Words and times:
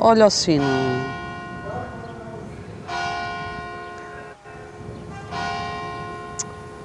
Olha 0.00 0.26
o 0.26 0.30
sino. 0.30 0.64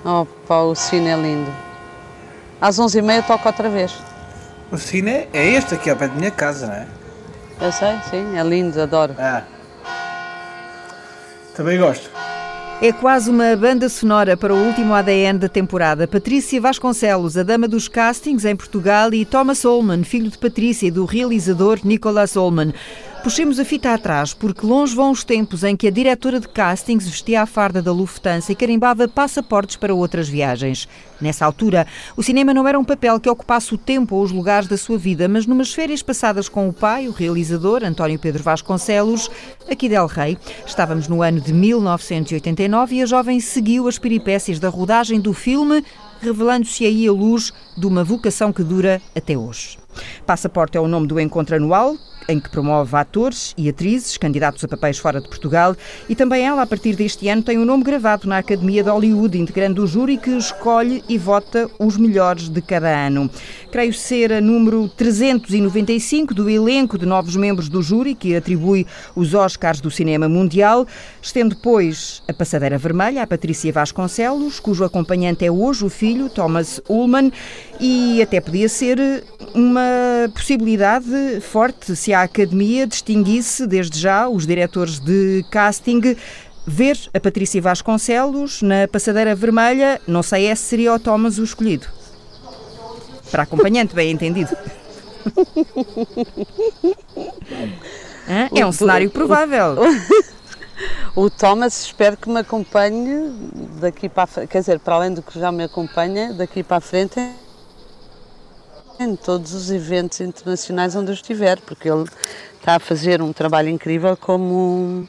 Opa, 0.04 0.58
o 0.64 0.76
sino 0.76 1.08
é 1.08 1.16
lindo. 1.16 1.52
Às 2.60 2.80
11h30 2.80 3.26
toca 3.26 3.50
outra 3.50 3.70
vez. 3.70 3.94
O 4.72 4.78
cine 4.78 5.28
é 5.32 5.48
este 5.50 5.76
aqui 5.76 5.90
ao 5.90 5.96
pé 5.96 6.08
da 6.08 6.16
minha 6.16 6.32
casa, 6.32 6.68
não 6.68 6.74
é? 6.74 6.88
Eu 7.62 7.72
sei, 7.72 8.00
sim, 8.10 8.38
é 8.38 8.44
lindo, 8.44 8.82
adoro. 8.82 9.16
Ah. 9.20 9.44
Também 11.56 11.80
gosto. 11.80 12.10
É 12.84 12.92
quase 12.92 13.30
uma 13.30 13.56
banda 13.56 13.88
sonora 13.88 14.36
para 14.36 14.54
o 14.54 14.58
último 14.58 14.94
ADN 14.94 15.40
da 15.40 15.48
temporada. 15.48 16.06
Patrícia 16.06 16.60
Vasconcelos, 16.60 17.38
a 17.38 17.42
dama 17.42 17.66
dos 17.66 17.88
castings 17.88 18.44
em 18.44 18.58
Portugal, 18.58 19.14
e 19.14 19.24
Thomas 19.24 19.64
Ullman, 19.64 20.04
filho 20.04 20.30
de 20.30 20.38
Patrícia 20.38 20.88
e 20.88 20.92
do 20.92 21.06
realizador 21.06 21.80
Nicholas 21.82 22.36
Ullman. 22.36 22.74
Puxemos 23.24 23.58
a 23.58 23.64
fita 23.64 23.94
atrás, 23.94 24.34
porque 24.34 24.66
longe 24.66 24.94
vão 24.94 25.10
os 25.10 25.24
tempos 25.24 25.64
em 25.64 25.78
que 25.78 25.88
a 25.88 25.92
diretora 25.92 26.42
de 26.42 26.48
castings 26.50 27.08
vestia 27.08 27.42
a 27.42 27.46
farda 27.46 27.82
da 27.82 27.90
Lufthansa 27.90 28.52
e 28.52 28.56
carimbava 28.56 29.08
passaportes 29.08 29.78
para 29.78 29.96
outras 29.96 30.28
viagens. 30.28 30.90
Nessa 31.22 31.46
altura, 31.46 31.88
o 32.18 32.22
cinema 32.22 32.54
não 32.54 32.68
era 32.68 32.78
um 32.78 32.84
papel 32.84 33.18
que 33.22 33.30
ocupasse 33.30 33.74
o 33.74 33.78
tempo 33.78 34.18
ou 34.18 34.24
os 34.24 34.32
lugares 34.34 34.68
da 34.68 34.76
sua 34.76 34.98
vida, 34.98 35.30
mas 35.30 35.46
numas 35.46 35.74
férias 35.74 36.04
passadas 36.04 36.50
com 36.50 36.68
o 36.68 36.74
pai, 36.74 37.08
o 37.08 37.14
realizador, 37.14 37.82
António 37.86 38.20
Pedro 38.20 38.44
Vasconcelos, 38.44 39.32
aqui 39.72 39.88
del 39.88 40.06
Rei, 40.06 40.38
estávamos 40.66 41.08
no 41.08 41.22
ano 41.22 41.40
de 41.40 41.54
1989 41.54 42.96
e 42.98 43.04
a 43.04 43.06
jovem 43.06 43.40
seguiu 43.40 43.88
as 43.88 43.98
peripécias 43.98 44.60
da 44.60 44.68
rodagem 44.68 45.22
do 45.22 45.32
filme, 45.32 45.82
revelando-se 46.20 46.86
aí 46.86 47.08
a 47.08 47.12
luz 47.14 47.54
de 47.78 47.88
uma 47.88 48.04
vocação 48.04 48.52
que 48.52 48.66
dura 48.66 49.02
até 49.16 49.38
hoje. 49.38 49.78
Passaporte 50.26 50.78
é 50.78 50.82
o 50.82 50.88
nome 50.90 51.08
do 51.08 51.20
encontro 51.20 51.56
anual, 51.56 51.96
em 52.28 52.40
que 52.40 52.50
promove 52.50 52.96
atores 52.96 53.54
e 53.58 53.70
atrizes 53.70 54.18
candidatos 54.18 54.64
a 54.64 54.68
papéis 54.68 54.98
fora 54.98 55.20
de 55.20 55.28
Portugal 55.28 55.76
e 56.08 56.16
também 56.16 56.46
ela, 56.46 56.62
a 56.62 56.68
partir 56.68 56.96
deste 56.96 57.28
ano, 57.28 57.44
tem 57.44 57.58
um 57.58 57.66
nome 57.66 57.84
gravado 57.84 58.28
na 58.28 58.38
Academia 58.38 58.84
de 58.84 58.90
Hollywood, 58.90 59.38
integrando 59.38 59.84
o 59.84 59.88
júri 59.88 60.18
que 60.18 60.32
escolhe 60.32 61.04
e 61.08 61.18
vota 61.18 61.70
os 61.80 61.98
melhores 61.98 62.50
de 62.50 62.62
cada 62.62 62.90
ano. 62.90 63.30
Creio 63.72 63.94
ser 63.94 64.32
a 64.34 64.42
número 64.42 64.88
395 64.90 66.34
do 66.34 66.50
elenco 66.50 66.98
de 66.98 67.06
novos 67.06 67.36
membros 67.36 67.70
do 67.70 67.82
júri 67.82 68.16
que 68.16 68.36
atribui 68.36 68.86
os 69.16 69.34
Oscars 69.34 69.82
do 69.82 69.92
cinema 69.92 70.30
mundial, 70.30 70.88
estendo 71.22 71.56
depois 71.56 72.22
a 72.28 72.34
passadeira 72.34 72.78
vermelha 72.78 73.24
a 73.24 73.28
Patrícia 73.28 73.72
Vasconcelos, 73.72 74.60
cujo 74.60 74.84
acompanhante 74.84 75.46
é 75.46 75.52
hoje 75.52 75.86
o 75.86 75.90
filho, 75.90 76.30
Thomas 76.30 76.82
Ullman, 76.90 77.32
e 77.80 78.22
até 78.22 78.40
podia 78.40 78.70
ser 78.70 79.24
uma 79.54 80.30
possibilidade 80.34 81.42
forte 81.42 81.96
se 81.96 82.13
a 82.14 82.22
Academia 82.24 82.88
distinguisse 82.88 83.66
desde 83.68 84.00
já 84.00 84.28
os 84.28 84.46
diretores 84.46 85.00
de 85.00 85.46
casting 85.50 86.16
ver 86.66 86.98
a 87.14 87.20
Patrícia 87.20 87.62
Vasconcelos 87.62 88.62
na 88.62 88.88
passadeira 88.88 89.36
vermelha, 89.36 90.00
não 90.08 90.24
sei 90.24 90.46
é 90.48 90.56
se 90.56 90.64
seria 90.64 90.94
o 90.94 91.00
Thomas 91.00 91.38
o 91.38 91.44
escolhido. 91.44 91.88
Para 93.32 93.44
acompanhante, 93.44 93.96
bem 93.96 94.12
entendido. 94.12 94.56
é 98.56 98.66
um 98.66 98.72
cenário 98.72 99.10
provável. 99.10 99.78
O 101.16 101.30
Thomas 101.30 101.86
espero 101.86 102.18
que 102.18 102.28
me 102.28 102.40
acompanhe 102.40 103.32
daqui 103.80 104.10
para 104.10 104.24
a 104.24 104.48
quer 104.48 104.60
dizer, 104.60 104.80
para 104.80 104.96
além 104.96 105.14
do 105.14 105.22
que 105.22 105.40
já 105.40 105.52
me 105.52 105.64
acompanha, 105.64 106.34
daqui 106.34 106.64
para 106.64 106.78
a 106.78 106.82
frente 106.82 107.20
em 109.00 109.16
todos 109.16 109.54
os 109.54 109.72
eventos 109.72 110.22
internacionais 110.22 110.96
onde 110.96 111.12
eu 111.12 111.14
estiver, 111.14 111.60
porque 111.62 111.90
ele 111.90 112.06
está 112.60 112.76
a 112.76 112.80
fazer 112.80 113.22
um 113.22 113.34
trabalho 113.34 113.70
incrível 113.70 114.16
como 114.16 115.08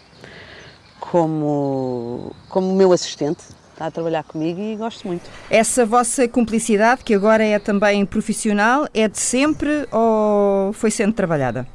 como 1.00 2.34
como 2.48 2.74
meu 2.74 2.92
assistente. 2.92 3.44
Está 3.72 3.86
a 3.86 3.90
trabalhar 3.90 4.22
comigo 4.22 4.60
e 4.60 4.76
gosto 4.76 5.06
muito. 5.08 5.28
Essa 5.50 5.84
vossa 5.84 6.28
cumplicidade, 6.28 7.02
que 7.02 7.12
agora 7.12 7.44
é 7.44 7.58
também 7.58 8.06
profissional, 8.06 8.86
é 8.94 9.08
de 9.08 9.18
sempre 9.18 9.88
ou 9.90 10.72
foi 10.72 10.92
sendo 10.92 11.12
trabalhada? 11.12 11.66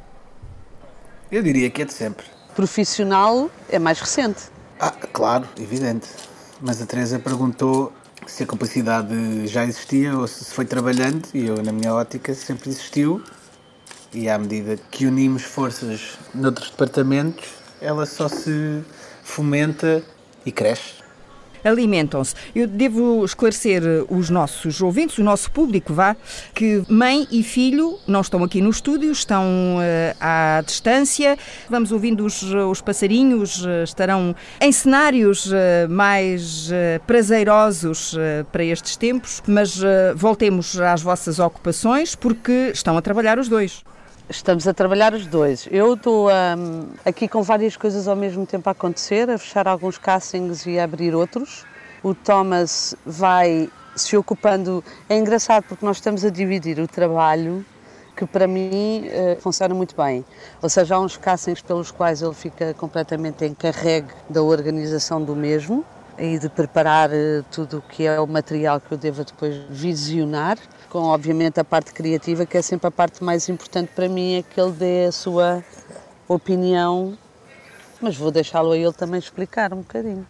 Eu 1.29 1.43
diria 1.43 1.69
que 1.69 1.81
é 1.81 1.85
de 1.85 1.93
sempre. 1.93 2.25
Profissional 2.55 3.51
é 3.69 3.77
mais 3.77 3.99
recente. 3.99 4.43
Ah, 4.79 4.91
claro, 4.91 5.45
evidente. 5.59 6.07
Mas 6.61 6.81
a 6.81 6.85
Teresa 6.85 7.19
perguntou 7.19 7.91
se 8.29 8.43
a 8.43 8.45
complicidade 8.45 9.47
já 9.47 9.65
existia 9.65 10.15
ou 10.15 10.27
se 10.27 10.53
foi 10.53 10.65
trabalhando 10.65 11.27
e 11.33 11.47
eu, 11.47 11.61
na 11.63 11.71
minha 11.71 11.93
ótica, 11.93 12.33
sempre 12.33 12.69
existiu. 12.69 13.23
E 14.13 14.29
à 14.29 14.37
medida 14.37 14.77
que 14.89 15.05
unimos 15.05 15.43
forças 15.43 16.17
noutros 16.33 16.69
departamentos, 16.69 17.49
ela 17.81 18.05
só 18.05 18.27
se 18.27 18.83
fomenta 19.23 20.03
e 20.45 20.51
cresce 20.51 20.98
alimentam-se. 21.63 22.35
Eu 22.55 22.67
devo 22.67 23.23
esclarecer 23.23 23.81
os 24.09 24.29
nossos 24.29 24.81
ouvintes, 24.81 25.17
o 25.17 25.23
nosso 25.23 25.51
público, 25.51 25.93
vá, 25.93 26.15
que 26.53 26.83
mãe 26.87 27.27
e 27.31 27.43
filho 27.43 27.97
não 28.07 28.21
estão 28.21 28.43
aqui 28.43 28.61
no 28.61 28.69
estúdio, 28.69 29.11
estão 29.11 29.45
uh, 29.77 30.15
à 30.19 30.61
distância. 30.65 31.37
Vamos 31.69 31.91
ouvindo 31.91 32.25
os, 32.25 32.41
os 32.43 32.81
passarinhos, 32.81 33.65
uh, 33.65 33.83
estarão 33.83 34.35
em 34.59 34.71
cenários 34.71 35.47
uh, 35.47 35.89
mais 35.89 36.69
prazerosos 37.05 38.15
para 38.51 38.63
estes 38.63 38.95
tempos, 38.95 39.41
mas 39.47 39.79
voltemos 40.15 40.79
às 40.79 41.01
vossas 41.01 41.39
ocupações 41.39 42.15
porque 42.15 42.71
estão 42.73 42.97
a 42.97 43.01
trabalhar 43.01 43.39
os 43.39 43.47
dois. 43.47 43.83
Estamos 44.29 44.67
a 44.67 44.73
trabalhar 44.75 45.11
os 45.15 45.25
dois. 45.25 45.67
Eu 45.71 45.95
estou 45.95 46.29
um, 46.29 46.89
aqui 47.03 47.27
com 47.27 47.41
várias 47.41 47.75
coisas 47.75 48.07
ao 48.07 48.15
mesmo 48.15 48.45
tempo 48.45 48.69
a 48.69 48.73
acontecer, 48.73 49.27
a 49.27 49.39
fechar 49.39 49.67
alguns 49.67 49.97
castings 49.97 50.67
e 50.67 50.77
a 50.77 50.83
abrir 50.83 51.15
outros. 51.15 51.65
O 52.03 52.13
Thomas 52.13 52.95
vai 53.03 53.67
se 53.95 54.15
ocupando. 54.15 54.83
É 55.09 55.17
engraçado 55.17 55.63
porque 55.63 55.83
nós 55.83 55.97
estamos 55.97 56.23
a 56.23 56.29
dividir 56.29 56.77
o 56.79 56.87
trabalho 56.87 57.65
que 58.15 58.23
para 58.23 58.45
mim 58.45 59.07
uh, 59.07 59.41
funciona 59.41 59.73
muito 59.73 59.95
bem. 59.95 60.23
Ou 60.61 60.69
seja, 60.69 60.93
há 60.93 60.99
uns 60.99 61.17
castings 61.17 61.63
pelos 61.63 61.89
quais 61.89 62.21
ele 62.21 62.35
fica 62.35 62.71
completamente 62.75 63.43
encarregue 63.45 64.13
da 64.29 64.43
organização 64.43 65.23
do 65.23 65.35
mesmo 65.35 65.83
e 66.19 66.37
de 66.37 66.49
preparar 66.49 67.09
uh, 67.09 67.43
tudo 67.51 67.79
o 67.79 67.81
que 67.81 68.05
é 68.05 68.19
o 68.19 68.27
material 68.27 68.79
que 68.79 68.91
eu 68.91 68.97
devo 68.97 69.25
depois 69.25 69.55
visionar 69.71 70.59
com 70.89 71.03
obviamente 71.03 71.59
a 71.59 71.63
parte 71.63 71.93
criativa, 71.93 72.45
que 72.45 72.57
é 72.57 72.61
sempre 72.61 72.87
a 72.87 72.91
parte 72.91 73.23
mais 73.23 73.47
importante 73.47 73.91
para 73.95 74.09
mim, 74.09 74.39
é 74.39 74.43
que 74.43 74.59
ele 74.59 74.71
dê 74.71 75.05
a 75.05 75.11
sua 75.11 75.63
opinião, 76.27 77.17
mas 78.01 78.17
vou 78.17 78.31
deixá-lo 78.31 78.71
a 78.71 78.77
ele 78.77 78.93
também 78.93 79.19
explicar 79.19 79.73
um 79.73 79.77
bocadinho. 79.77 80.27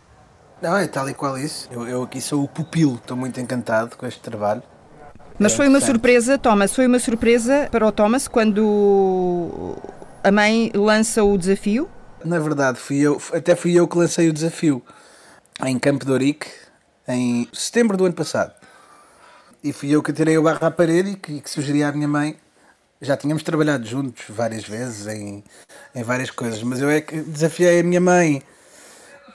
Não, 0.61 0.75
é 0.75 0.87
tal 0.87 1.09
e 1.09 1.13
qual 1.13 1.37
isso. 1.37 1.69
Eu, 1.71 1.87
eu 1.87 2.03
aqui 2.03 2.19
sou 2.19 2.43
o 2.43 2.47
pupilo, 2.47 2.95
estou 2.95 3.15
muito 3.15 3.39
encantado 3.39 3.95
com 3.95 4.05
este 4.05 4.19
trabalho. 4.19 4.61
Mas 5.37 5.53
é 5.53 5.55
foi 5.55 5.67
uma 5.69 5.79
surpresa, 5.79 6.37
Thomas, 6.37 6.75
foi 6.75 6.85
uma 6.85 6.99
surpresa 6.99 7.69
para 7.71 7.87
o 7.87 7.91
Thomas 7.91 8.27
quando 8.27 9.77
a 10.21 10.31
mãe 10.31 10.69
lança 10.75 11.23
o 11.23 11.37
desafio? 11.37 11.89
Na 12.25 12.37
verdade, 12.39 12.77
fui 12.77 12.99
eu, 12.99 13.21
até 13.33 13.55
fui 13.55 13.73
eu 13.73 13.87
que 13.87 13.97
lancei 13.97 14.27
o 14.27 14.33
desafio 14.33 14.83
em 15.65 15.79
Campo 15.79 16.05
de 16.05 16.11
Ourique, 16.11 16.47
em 17.07 17.47
setembro 17.53 17.95
do 17.95 18.05
ano 18.05 18.13
passado 18.13 18.58
e 19.63 19.73
fui 19.73 19.91
eu 19.91 20.01
que 20.01 20.13
tirei 20.13 20.37
o 20.37 20.43
barro 20.43 20.65
à 20.65 20.71
parede 20.71 21.11
e 21.11 21.15
que, 21.15 21.41
que 21.41 21.49
sugeri 21.49 21.83
à 21.83 21.91
minha 21.91 22.07
mãe. 22.07 22.37
Já 23.01 23.15
tínhamos 23.15 23.43
trabalhado 23.43 23.85
juntos 23.85 24.23
várias 24.29 24.65
vezes 24.65 25.07
em, 25.07 25.43
em 25.95 26.03
várias 26.03 26.31
coisas, 26.31 26.61
mas 26.63 26.81
eu 26.81 26.89
é 26.89 26.99
que 27.01 27.21
desafiei 27.21 27.79
a 27.79 27.83
minha 27.83 28.01
mãe 28.01 28.43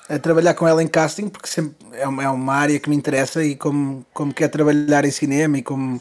a 0.08 0.18
trabalhar 0.18 0.54
com 0.54 0.68
ela 0.68 0.82
em 0.82 0.86
casting, 0.86 1.28
porque 1.28 1.48
sempre 1.48 1.74
é 1.92 2.06
uma, 2.06 2.22
é 2.22 2.28
uma 2.28 2.54
área 2.54 2.78
que 2.78 2.90
me 2.90 2.96
interessa 2.96 3.42
e 3.42 3.56
como, 3.56 4.04
como 4.12 4.34
quer 4.34 4.48
trabalhar 4.48 5.04
em 5.04 5.10
cinema 5.10 5.58
e 5.58 5.62
como 5.62 6.00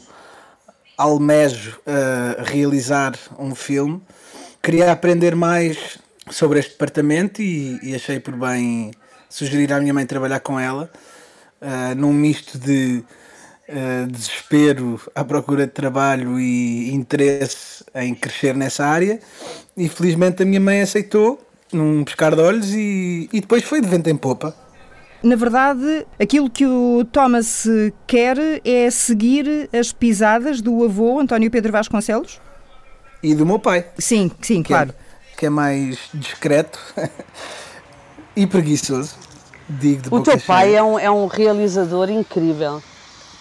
almejo 0.96 1.78
uh, 1.80 2.42
realizar 2.44 3.14
um 3.38 3.54
filme, 3.54 4.02
queria 4.62 4.92
aprender 4.92 5.34
mais 5.34 5.98
sobre 6.30 6.58
este 6.58 6.72
departamento 6.72 7.42
e, 7.42 7.78
e, 7.82 7.94
achei 7.94 8.20
por 8.20 8.34
bem 8.34 8.92
sugerir 9.28 9.72
à 9.72 9.80
minha 9.80 9.92
mãe 9.92 10.06
trabalhar 10.06 10.40
com 10.40 10.58
ela 10.58 10.90
uh, 11.60 11.94
num 11.94 12.12
misto 12.12 12.58
de 12.58 13.02
uh, 13.68 14.06
desespero 14.10 15.00
à 15.14 15.24
procura 15.24 15.66
de 15.66 15.72
trabalho 15.72 16.38
e 16.38 16.92
interesse 16.92 17.84
em 17.94 18.14
crescer 18.14 18.54
nessa 18.54 18.84
área. 18.84 19.20
E 19.76 19.88
felizmente 19.88 20.42
a 20.42 20.46
minha 20.46 20.60
mãe 20.60 20.80
aceitou 20.80 21.40
num 21.72 22.04
pescar 22.04 22.34
de 22.34 22.40
olhos 22.40 22.72
e, 22.72 23.28
e 23.32 23.40
depois 23.40 23.64
foi 23.64 23.80
de 23.80 23.88
vento 23.88 24.08
em 24.08 24.16
popa. 24.16 24.54
Na 25.22 25.36
verdade, 25.36 26.06
aquilo 26.20 26.50
que 26.50 26.66
o 26.66 27.02
Thomas 27.10 27.66
quer 28.06 28.36
é 28.62 28.90
seguir 28.90 29.70
as 29.72 29.90
pisadas 29.90 30.60
do 30.60 30.84
avô 30.84 31.18
António 31.18 31.50
Pedro 31.50 31.72
Vasconcelos? 31.72 32.38
E 33.22 33.34
do 33.34 33.46
meu 33.46 33.58
pai. 33.58 33.86
Sim, 33.98 34.30
sim, 34.42 34.62
que 34.62 34.74
é 34.74 34.76
claro. 34.76 34.90
É, 34.90 35.36
que 35.38 35.46
é 35.46 35.50
mais 35.50 35.98
discreto 36.12 36.78
e 38.36 38.46
preguiçoso. 38.46 39.16
Digo 39.66 40.02
de 40.02 40.14
o 40.14 40.20
teu 40.20 40.38
pai 40.38 40.74
é 40.74 40.82
um, 40.82 40.98
é 40.98 41.10
um 41.10 41.26
realizador 41.26 42.10
incrível. 42.10 42.82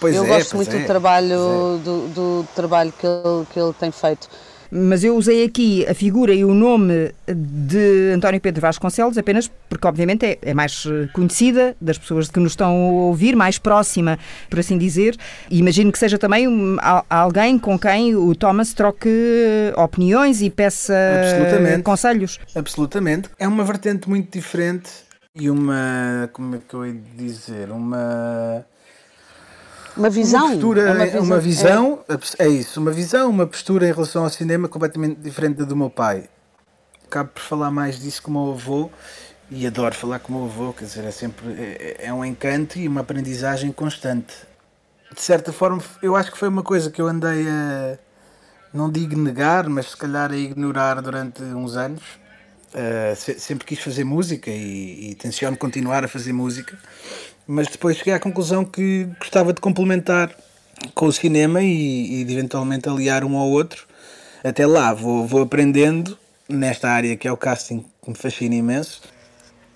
Pois 0.03 0.15
eu 0.17 0.25
é, 0.25 0.27
gosto 0.27 0.57
muito 0.57 0.75
é, 0.75 0.79
do 0.79 0.85
trabalho, 0.85 1.33
é. 1.33 1.83
do, 1.83 2.07
do, 2.09 2.47
trabalho 2.53 2.91
que 2.91 3.07
ele, 3.07 3.45
que 3.53 3.57
ele 3.57 3.71
tem 3.79 3.89
feito. 3.89 4.27
mas 4.69 5.01
eu 5.01 5.15
usei 5.15 5.45
aqui 5.45 5.87
a 5.87 5.93
figura 5.93 6.33
e 6.33 6.43
o 6.43 6.53
nome 6.53 7.13
de 7.25 8.11
António 8.13 8.41
Pedro 8.41 8.59
Vasconcelos 8.59 9.17
apenas 9.17 9.49
porque, 9.69 9.87
obviamente, 9.87 10.25
é, 10.25 10.37
é 10.41 10.53
mais 10.53 10.85
eh, 10.85 11.07
conhecida 11.13 11.73
das 11.79 11.97
pessoas 11.97 12.29
que 12.29 12.37
nos 12.37 12.51
estão 12.51 12.67
a 12.67 13.05
ouvir, 13.05 13.33
mais 13.33 13.57
próxima, 13.57 14.19
por 14.49 14.59
assim 14.59 14.77
dizer. 14.77 15.15
E 15.49 15.59
imagino 15.59 15.89
que 15.89 15.97
seja 15.97 16.17
também 16.17 16.49
um, 16.49 16.75
alguém 17.09 17.57
com 17.57 17.79
quem 17.79 18.13
o 18.13 18.35
Thomas 18.35 18.73
troque 18.73 19.07
eh, 19.07 19.73
opiniões 19.81 20.41
e 20.41 20.49
peça 20.49 20.93
Absolutamente. 20.93 21.83
conselhos. 21.83 22.39
Absolutamente. 22.53 23.29
É 23.39 23.47
uma 23.47 23.63
vertente 23.63 24.09
muito 24.09 24.29
diferente 24.33 24.89
e 25.33 25.49
uma. 25.49 26.29
Como 26.33 26.55
é 26.55 26.59
que 26.59 26.73
eu 26.73 26.85
ia 26.85 26.99
dizer? 27.15 27.71
Uma 27.71 28.65
uma 29.95 30.09
visão. 30.09 30.45
Uma 30.45 30.51
postura, 30.51 30.81
é 30.81 30.91
uma 30.91 31.05
visão, 31.05 31.23
uma 31.23 31.39
visão 31.39 31.99
é. 32.09 32.45
é. 32.45 32.47
isso, 32.49 32.79
uma 32.79 32.91
visão, 32.91 33.29
uma 33.29 33.47
postura 33.47 33.87
em 33.87 33.91
relação 33.91 34.23
ao 34.23 34.29
cinema 34.29 34.67
completamente 34.67 35.19
diferente 35.19 35.57
da 35.57 35.65
do 35.65 35.75
meu 35.75 35.89
pai. 35.89 36.29
Acabo 37.05 37.29
por 37.29 37.41
falar 37.41 37.71
mais 37.71 37.99
disso 37.99 38.23
com 38.23 38.31
o 38.31 38.33
meu 38.33 38.53
avô 38.53 38.89
e 39.51 39.67
adoro 39.67 39.93
falar 39.93 40.19
com 40.19 40.33
o 40.33 40.35
meu 40.37 40.45
avô, 40.45 40.73
quer 40.73 40.85
dizer, 40.85 41.03
é 41.03 41.11
sempre 41.11 41.45
é, 41.59 42.07
é 42.07 42.13
um 42.13 42.25
encanto 42.25 42.79
e 42.79 42.87
uma 42.87 43.01
aprendizagem 43.01 43.71
constante. 43.71 44.33
De 45.13 45.21
certa 45.21 45.53
forma, 45.53 45.79
eu 46.01 46.15
acho 46.15 46.31
que 46.31 46.37
foi 46.37 46.47
uma 46.47 46.63
coisa 46.63 46.89
que 46.89 46.99
eu 46.99 47.07
andei 47.07 47.47
a, 47.47 47.99
não 48.73 48.89
digo 48.89 49.15
negar, 49.15 49.69
mas 49.69 49.91
se 49.91 49.97
calhar 49.97 50.31
a 50.31 50.35
ignorar 50.35 51.01
durante 51.01 51.43
uns 51.43 51.77
anos. 51.77 52.01
Uh, 52.73 53.15
sempre 53.39 53.67
quis 53.67 53.77
fazer 53.77 54.03
música 54.03 54.49
e, 54.49 55.11
e 55.11 55.15
tenciono 55.15 55.55
continuar 55.55 56.03
a 56.03 56.07
fazer 56.07 56.33
música 56.33 56.75
mas 57.47 57.67
depois 57.67 57.97
cheguei 57.97 58.13
à 58.13 58.19
conclusão 58.19 58.63
que 58.63 59.07
gostava 59.19 59.53
de 59.53 59.61
complementar 59.61 60.35
com 60.93 61.05
o 61.05 61.11
cinema 61.11 61.61
e, 61.61 62.21
e 62.21 62.23
de 62.23 62.33
eventualmente 62.33 62.89
aliar 62.89 63.23
um 63.23 63.37
ao 63.37 63.49
outro. 63.49 63.87
Até 64.43 64.65
lá 64.65 64.93
vou, 64.93 65.25
vou 65.25 65.41
aprendendo 65.41 66.17
nesta 66.47 66.89
área 66.89 67.15
que 67.15 67.27
é 67.27 67.31
o 67.31 67.37
casting, 67.37 67.85
que 68.01 68.09
me 68.09 68.15
fascina 68.15 68.55
imenso. 68.55 69.01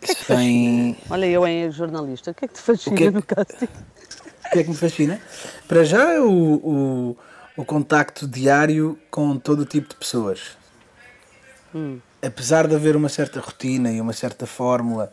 Que 0.02 0.12
é 0.12 0.16
que 0.16 0.26
Sem... 0.26 0.98
Olha, 1.10 1.26
eu 1.26 1.48
em 1.48 1.72
jornalista, 1.72 2.32
o 2.32 2.34
que 2.34 2.46
é 2.46 2.48
que 2.48 2.54
te 2.54 2.62
fascina 2.62 2.96
que 2.96 3.04
é 3.06 3.12
no 3.12 3.24
casting? 3.24 3.66
O 3.66 4.50
que 4.52 4.60
é 4.60 4.64
que 4.64 4.70
me 4.70 4.76
fascina? 4.76 5.20
Para 5.68 5.84
já 5.84 6.22
o, 6.22 6.56
o, 6.56 7.18
o 7.58 7.66
contacto 7.66 8.28
diário 8.28 8.98
com 9.10 9.38
todo 9.38 9.62
o 9.62 9.66
tipo 9.66 9.90
de 9.90 9.96
pessoas. 9.96 10.58
Hum. 11.74 12.00
Apesar 12.22 12.68
de 12.68 12.76
haver 12.76 12.96
uma 12.96 13.10
certa 13.10 13.40
rotina 13.40 13.92
e 13.92 14.00
uma 14.00 14.14
certa 14.14 14.46
fórmula 14.46 15.12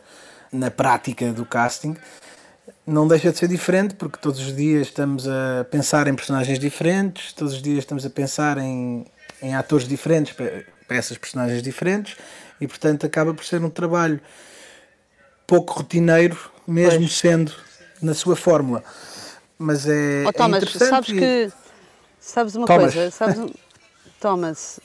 na 0.51 0.71
prática 0.71 1.33
do 1.33 1.45
casting, 1.45 1.95
não 2.85 3.07
deixa 3.07 3.31
de 3.31 3.37
ser 3.37 3.47
diferente 3.47 3.95
porque 3.95 4.19
todos 4.19 4.39
os 4.39 4.55
dias 4.55 4.87
estamos 4.87 5.27
a 5.27 5.65
pensar 5.69 6.07
em 6.07 6.15
personagens 6.15 6.59
diferentes, 6.59 7.33
todos 7.33 7.53
os 7.53 7.61
dias 7.61 7.79
estamos 7.79 8.05
a 8.05 8.09
pensar 8.09 8.57
em, 8.57 9.05
em 9.41 9.55
atores 9.55 9.87
diferentes 9.87 10.33
para, 10.33 10.63
essas 10.89 11.17
personagens 11.17 11.63
diferentes 11.63 12.15
e 12.61 12.67
portanto 12.67 13.05
acaba 13.05 13.33
por 13.33 13.43
ser 13.43 13.63
um 13.63 13.69
trabalho 13.69 14.21
pouco 15.47 15.73
rotineiro, 15.73 16.37
mesmo 16.67 16.99
pois. 16.99 17.17
sendo 17.17 17.51
na 18.01 18.13
sua 18.13 18.35
fórmula. 18.35 18.83
Mas 19.57 19.87
é, 19.87 20.23
oh, 20.27 20.33
Thomas, 20.33 20.63
é. 20.63 20.85
Sabes 20.85 21.09
que 21.11 21.51
sabes 22.19 22.55
uma 22.55 22.67
Thomas. 22.67 22.93
coisa, 22.93 23.11
sabes, 23.11 23.53
Thomas, 24.19 24.79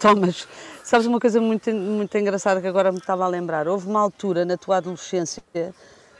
Thomas, 0.00 0.48
sabes 0.82 1.06
uma 1.06 1.20
coisa 1.20 1.40
muito, 1.40 1.70
muito 1.72 2.16
engraçada 2.18 2.60
que 2.60 2.66
agora 2.66 2.90
me 2.90 2.98
estava 2.98 3.24
a 3.24 3.28
lembrar. 3.28 3.68
Houve 3.68 3.86
uma 3.86 4.00
altura 4.00 4.44
na 4.44 4.56
tua 4.56 4.78
adolescência 4.78 5.42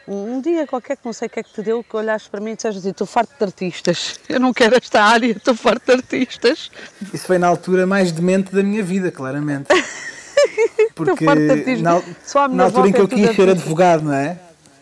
um, 0.07 0.41
dia 0.41 0.67
qualquer 0.67 0.97
que 0.97 1.05
não 1.05 1.13
sei 1.13 1.27
o 1.27 1.31
que 1.31 1.41
é 1.41 1.43
que 1.43 1.53
te 1.53 1.63
deu, 1.63 1.83
que 1.83 1.97
olhaste 1.97 2.29
para 2.29 2.41
mim 2.41 2.53
e 2.53 2.57
disseste 2.57 2.79
assim, 2.79 2.91
estou 2.91 3.07
farto 3.07 3.35
de 3.39 3.45
artistas, 3.45 4.21
eu 4.29 4.39
não 4.39 4.53
quero 4.53 4.77
esta 4.77 5.03
área, 5.03 5.31
estou 5.31 5.55
farto 5.55 5.87
de 5.87 5.93
artistas. 5.93 6.71
Isso 7.13 7.27
foi 7.27 7.39
na 7.39 7.47
altura 7.47 7.87
mais 7.87 8.13
demente 8.13 8.55
da 8.55 8.63
minha 8.63 8.83
vida, 8.83 9.11
claramente. 9.11 9.69
Porque 10.95 11.25
na, 11.25 12.03
na 12.49 12.65
altura 12.65 12.89
em 12.89 12.93
que 12.93 13.01
eu 13.01 13.09
quis 13.09 13.35
ser 13.35 13.49
advogado, 13.49 14.05
não 14.05 14.13
é? 14.13 14.39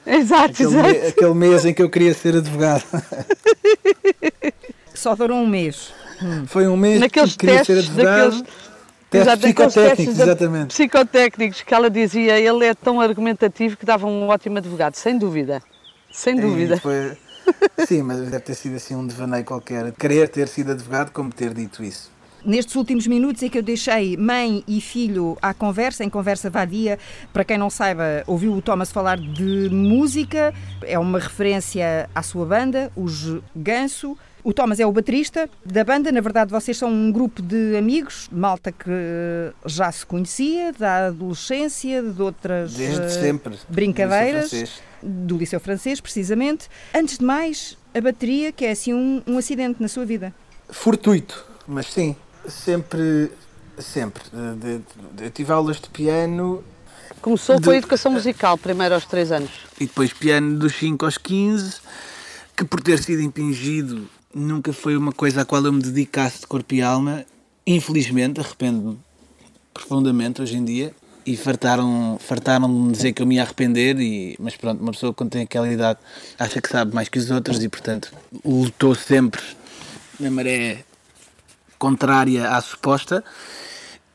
Exato, 0.06 0.50
aquele, 0.50 0.68
exato. 0.68 0.88
Me, 0.88 1.06
aquele 1.06 1.34
mês 1.34 1.64
em 1.64 1.72
que 1.72 1.82
eu 1.82 1.88
queria 1.88 2.12
ser 2.12 2.36
advogado. 2.36 2.84
Só 4.92 5.14
durou 5.14 5.38
um 5.38 5.46
mês. 5.46 5.92
Hum. 6.20 6.44
Foi 6.46 6.66
um 6.66 6.76
mês 6.76 7.00
Naqueles 7.00 7.32
que 7.32 7.38
queria 7.38 7.64
testes, 7.64 7.86
ser 7.86 7.90
advogado. 7.90 8.30
Daqueles 8.30 8.71
Testes 9.12 9.38
psicotécnicos, 9.38 10.18
exatamente. 10.18 10.68
Psicotécnicos, 10.68 11.60
que 11.60 11.74
ela 11.74 11.90
dizia, 11.90 12.38
ele 12.40 12.64
é 12.64 12.74
tão 12.74 13.00
argumentativo 13.00 13.76
que 13.76 13.84
dava 13.84 14.06
um 14.06 14.28
ótimo 14.28 14.56
advogado, 14.58 14.94
sem 14.94 15.18
dúvida. 15.18 15.62
Sem 16.10 16.36
dúvida. 16.36 16.78
Foi... 16.78 17.16
Sim, 17.86 18.02
mas 18.02 18.20
deve 18.20 18.40
ter 18.40 18.54
sido 18.54 18.76
assim 18.76 18.94
um 18.94 19.06
devaneio 19.06 19.44
qualquer. 19.44 19.92
Querer 19.92 20.28
ter 20.28 20.48
sido 20.48 20.72
advogado 20.72 21.10
como 21.10 21.30
ter 21.30 21.52
dito 21.52 21.84
isso. 21.84 22.10
Nestes 22.44 22.74
últimos 22.74 23.06
minutos 23.06 23.40
é 23.42 23.48
que 23.48 23.58
eu 23.58 23.62
deixei 23.62 24.16
mãe 24.16 24.64
e 24.66 24.80
filho 24.80 25.38
à 25.40 25.54
conversa, 25.54 26.02
em 26.02 26.10
conversa 26.10 26.50
vadia. 26.50 26.98
Para 27.32 27.44
quem 27.44 27.56
não 27.56 27.70
saiba, 27.70 28.24
ouviu 28.26 28.52
o 28.52 28.60
Thomas 28.60 28.90
falar 28.90 29.16
de 29.16 29.68
música, 29.70 30.52
é 30.82 30.98
uma 30.98 31.20
referência 31.20 32.10
à 32.12 32.22
sua 32.22 32.44
banda, 32.44 32.90
os 32.96 33.40
Ganso. 33.54 34.18
O 34.44 34.52
Thomas 34.52 34.80
é 34.80 34.86
o 34.86 34.90
baterista 34.90 35.48
da 35.64 35.84
banda. 35.84 36.10
Na 36.10 36.20
verdade, 36.20 36.50
vocês 36.50 36.76
são 36.76 36.90
um 36.90 37.12
grupo 37.12 37.40
de 37.40 37.76
amigos, 37.76 38.28
malta 38.32 38.72
que 38.72 38.90
já 39.64 39.90
se 39.92 40.04
conhecia, 40.04 40.72
da 40.72 41.06
adolescência, 41.06 42.02
de 42.02 42.20
outras 42.20 42.74
Desde 42.74 43.08
sempre. 43.12 43.56
brincadeiras. 43.68 44.50
Do 44.50 44.56
liceu, 44.56 44.82
do 45.02 45.38
liceu 45.38 45.60
francês, 45.60 46.00
precisamente. 46.00 46.68
Antes 46.92 47.18
de 47.18 47.24
mais, 47.24 47.78
a 47.94 48.00
bateria, 48.00 48.50
que 48.50 48.64
é 48.64 48.72
assim 48.72 48.92
um, 48.92 49.22
um 49.26 49.38
acidente 49.38 49.80
na 49.80 49.86
sua 49.86 50.04
vida. 50.04 50.34
Fortuito, 50.68 51.44
mas 51.66 51.86
sim, 51.86 52.16
sempre, 52.48 53.30
sempre. 53.78 54.24
Eu 55.20 55.30
tive 55.30 55.52
aulas 55.52 55.80
de 55.80 55.88
piano. 55.88 56.64
Começou 57.20 57.60
de... 57.60 57.64
com 57.64 57.70
a 57.70 57.76
educação 57.76 58.10
musical, 58.10 58.58
primeiro 58.58 58.94
aos 58.94 59.04
3 59.04 59.30
anos. 59.30 59.50
E 59.78 59.86
depois 59.86 60.12
piano 60.12 60.58
dos 60.58 60.74
5 60.74 61.04
aos 61.04 61.16
15, 61.16 61.80
que 62.56 62.64
por 62.64 62.80
ter 62.80 62.98
sido 63.00 63.22
impingido 63.22 64.08
nunca 64.34 64.72
foi 64.72 64.96
uma 64.96 65.12
coisa 65.12 65.42
à 65.42 65.44
qual 65.44 65.64
eu 65.64 65.72
me 65.72 65.82
dedicasse 65.82 66.40
de 66.40 66.46
corpo 66.46 66.74
e 66.74 66.82
alma. 66.82 67.24
Infelizmente, 67.66 68.40
arrependo-me 68.40 68.98
profundamente 69.72 70.42
hoje 70.42 70.56
em 70.56 70.64
dia. 70.64 70.94
E 71.24 71.36
fartaram, 71.36 72.18
fartaram 72.20 72.66
de 72.66 72.74
me 72.74 72.92
dizer 72.92 73.12
que 73.12 73.22
eu 73.22 73.26
me 73.26 73.36
ia 73.36 73.42
arrepender, 73.42 73.96
e, 74.00 74.36
mas 74.40 74.56
pronto, 74.56 74.80
uma 74.80 74.90
pessoa 74.90 75.14
quando 75.14 75.30
tem 75.30 75.42
aquela 75.42 75.72
idade 75.72 76.00
acha 76.36 76.60
que 76.60 76.68
sabe 76.68 76.92
mais 76.92 77.08
que 77.08 77.16
os 77.16 77.30
outros 77.30 77.62
e, 77.62 77.68
portanto, 77.68 78.12
lutou 78.44 78.92
sempre 78.96 79.40
na 80.18 80.32
maré 80.32 80.84
contrária 81.78 82.48
à 82.50 82.60
suposta. 82.60 83.22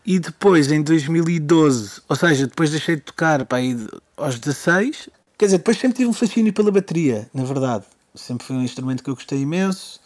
E 0.05 0.19
depois, 0.19 0.71
em 0.71 0.81
2012, 0.81 2.01
ou 2.07 2.15
seja, 2.15 2.47
depois 2.47 2.71
deixei 2.71 2.95
de 2.95 3.01
tocar 3.01 3.45
para 3.45 3.57
aí 3.57 3.75
aos 4.15 4.39
16, 4.39 5.09
quer 5.38 5.45
dizer, 5.45 5.57
depois 5.57 5.77
sempre 5.77 5.97
tive 5.97 6.09
um 6.09 6.13
fascínio 6.13 6.53
pela 6.53 6.71
bateria, 6.71 7.29
na 7.33 7.43
verdade. 7.43 7.83
Sempre 8.15 8.47
foi 8.47 8.55
um 8.55 8.63
instrumento 8.63 9.03
que 9.03 9.09
eu 9.09 9.15
gostei 9.15 9.39
imenso. 9.39 10.00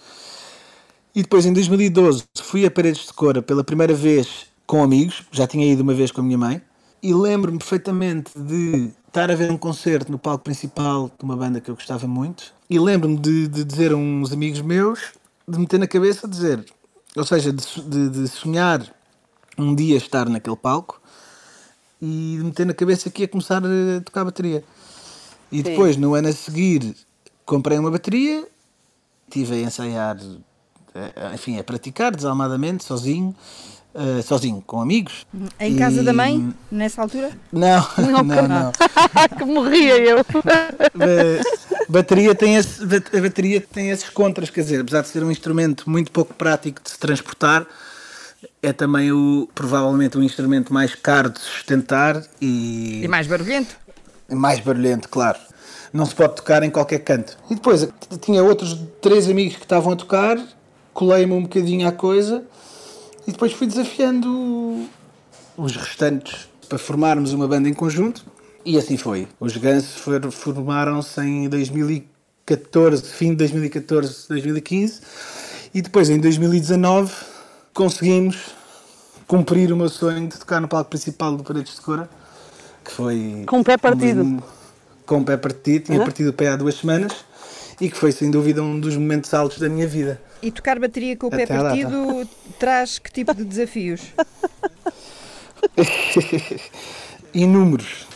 E 1.13 1.21
depois, 1.21 1.45
em 1.45 1.51
2012, 1.51 2.23
fui 2.41 2.65
a 2.65 2.71
Paredes 2.71 3.07
de 3.07 3.13
Cora 3.13 3.41
pela 3.41 3.65
primeira 3.65 3.93
vez 3.93 4.45
com 4.65 4.81
amigos, 4.81 5.23
já 5.29 5.45
tinha 5.45 5.69
ido 5.69 5.83
uma 5.83 5.93
vez 5.93 6.09
com 6.09 6.21
a 6.21 6.23
minha 6.23 6.37
mãe, 6.37 6.61
e 7.03 7.13
lembro-me 7.13 7.57
perfeitamente 7.57 8.31
de 8.33 8.91
estar 9.07 9.29
a 9.29 9.35
ver 9.35 9.51
um 9.51 9.57
concerto 9.57 10.09
no 10.09 10.17
palco 10.17 10.45
principal 10.45 11.11
de 11.17 11.25
uma 11.25 11.35
banda 11.35 11.59
que 11.59 11.69
eu 11.69 11.75
gostava 11.75 12.07
muito, 12.07 12.53
e 12.69 12.79
lembro-me 12.79 13.17
de, 13.17 13.49
de 13.49 13.65
dizer 13.65 13.91
a 13.91 13.97
uns 13.97 14.31
amigos 14.31 14.61
meus, 14.61 15.11
de 15.45 15.59
meter 15.59 15.77
na 15.77 15.87
cabeça, 15.87 16.25
dizer, 16.25 16.63
ou 17.13 17.25
seja, 17.25 17.51
de, 17.51 18.09
de, 18.09 18.27
sonhar 18.29 18.81
um 19.57 19.75
dia 19.75 19.97
estar 19.97 20.29
naquele 20.29 20.55
palco 20.55 21.01
e 22.01 22.37
de 22.37 22.43
meter 22.45 22.65
na 22.65 22.73
cabeça 22.73 23.09
que 23.09 23.23
ia 23.23 23.27
começar 23.27 23.61
a 23.61 24.01
tocar 24.01 24.23
bateria. 24.23 24.63
E 25.51 25.61
depois, 25.61 25.97
no 25.97 26.13
ano 26.13 26.29
a 26.29 26.31
seguir, 26.31 26.95
comprei 27.45 27.77
uma 27.77 27.91
bateria, 27.91 28.47
estive 29.27 29.55
a 29.55 29.57
ensaiar 29.57 30.17
enfim, 31.33 31.59
a 31.59 31.63
praticar 31.63 32.15
desalmadamente, 32.15 32.83
sozinho, 32.83 33.35
uh, 33.93 34.21
sozinho, 34.21 34.61
com 34.65 34.81
amigos. 34.81 35.25
Em 35.59 35.75
e... 35.75 35.77
casa 35.77 36.03
da 36.03 36.13
mãe, 36.13 36.53
nessa 36.71 37.01
altura? 37.01 37.31
Não, 37.51 37.85
não, 37.97 38.23
não. 38.23 38.47
não. 38.47 38.71
que 39.37 39.45
morria 39.45 39.97
eu. 39.97 40.25
bateria 41.87 42.35
tem 42.35 42.55
esse, 42.55 42.83
a 42.83 43.21
bateria 43.21 43.61
tem 43.61 43.89
esses 43.89 44.09
contras, 44.09 44.49
quer 44.49 44.61
dizer, 44.61 44.81
apesar 44.81 45.01
de 45.01 45.07
ser 45.07 45.23
um 45.23 45.31
instrumento 45.31 45.89
muito 45.89 46.11
pouco 46.11 46.33
prático 46.33 46.81
de 46.83 46.89
se 46.89 46.99
transportar, 46.99 47.65
é 48.61 48.73
também 48.73 49.11
o, 49.11 49.49
provavelmente 49.53 50.17
o 50.17 50.23
instrumento 50.23 50.73
mais 50.73 50.95
caro 50.95 51.29
de 51.29 51.39
sustentar 51.39 52.23
e... 52.39 53.01
E 53.03 53.07
mais 53.07 53.27
barulhento. 53.27 53.75
Mais 54.29 54.59
barulhento, 54.59 55.09
claro. 55.09 55.39
Não 55.91 56.05
se 56.05 56.15
pode 56.15 56.35
tocar 56.35 56.63
em 56.63 56.69
qualquer 56.69 56.99
canto. 56.99 57.37
E 57.49 57.55
depois, 57.55 57.87
tinha 58.21 58.41
outros 58.43 58.79
três 59.01 59.29
amigos 59.29 59.57
que 59.57 59.63
estavam 59.63 59.91
a 59.93 59.95
tocar 59.95 60.37
colei-me 60.93 61.33
um 61.33 61.43
bocadinho 61.43 61.87
à 61.87 61.91
coisa 61.91 62.43
e 63.27 63.31
depois 63.31 63.53
fui 63.53 63.67
desafiando 63.67 64.85
os 65.57 65.75
restantes 65.75 66.47
para 66.67 66.77
formarmos 66.77 67.33
uma 67.33 67.47
banda 67.47 67.69
em 67.69 67.73
conjunto 67.73 68.25
e 68.65 68.77
assim 68.77 68.97
foi. 68.97 69.27
Os 69.39 69.57
Gansos 69.57 70.01
formaram-se 70.31 71.21
em 71.21 71.49
2014, 71.49 73.03
fim 73.03 73.31
de 73.31 73.37
2014, 73.37 74.27
2015 74.29 75.01
e 75.73 75.81
depois 75.81 76.09
em 76.09 76.19
2019 76.19 77.13
conseguimos 77.73 78.37
cumprir 79.27 79.71
o 79.71 79.77
meu 79.77 79.89
sonho 79.89 80.27
de 80.27 80.37
tocar 80.37 80.59
no 80.59 80.67
palco 80.67 80.89
principal 80.89 81.35
do 81.35 81.43
Paredes 81.43 81.75
de 81.75 81.81
Cora, 81.81 82.09
que 82.83 82.91
foi... 82.91 83.43
Com 83.47 83.61
o 83.61 83.63
pé 83.63 83.77
partido. 83.77 84.21
Um, 84.21 84.39
com 85.05 85.21
o 85.21 85.23
pé 85.23 85.37
partido, 85.37 85.85
tinha 85.85 85.99
uhum. 85.99 86.03
partido 86.03 86.29
o 86.29 86.33
pé 86.33 86.49
há 86.49 86.55
duas 86.57 86.75
semanas 86.75 87.13
e 87.81 87.89
que 87.89 87.97
foi 87.97 88.11
sem 88.11 88.29
dúvida 88.29 88.61
um 88.61 88.79
dos 88.79 88.95
momentos 88.95 89.33
altos 89.33 89.57
da 89.57 89.67
minha 89.67 89.87
vida. 89.87 90.21
E 90.39 90.51
tocar 90.51 90.79
bateria 90.79 91.17
com 91.17 91.27
o 91.27 91.31
pé 91.31 91.47
partido 91.47 92.29
traz 92.59 92.99
que 92.99 93.11
tipo 93.11 93.33
de 93.33 93.43
desafios? 93.43 94.01
Inúmeros. 97.33 98.07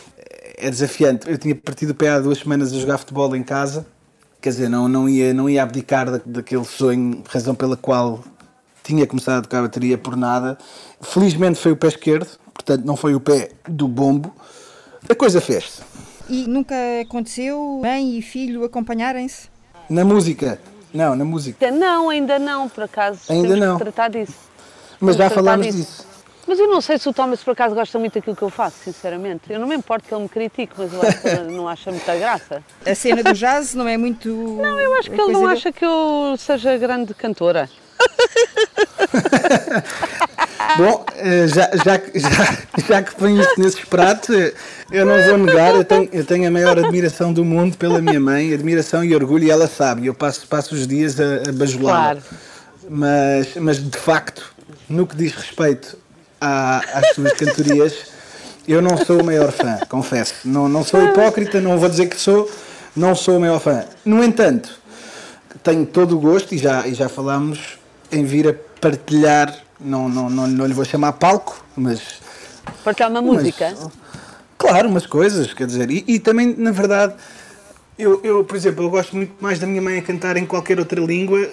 É 0.56 0.70
desafiante. 0.70 1.28
Eu 1.28 1.36
tinha 1.36 1.54
partido 1.54 1.90
o 1.90 1.94
pé 1.94 2.10
há 2.10 2.20
duas 2.20 2.38
semanas 2.38 2.72
a 2.72 2.78
jogar 2.78 2.98
futebol 2.98 3.34
em 3.34 3.42
casa. 3.42 3.84
Quer 4.40 4.50
dizer, 4.50 4.68
não, 4.70 4.86
não, 4.86 5.08
ia, 5.08 5.34
não 5.34 5.50
ia 5.50 5.64
abdicar 5.64 6.08
da, 6.08 6.20
daquele 6.24 6.64
sonho, 6.64 7.22
razão 7.28 7.54
pela 7.54 7.76
qual 7.76 8.22
tinha 8.84 9.04
começado 9.04 9.40
a 9.40 9.42
tocar 9.42 9.62
bateria 9.62 9.98
por 9.98 10.16
nada. 10.16 10.56
Felizmente 11.00 11.58
foi 11.58 11.72
o 11.72 11.76
pé 11.76 11.88
esquerdo, 11.88 12.28
portanto 12.54 12.84
não 12.84 12.96
foi 12.96 13.16
o 13.16 13.20
pé 13.20 13.50
do 13.68 13.88
bombo. 13.88 14.32
A 15.08 15.14
coisa 15.14 15.40
fez-se. 15.40 15.82
E 16.28 16.46
nunca 16.46 16.74
aconteceu 17.02 17.80
mãe 17.82 18.16
e 18.16 18.22
filho 18.22 18.64
acompanharem-se? 18.64 19.55
Na 19.88 20.04
música? 20.04 20.60
Não, 20.92 21.14
na 21.14 21.24
música. 21.24 21.70
Não, 21.70 22.08
ainda 22.08 22.38
não, 22.38 22.68
por 22.68 22.84
acaso. 22.84 23.20
Ainda 23.28 23.48
Temos 23.48 23.66
não. 23.66 23.78
Que 23.78 23.84
tratar 23.84 24.08
disso. 24.08 24.34
Mas 25.00 25.16
Temos 25.16 25.18
já 25.30 25.30
falámos 25.30 25.66
disso. 25.66 25.78
disso. 25.78 26.06
Mas 26.46 26.60
eu 26.60 26.68
não 26.68 26.80
sei 26.80 26.96
se 26.96 27.08
o 27.08 27.12
Thomas 27.12 27.42
por 27.42 27.50
acaso 27.50 27.74
gosta 27.74 27.98
muito 27.98 28.14
daquilo 28.14 28.36
que 28.36 28.42
eu 28.42 28.50
faço, 28.50 28.76
sinceramente. 28.84 29.52
Eu 29.52 29.58
não 29.58 29.66
me 29.66 29.74
importo 29.74 30.06
que 30.06 30.14
ele 30.14 30.22
me 30.22 30.28
critique, 30.28 30.72
mas 30.78 30.92
eu 30.92 31.02
acho 31.02 31.20
que 31.20 31.28
ele 31.28 31.52
não 31.52 31.68
acha 31.68 31.90
muita 31.90 32.16
graça. 32.16 32.62
A 32.86 32.94
cena 32.94 33.22
do 33.22 33.32
jazz 33.32 33.74
não 33.74 33.88
é 33.88 33.96
muito. 33.96 34.28
Não, 34.28 34.78
eu 34.78 34.94
acho 34.94 35.10
que 35.10 35.20
ele 35.20 35.32
não 35.32 35.46
acha 35.46 35.72
que 35.72 35.84
eu 35.84 36.36
seja 36.38 36.78
grande 36.78 37.12
cantora. 37.14 37.68
Bom, 40.76 41.06
eh, 41.16 41.46
já, 41.48 41.70
já, 41.72 42.00
já, 42.14 42.58
já 42.86 43.02
que 43.02 43.14
põe 43.14 43.40
isto 43.40 43.60
nesses 43.60 43.84
pratos, 43.84 44.28
eh, 44.28 44.52
eu 44.92 45.06
não 45.06 45.22
vou 45.22 45.38
negar, 45.38 45.74
eu 45.74 45.84
tenho, 45.84 46.08
eu 46.12 46.24
tenho 46.24 46.46
a 46.46 46.50
maior 46.50 46.78
admiração 46.78 47.32
do 47.32 47.44
mundo 47.44 47.78
pela 47.78 48.00
minha 48.00 48.20
mãe, 48.20 48.52
admiração 48.52 49.02
e 49.02 49.14
orgulho, 49.14 49.44
e 49.44 49.50
ela 49.50 49.68
sabe, 49.68 50.06
eu 50.06 50.14
passo, 50.14 50.46
passo 50.46 50.74
os 50.74 50.86
dias 50.86 51.18
a, 51.18 51.48
a 51.48 51.52
bajulá 51.52 51.92
claro. 51.92 52.22
mas, 52.90 53.54
mas 53.56 53.82
de 53.82 53.96
facto, 53.96 54.54
no 54.88 55.06
que 55.06 55.16
diz 55.16 55.32
respeito 55.32 55.96
à, 56.40 56.82
às 56.92 57.14
suas 57.14 57.32
cantorias, 57.32 57.94
eu 58.68 58.82
não 58.82 58.98
sou 58.98 59.22
o 59.22 59.24
maior 59.24 59.52
fã, 59.52 59.78
confesso. 59.88 60.34
Não, 60.44 60.68
não 60.68 60.84
sou 60.84 61.02
hipócrita, 61.02 61.60
não 61.60 61.78
vou 61.78 61.88
dizer 61.88 62.06
que 62.06 62.16
sou, 62.16 62.50
não 62.94 63.14
sou 63.14 63.38
o 63.38 63.40
maior 63.40 63.60
fã. 63.60 63.84
No 64.04 64.22
entanto, 64.22 64.78
tenho 65.62 65.86
todo 65.86 66.16
o 66.16 66.20
gosto, 66.20 66.54
e 66.54 66.58
já, 66.58 66.86
e 66.86 66.92
já 66.92 67.08
falámos, 67.08 67.78
em 68.12 68.24
vir 68.24 68.48
a 68.48 68.54
partilhar 68.80 69.65
não, 69.80 70.08
não, 70.08 70.30
não, 70.30 70.46
não 70.46 70.66
lhe 70.66 70.74
vou 70.74 70.84
chamar 70.84 71.12
palco, 71.12 71.64
mas. 71.76 72.20
Partilhar 72.84 73.10
uma 73.10 73.22
música? 73.22 73.74
claro, 74.58 74.88
umas 74.88 75.06
coisas, 75.06 75.52
quer 75.52 75.66
dizer. 75.66 75.90
E, 75.90 76.04
e 76.06 76.18
também, 76.18 76.54
na 76.56 76.72
verdade, 76.72 77.14
eu, 77.98 78.20
eu, 78.24 78.44
por 78.44 78.56
exemplo, 78.56 78.84
eu 78.84 78.90
gosto 78.90 79.14
muito 79.14 79.32
mais 79.40 79.58
da 79.58 79.66
minha 79.66 79.80
mãe 79.80 79.98
a 79.98 80.02
cantar 80.02 80.36
em 80.36 80.46
qualquer 80.46 80.78
outra 80.78 81.00
língua 81.00 81.50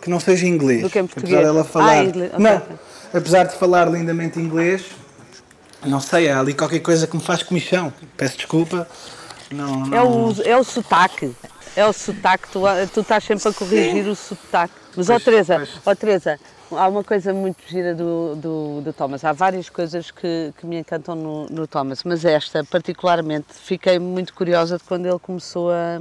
que 0.00 0.08
não 0.08 0.20
seja 0.20 0.46
inglês. 0.46 0.82
Do 0.82 0.90
que 0.90 0.98
em 0.98 1.06
português. 1.06 1.34
Apesar 1.34 1.52
dela 1.52 1.64
falar. 1.64 1.90
Ah, 1.90 2.04
inglês. 2.04 2.32
Okay. 2.32 2.44
Não, 2.44 2.62
apesar 3.12 3.44
de 3.44 3.56
falar 3.56 3.86
lindamente 3.90 4.38
inglês, 4.38 4.84
não 5.84 6.00
sei, 6.00 6.28
há 6.28 6.40
ali 6.40 6.54
qualquer 6.54 6.80
coisa 6.80 7.06
que 7.06 7.16
me 7.16 7.22
faz 7.22 7.42
comichão. 7.42 7.92
Peço 8.16 8.36
desculpa. 8.36 8.88
Não, 9.50 9.86
não... 9.86 9.96
É, 9.96 10.02
o, 10.02 10.34
é 10.44 10.56
o 10.56 10.64
sotaque. 10.64 11.34
É 11.76 11.86
o 11.86 11.92
sotaque, 11.92 12.48
tu, 12.50 12.62
tu 12.92 13.00
estás 13.00 13.24
sempre 13.24 13.48
a 13.48 13.52
corrigir 13.52 14.06
o 14.08 14.16
sotaque. 14.16 14.74
Mas, 14.96 15.08
ó 15.08 15.18
Teresa, 15.20 15.68
ó 15.86 15.94
Teresa, 15.94 16.40
Há 16.70 16.86
uma 16.86 17.02
coisa 17.02 17.32
muito 17.32 17.62
gira 17.66 17.94
do, 17.94 18.36
do, 18.36 18.80
do 18.82 18.92
Thomas. 18.92 19.24
Há 19.24 19.32
várias 19.32 19.70
coisas 19.70 20.10
que, 20.10 20.52
que 20.58 20.66
me 20.66 20.78
encantam 20.78 21.14
no, 21.14 21.46
no, 21.46 21.66
Thomas, 21.66 22.04
mas 22.04 22.24
esta, 22.26 22.62
particularmente, 22.62 23.54
fiquei 23.54 23.98
muito 23.98 24.34
curiosa 24.34 24.76
de 24.76 24.84
quando 24.84 25.06
ele 25.06 25.18
começou 25.18 25.70
a, 25.70 26.00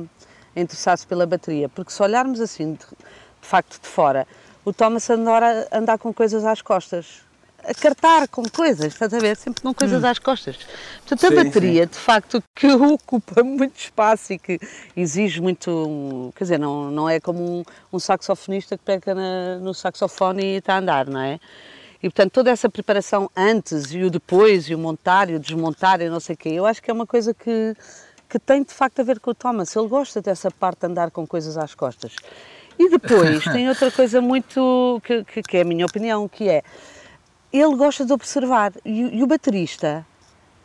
interessar-se 0.56 1.08
pela 1.08 1.26
bateria. 1.26 1.70
Porque 1.70 1.92
se 1.92 2.02
olharmos 2.04 2.42
assim, 2.42 2.74
de, 2.74 2.80
de 2.80 3.48
facto, 3.48 3.80
de 3.82 3.88
fora, 3.88 4.28
o 4.66 4.74
Thomas 4.74 5.10
anda 5.10 5.32
a 5.72 5.78
andar 5.78 5.98
com 5.98 6.14
coisas 6.14 6.44
às 6.44 6.62
costas 6.62 7.22
a 7.68 7.74
cartar 7.74 8.28
com 8.30 8.44
coisas, 8.44 8.94
estás 8.94 9.14
a 9.14 9.20
ver? 9.20 9.36
Sempre 9.36 9.62
com 9.62 9.74
coisas 9.74 10.02
hum. 10.02 10.08
às 10.08 10.18
costas. 10.18 10.58
Portanto, 11.06 11.26
a 11.26 11.30
sim, 11.30 11.36
bateria, 11.36 11.84
sim. 11.84 11.90
de 11.90 11.98
facto, 11.98 12.44
que 12.56 12.68
ocupa 12.72 13.44
muito 13.44 13.78
espaço 13.78 14.34
e 14.34 14.40
que 14.40 14.58
exige 14.96 15.42
muito. 15.42 16.32
Quer 16.36 16.46
dizer, 16.46 16.60
não, 16.60 16.90
não 16.90 17.10
é 17.10 17.20
como 17.20 17.60
um, 17.60 17.64
um 17.92 18.00
saxofonista 18.00 18.78
que 18.78 18.84
pega 18.86 19.14
na, 19.14 19.58
no 19.60 19.74
saxofone 19.74 20.44
e 20.44 20.56
está 20.58 20.76
a 20.76 20.80
andar, 20.80 21.08
não 21.08 21.20
é? 21.20 21.40
E 22.02 22.10
portanto, 22.10 22.32
toda 22.32 22.52
essa 22.52 22.70
preparação 22.70 23.30
antes 23.36 23.92
e 23.92 24.04
o 24.04 24.10
depois, 24.10 24.70
e 24.70 24.76
o 24.76 24.78
montar 24.78 25.30
e 25.30 25.36
o 25.36 25.40
desmontar 25.40 26.00
e 26.00 26.10
não 26.10 26.20
sei 26.20 26.36
o 26.36 26.38
quê, 26.38 26.50
eu 26.50 26.66
acho 26.66 26.82
que 26.82 26.90
é 26.90 26.94
uma 26.94 27.08
coisa 27.08 27.34
que, 27.34 27.76
que 28.30 28.40
tem 28.40 28.64
de 28.64 28.72
facto 28.72 29.00
a 29.00 29.04
ver 29.04 29.20
com 29.20 29.32
o 29.32 29.36
Thomas. 29.36 29.76
Ele 29.76 29.88
gosta 29.88 30.22
dessa 30.22 30.50
parte 30.50 30.82
de 30.82 30.88
andar 30.88 31.12
com 31.12 31.28
coisas 31.28 31.58
às 31.58 31.76
costas. 31.76 32.16
E 32.80 32.90
depois 32.90 33.44
tem 33.52 33.68
outra 33.68 33.92
coisa 33.92 34.22
muito. 34.22 35.02
que, 35.04 35.24
que, 35.26 35.42
que 35.42 35.58
é 35.58 35.62
a 35.62 35.66
minha 35.66 35.86
opinião, 35.86 36.30
que 36.30 36.48
é 36.48 36.64
ele 37.60 37.76
gosta 37.76 38.06
de 38.06 38.14
observar 38.14 38.74
e, 38.86 39.20
e 39.20 39.24
o 39.24 39.28
baterista 39.28 40.06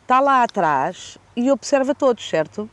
está 0.01 0.19
lá 0.19 0.43
atrás 0.43 1.17
e 1.35 1.49
observa 1.51 1.95
todos, 1.95 2.27
certo? 2.27 2.69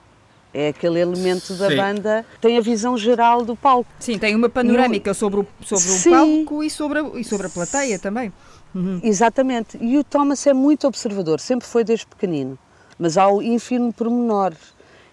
É 0.52 0.68
aquele 0.68 0.98
elemento 0.98 1.54
da 1.54 1.68
Sim. 1.68 1.76
banda, 1.76 2.26
tem 2.40 2.58
a 2.58 2.60
visão 2.60 2.98
geral 2.98 3.44
do 3.44 3.54
palco. 3.54 3.88
Sim, 4.00 4.18
tem 4.18 4.34
uma 4.34 4.48
panorâmica 4.48 5.14
sobre 5.14 5.40
o, 5.40 5.46
sobre 5.62 5.92
o 5.92 6.10
palco 6.10 6.64
e 6.64 6.70
sobre, 6.70 6.98
a, 6.98 7.02
e 7.14 7.24
sobre 7.24 7.46
a 7.46 7.50
plateia 7.50 7.98
também. 8.00 8.32
Uhum. 8.74 9.00
Exatamente. 9.02 9.78
E 9.80 9.96
o 9.96 10.02
Thomas 10.02 10.44
é 10.46 10.52
muito 10.52 10.88
observador, 10.88 11.38
sempre 11.38 11.68
foi 11.68 11.84
desde 11.84 12.06
pequenino, 12.06 12.58
mas 12.98 13.16
ao 13.16 13.40
ínfimo 13.40 13.92
pormenor. 13.92 14.52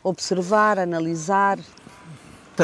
Observar, 0.04 0.80
analisar. 0.80 1.60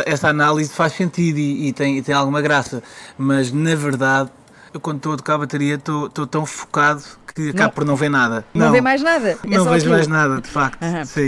Essa 0.06 0.30
análise 0.30 0.74
faz 0.74 0.94
sentido 0.94 1.38
e, 1.38 1.68
e 1.68 1.74
tem, 1.74 1.98
e 1.98 2.02
tem 2.02 2.16
alguma 2.16 2.42
graça, 2.42 2.82
mas 3.18 3.52
na 3.52 3.76
verdade 3.76 4.32
eu 4.74 4.80
quando 4.80 4.98
estou 4.98 5.14
a 5.14 5.18
tocar 5.18 5.36
a 5.36 5.38
bateria 5.40 5.76
estou, 5.76 6.10
tão 6.10 6.46
focado 6.46 7.04
que 7.34 7.50
acabo 7.50 7.64
não, 7.64 7.70
por 7.72 7.86
não 7.86 7.96
ver 7.96 8.10
nada. 8.10 8.46
Não, 8.54 8.68
não 8.68 8.72
vê 8.72 8.82
mais 8.82 9.02
nada. 9.02 9.38
É 9.44 9.58
não 9.58 9.66
vejo 9.66 9.90
mais 9.90 10.08
nada, 10.08 10.42
de 10.42 10.48
facto. 10.48 10.80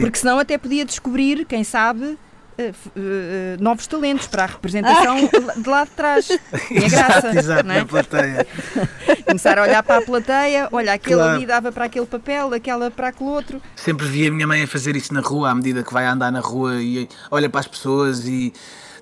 Porque 0.02 0.18
senão 0.18 0.40
até 0.40 0.58
podia 0.58 0.86
descobrir, 0.86 1.46
quem 1.46 1.64
sabe, 1.64 2.18
Uh, 2.58 2.72
uh, 2.72 3.62
novos 3.62 3.86
talentos 3.86 4.28
para 4.28 4.44
a 4.44 4.46
representação 4.46 5.18
de 5.62 5.70
lá 5.70 5.84
de 5.84 5.90
trás. 5.90 6.26
Tinha 6.70 6.88
graça. 6.88 7.38
exato, 7.38 7.70
é? 7.70 7.80
na 7.80 7.86
plateia. 7.86 8.48
Começar 9.28 9.60
a 9.60 9.64
olhar 9.64 9.84
para 9.84 9.98
a 9.98 10.02
plateia, 10.02 10.70
olha, 10.72 10.94
aquele 10.94 11.18
claro. 11.18 11.36
ali 11.36 11.46
dava 11.46 11.70
para 11.74 11.84
aquele 11.84 12.06
papel, 12.06 12.54
aquela 12.54 12.90
para 12.90 13.10
aquele 13.10 13.30
outro. 13.30 13.62
Sempre 13.76 14.08
vi 14.08 14.28
a 14.28 14.32
minha 14.32 14.48
mãe 14.48 14.64
a 14.64 14.68
fazer 14.68 14.96
isso 14.96 15.14
na 15.14 15.20
rua, 15.20 15.50
à 15.50 15.56
medida 15.56 15.84
que 15.84 15.92
vai 15.92 16.06
andar 16.06 16.32
na 16.32 16.40
rua 16.40 16.76
e 16.76 17.10
olha 17.30 17.50
para 17.50 17.60
as 17.60 17.68
pessoas 17.68 18.26
e, 18.26 18.54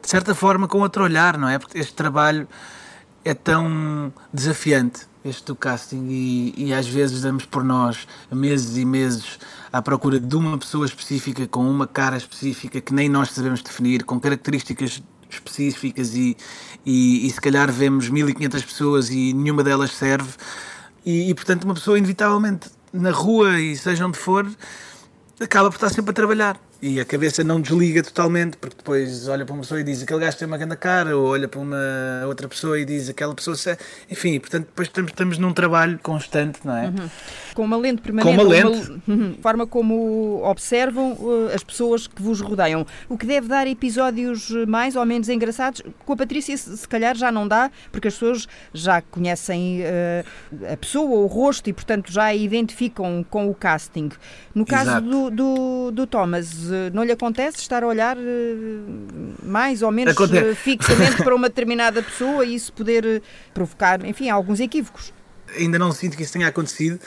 de 0.02 0.10
certa 0.10 0.34
forma, 0.34 0.68
com 0.68 0.80
outro 0.80 1.04
olhar, 1.04 1.38
não 1.38 1.48
é? 1.48 1.60
Porque 1.60 1.78
este 1.78 1.94
trabalho 1.94 2.48
é 3.24 3.34
tão 3.34 4.14
desafiante 4.34 5.08
este 5.24 5.46
do 5.46 5.56
casting 5.56 6.08
e, 6.10 6.54
e, 6.58 6.74
às 6.74 6.86
vezes 6.86 7.22
damos 7.22 7.46
por 7.46 7.64
nós 7.64 8.06
meses 8.30 8.76
e 8.76 8.84
meses 8.84 9.40
à 9.72 9.82
procura 9.82 10.20
de 10.20 10.36
uma 10.36 10.58
pessoa 10.58 10.86
específica 10.86 11.48
com 11.48 11.70
uma 11.70 11.88
cara 11.88 12.18
específica 12.18 12.82
que 12.82 12.94
nem 12.94 13.08
nós 13.08 13.32
sabemos 13.32 13.62
definir, 13.62 14.04
com 14.04 14.20
características 14.20 15.02
específicas 15.30 16.14
e, 16.14 16.36
e, 16.86 17.26
e 17.26 17.30
se 17.30 17.40
calhar 17.40 17.72
vemos 17.72 18.10
1500 18.10 18.64
pessoas 18.64 19.10
e 19.10 19.34
nenhuma 19.34 19.64
delas 19.64 19.92
serve. 19.92 20.32
E, 21.06 21.30
e 21.30 21.34
portanto 21.34 21.64
uma 21.64 21.74
pessoa 21.74 21.98
inevitavelmente 21.98 22.70
na 22.92 23.12
rua 23.12 23.60
e 23.60 23.76
seja 23.78 24.06
onde 24.06 24.18
for 24.18 24.46
acaba 25.40 25.70
por 25.70 25.76
estar 25.76 25.90
sempre 25.90 26.12
a 26.12 26.14
trabalhar 26.14 26.60
e 26.84 27.00
a 27.00 27.06
cabeça 27.06 27.46
não 27.46 27.62
desliga 27.62 28.04
totalmente, 28.04 28.58
porque 28.58 28.76
depois 28.76 29.30
olha 29.30 29.46
para 29.46 29.54
uma 29.54 29.62
pessoa 29.62 29.80
e 29.80 29.86
diz 29.86 30.04
aquele 30.04 30.20
gajo 30.20 30.38
tem 30.38 30.46
uma 30.46 30.58
grande 30.58 30.76
cara, 30.76 31.18
ou 31.18 31.28
olha 31.28 31.48
para 31.48 31.62
uma 31.62 31.78
outra 32.28 32.46
pessoa 32.46 32.78
e 32.78 32.84
diz 32.84 33.08
aquela 33.08 33.34
pessoa. 33.34 33.56
Enfim, 34.12 34.38
portanto, 34.38 34.66
depois 34.66 34.90
estamos, 34.90 35.12
estamos 35.12 35.38
num 35.38 35.54
trabalho 35.54 35.98
constante, 36.04 36.60
não 36.66 36.76
é? 36.76 36.88
Uhum. 36.88 37.10
Com 37.54 37.64
uma 37.64 37.78
lente 37.78 38.02
permanente, 38.02 38.36
com 38.36 38.44
uma 38.44 38.52
lente. 38.52 39.02
Uma, 39.08 39.16
uhum. 39.16 39.34
forma 39.42 39.66
como 39.66 40.42
observam 40.44 41.14
uh, 41.14 41.52
as 41.56 41.64
pessoas 41.64 42.06
que 42.06 42.22
vos 42.22 42.42
rodeiam. 42.42 42.86
O 43.08 43.18
que 43.18 43.26
deve 43.26 43.48
dar 43.48 43.66
episódios 43.66 44.50
mais 44.68 44.98
ou 44.98 45.06
menos 45.06 45.30
engraçados. 45.30 45.82
Com 46.06 46.12
a 46.12 46.18
Patrícia, 46.18 46.58
se 46.58 46.88
calhar 46.90 47.16
já 47.16 47.32
não 47.32 47.48
dá, 47.48 47.72
porque 47.94 48.10
as 48.10 48.16
pessoas 48.16 48.46
já 48.74 49.02
conhecem 49.02 49.84
uh, 49.84 50.74
a 50.74 50.76
pessoa, 50.76 51.22
o 51.22 51.28
rosto 51.28 51.70
e, 51.70 51.74
portanto, 51.74 52.12
já 52.12 52.26
a 52.26 52.36
identificam 52.36 53.26
com 53.30 53.50
o 53.50 53.56
casting. 53.56 54.10
No 54.54 54.66
caso 54.66 55.00
do, 55.00 55.30
do, 55.32 55.92
do 55.92 56.06
Thomas, 56.06 56.73
não 56.94 57.04
lhe 57.04 57.12
acontece 57.12 57.60
estar 57.60 57.84
a 57.84 57.88
olhar 57.88 58.18
eh, 58.18 58.22
mais 59.44 59.82
ou 59.82 59.92
menos 59.92 60.14
acontece. 60.14 60.50
Eh, 60.50 60.56
fixamente 60.56 61.18
para 61.24 61.36
uma 61.36 61.50
determinada 61.50 62.02
pessoa 62.02 62.46
e 62.46 62.56
isso 62.56 62.72
poder 62.74 63.06
eh, 63.06 63.22
provocar, 63.54 64.04
enfim, 64.06 64.30
alguns 64.30 64.60
equívocos? 64.60 65.14
Ainda 65.58 65.78
não 65.78 65.92
sinto 65.92 66.18
que 66.18 66.24
isso 66.24 66.34
tenha 66.34 66.48
acontecido. 66.48 67.00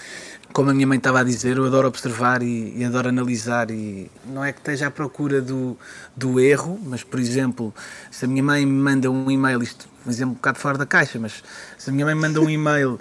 Como 0.53 0.71
a 0.71 0.75
minha 0.75 0.87
mãe 0.87 0.97
estava 0.97 1.21
a 1.21 1.25
dizer, 1.25 1.57
eu 1.57 1.67
adoro 1.67 1.89
observar 1.89 2.43
e, 2.43 2.73
e 2.77 2.85
adoro 2.85 3.09
analisar 3.09 3.71
e 3.71 4.11
não 4.25 4.45
é 4.45 4.53
que 4.53 4.61
esteja 4.61 4.87
à 4.87 4.91
procura 4.91 5.43
do, 5.43 5.77
do 6.17 6.41
erro, 6.41 6.79
mas, 6.85 7.03
por 7.03 7.21
exemplo, 7.21 7.75
se 8.11 8.25
a 8.25 8.29
minha 8.29 8.43
mãe 8.43 8.65
me 8.65 8.73
manda 8.73 9.11
um 9.11 9.31
e-mail, 9.31 9.63
isto 9.63 9.89
um 10.07 10.11
exemplo 10.11 10.33
um 10.33 10.35
bocado 10.35 10.59
fora 10.59 10.79
da 10.79 10.87
caixa, 10.87 11.19
mas 11.19 11.43
se 11.77 11.91
a 11.91 11.93
minha 11.93 12.07
mãe 12.07 12.15
me 12.15 12.21
manda 12.21 12.41
um 12.41 12.49
e-mail 12.49 12.99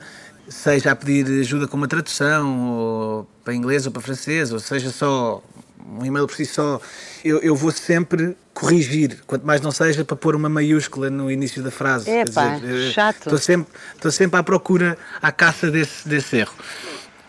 seja 0.49 0.91
a 0.91 0.95
pedir 0.95 1.25
ajuda 1.39 1.67
com 1.67 1.77
uma 1.77 1.87
tradução, 1.87 2.69
ou 2.69 3.27
para 3.43 3.53
inglês 3.53 3.85
ou 3.85 3.91
para 3.91 4.01
francês, 4.01 4.51
ou 4.51 4.59
seja 4.59 4.91
só 4.91 5.41
um 5.99 6.05
e-mail 6.05 6.27
por 6.27 6.35
si 6.35 6.45
só, 6.45 6.79
eu, 7.23 7.39
eu 7.39 7.55
vou 7.55 7.71
sempre 7.71 8.35
corrigir, 8.53 9.19
quanto 9.27 9.45
mais 9.45 9.61
não 9.61 9.71
seja 9.71 10.03
para 10.03 10.15
pôr 10.15 10.35
uma 10.35 10.49
maiúscula 10.49 11.09
no 11.09 11.29
início 11.29 11.61
da 11.61 11.71
frase. 11.71 12.09
É 12.09 12.25
pá, 12.25 12.59
chato. 12.93 13.17
Estou 13.17 13.37
sempre, 13.37 13.73
estou 13.93 14.11
sempre 14.11 14.39
à 14.39 14.43
procura, 14.43 14.97
à 15.21 15.31
caça 15.31 15.69
desse, 15.69 16.07
desse 16.07 16.37
erro. 16.37 16.55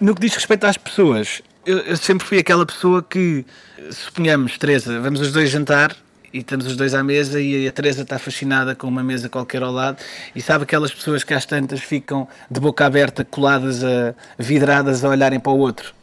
No 0.01 0.15
que 0.15 0.21
diz 0.21 0.35
respeito 0.35 0.67
às 0.67 0.77
pessoas, 0.77 1.43
eu, 1.65 1.79
eu 1.79 1.97
sempre 1.97 2.27
fui 2.27 2.39
aquela 2.39 2.65
pessoa 2.65 3.03
que, 3.03 3.45
suponhamos, 3.91 4.57
Teresa, 4.57 5.01
vamos 5.01 5.21
os 5.21 5.33
dois 5.33 5.51
jantar 5.51 5.97
e 6.33 6.39
estamos 6.39 6.67
os 6.67 6.77
dois 6.77 6.95
à 6.95 7.03
mesa 7.03 7.41
e 7.41 7.67
a 7.67 7.73
Teresa 7.73 8.03
está 8.03 8.19
fascinada 8.19 8.75
com 8.75 8.87
uma 8.87 9.03
mesa 9.03 9.29
qualquer 9.29 9.63
ao 9.63 9.73
lado 9.73 9.99
e 10.35 10.41
sabe 10.41 10.65
aquelas 10.65 10.93
pessoas 10.93 11.25
que 11.25 11.35
às 11.35 11.45
tantas 11.45 11.81
ficam 11.81 12.29
de 12.51 12.61
boca 12.61 12.85
aberta, 12.85 13.25
coladas, 13.25 13.83
a, 13.83 14.15
vidradas 14.39 15.05
a 15.05 15.09
olharem 15.09 15.41
para 15.41 15.53
o 15.53 15.59
outro. 15.59 15.95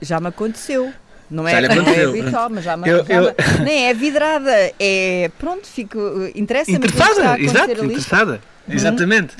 Já 0.00 0.18
me 0.18 0.28
aconteceu. 0.28 0.92
Não 1.30 1.46
é, 1.46 1.60
não 1.60 1.88
é 1.88 2.04
habitual, 2.04 2.48
mas 2.50 2.64
já, 2.64 2.76
eu, 2.86 3.04
já 3.04 3.14
eu... 3.14 3.34
nem 3.64 3.88
é 3.88 3.94
vidrada, 3.94 4.72
é 4.78 5.30
pronto, 5.38 5.66
fico 5.66 5.98
interessa-me 6.34 6.78
interessada, 6.78 7.40
exato, 7.40 7.72
ali. 7.72 7.84
interessada, 7.86 8.40
uhum. 8.68 8.74
exatamente. 8.74 9.34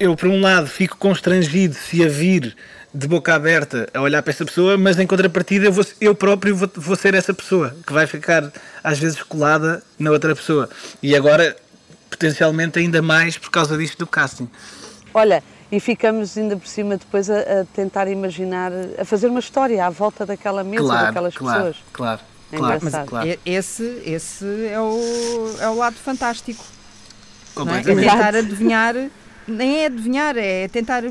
Eu 0.00 0.16
por 0.16 0.28
um 0.28 0.40
lado 0.40 0.66
fico 0.66 0.96
constrangido 0.96 1.74
se 1.74 2.04
a 2.04 2.08
vir 2.08 2.56
de 2.92 3.06
boca 3.06 3.34
aberta 3.34 3.88
a 3.94 4.00
olhar 4.00 4.20
para 4.22 4.32
essa 4.32 4.44
pessoa, 4.44 4.76
mas 4.76 4.98
em 4.98 5.06
contrapartida 5.06 5.66
eu, 5.66 5.72
vou, 5.72 5.86
eu 6.00 6.14
próprio 6.14 6.56
vou, 6.56 6.68
vou 6.74 6.96
ser 6.96 7.14
essa 7.14 7.32
pessoa 7.32 7.76
que 7.86 7.92
vai 7.92 8.06
ficar 8.06 8.50
às 8.82 8.98
vezes 8.98 9.22
colada 9.22 9.82
na 9.96 10.10
outra 10.10 10.34
pessoa. 10.34 10.68
E 11.00 11.14
agora, 11.14 11.56
potencialmente, 12.10 12.80
ainda 12.80 13.00
mais 13.00 13.38
por 13.38 13.50
causa 13.50 13.76
disto 13.78 13.98
do 13.98 14.06
casting. 14.06 14.48
Olha, 15.14 15.42
e 15.70 15.80
ficamos 15.80 16.36
ainda 16.36 16.56
por 16.56 16.66
cima 16.66 16.96
depois 16.96 17.28
a, 17.28 17.38
a, 17.38 17.64
tentar 17.74 18.08
imaginar, 18.08 18.72
a 18.98 19.04
fazer 19.04 19.28
uma 19.28 19.40
história 19.40 19.84
à 19.84 19.90
volta 19.90 20.24
daquela 20.24 20.64
mesa, 20.64 20.84
claro, 20.84 21.06
daquelas 21.06 21.36
claro, 21.36 21.58
pessoas. 21.58 21.76
Claro, 21.92 22.20
é 22.52 22.56
claro, 22.56 22.80
mas 22.82 23.08
claro. 23.08 23.38
Esse, 23.44 24.02
esse 24.04 24.66
é, 24.66 24.80
o, 24.80 25.56
é 25.60 25.68
o 25.68 25.74
lado 25.74 25.96
fantástico. 25.96 26.64
É? 27.56 27.90
é? 27.90 27.94
tentar 27.94 28.34
adivinhar, 28.34 28.94
nem 29.46 29.82
é 29.82 29.86
adivinhar, 29.86 30.36
é 30.36 30.68
tentar 30.68 31.02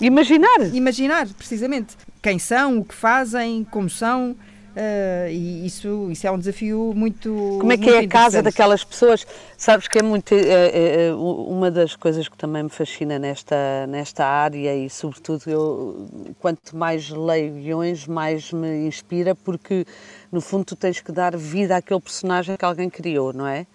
Imaginar. 0.00 0.60
Imaginar, 0.72 1.28
precisamente. 1.28 1.96
Quem 2.22 2.38
são, 2.38 2.78
o 2.78 2.84
que 2.84 2.94
fazem, 2.94 3.64
como 3.70 3.88
são. 3.90 4.34
Uh, 4.70 5.28
e 5.28 5.66
isso, 5.66 6.08
isso 6.12 6.26
é 6.26 6.30
um 6.30 6.38
desafio 6.38 6.92
muito. 6.94 7.56
Como 7.60 7.72
é 7.72 7.76
que 7.76 7.90
é 7.90 7.98
a 7.98 8.08
casa 8.08 8.40
daquelas 8.40 8.84
pessoas? 8.84 9.26
Sabes 9.56 9.88
que 9.88 9.98
é 9.98 10.02
muito. 10.02 10.32
É, 10.32 11.08
é, 11.08 11.14
uma 11.14 11.70
das 11.70 11.96
coisas 11.96 12.28
que 12.28 12.36
também 12.36 12.62
me 12.62 12.68
fascina 12.68 13.18
nesta, 13.18 13.86
nesta 13.88 14.24
área 14.24 14.76
e, 14.76 14.88
sobretudo, 14.88 15.42
eu, 15.48 16.08
quanto 16.38 16.76
mais 16.76 17.10
leio 17.10 17.54
guiões, 17.54 18.06
mais 18.06 18.52
me 18.52 18.86
inspira, 18.86 19.34
porque, 19.34 19.84
no 20.30 20.40
fundo, 20.40 20.64
tu 20.66 20.76
tens 20.76 21.00
que 21.00 21.10
dar 21.10 21.36
vida 21.36 21.76
àquele 21.76 22.00
personagem 22.00 22.56
que 22.56 22.64
alguém 22.64 22.88
criou, 22.88 23.32
não 23.32 23.48
é? 23.48 23.66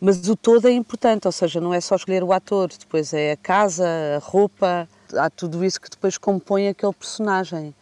Mas 0.00 0.28
o 0.28 0.36
todo 0.36 0.66
é 0.66 0.72
importante, 0.72 1.26
ou 1.26 1.32
seja, 1.32 1.60
não 1.60 1.72
é 1.72 1.80
só 1.80 1.94
escolher 1.94 2.24
o 2.24 2.32
ator, 2.32 2.70
depois 2.76 3.12
é 3.12 3.32
a 3.32 3.36
casa, 3.36 3.86
a 4.16 4.18
roupa 4.18 4.88
há 5.14 5.30
tudo 5.30 5.64
isso 5.64 5.80
que 5.80 5.90
depois 5.90 6.18
compõe 6.18 6.68
aquele 6.68 6.92
personagem. 6.92 7.74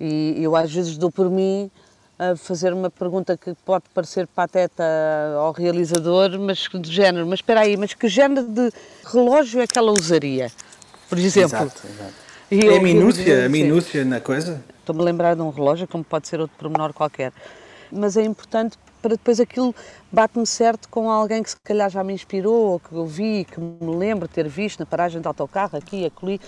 E 0.00 0.42
eu 0.42 0.56
às 0.56 0.72
vezes 0.72 0.96
dou 0.96 1.12
por 1.12 1.28
mim 1.30 1.70
a 2.18 2.36
fazer 2.36 2.72
uma 2.72 2.90
pergunta 2.90 3.36
que 3.36 3.54
pode 3.64 3.84
parecer 3.94 4.26
pateta 4.26 4.84
ao 5.38 5.52
realizador, 5.52 6.38
mas 6.38 6.68
de 6.72 6.92
género, 6.92 7.26
mas 7.26 7.38
espera 7.38 7.60
aí, 7.60 7.76
mas 7.76 7.94
que 7.94 8.08
género 8.08 8.46
de 8.46 8.70
relógio 9.04 9.60
é 9.60 9.66
que 9.66 9.78
ela 9.78 9.92
usaria? 9.92 10.50
Por 11.08 11.18
exemplo. 11.18 11.56
Exato, 11.56 11.82
exato. 11.86 12.14
é 12.50 12.76
a 12.76 12.82
minúcia, 12.82 13.46
a 13.46 13.48
minúcia 13.48 14.04
na 14.04 14.20
coisa? 14.20 14.62
Estou-me 14.78 15.00
a 15.00 15.04
lembrar 15.04 15.34
de 15.34 15.42
um 15.42 15.50
relógio, 15.50 15.88
como 15.88 16.04
pode 16.04 16.28
ser 16.28 16.40
outro 16.40 16.56
pormenor 16.58 16.92
qualquer. 16.92 17.32
Mas 17.90 18.16
é 18.16 18.22
importante 18.22 18.78
para 19.00 19.12
depois 19.12 19.40
aquilo 19.40 19.74
bate-me 20.12 20.46
certo 20.46 20.88
com 20.88 21.10
alguém 21.10 21.42
que 21.42 21.50
se 21.50 21.56
calhar 21.64 21.88
já 21.88 22.04
me 22.04 22.12
inspirou, 22.12 22.72
ou 22.72 22.80
que 22.80 22.92
eu 22.92 23.06
vi, 23.06 23.44
que 23.44 23.58
me 23.58 23.96
lembro 23.96 24.28
de 24.28 24.34
ter 24.34 24.46
visto 24.48 24.80
na 24.80 24.86
paragem 24.86 25.20
de 25.20 25.26
autocarro, 25.26 25.76
aqui, 25.76 26.04
acolhi. 26.04 26.40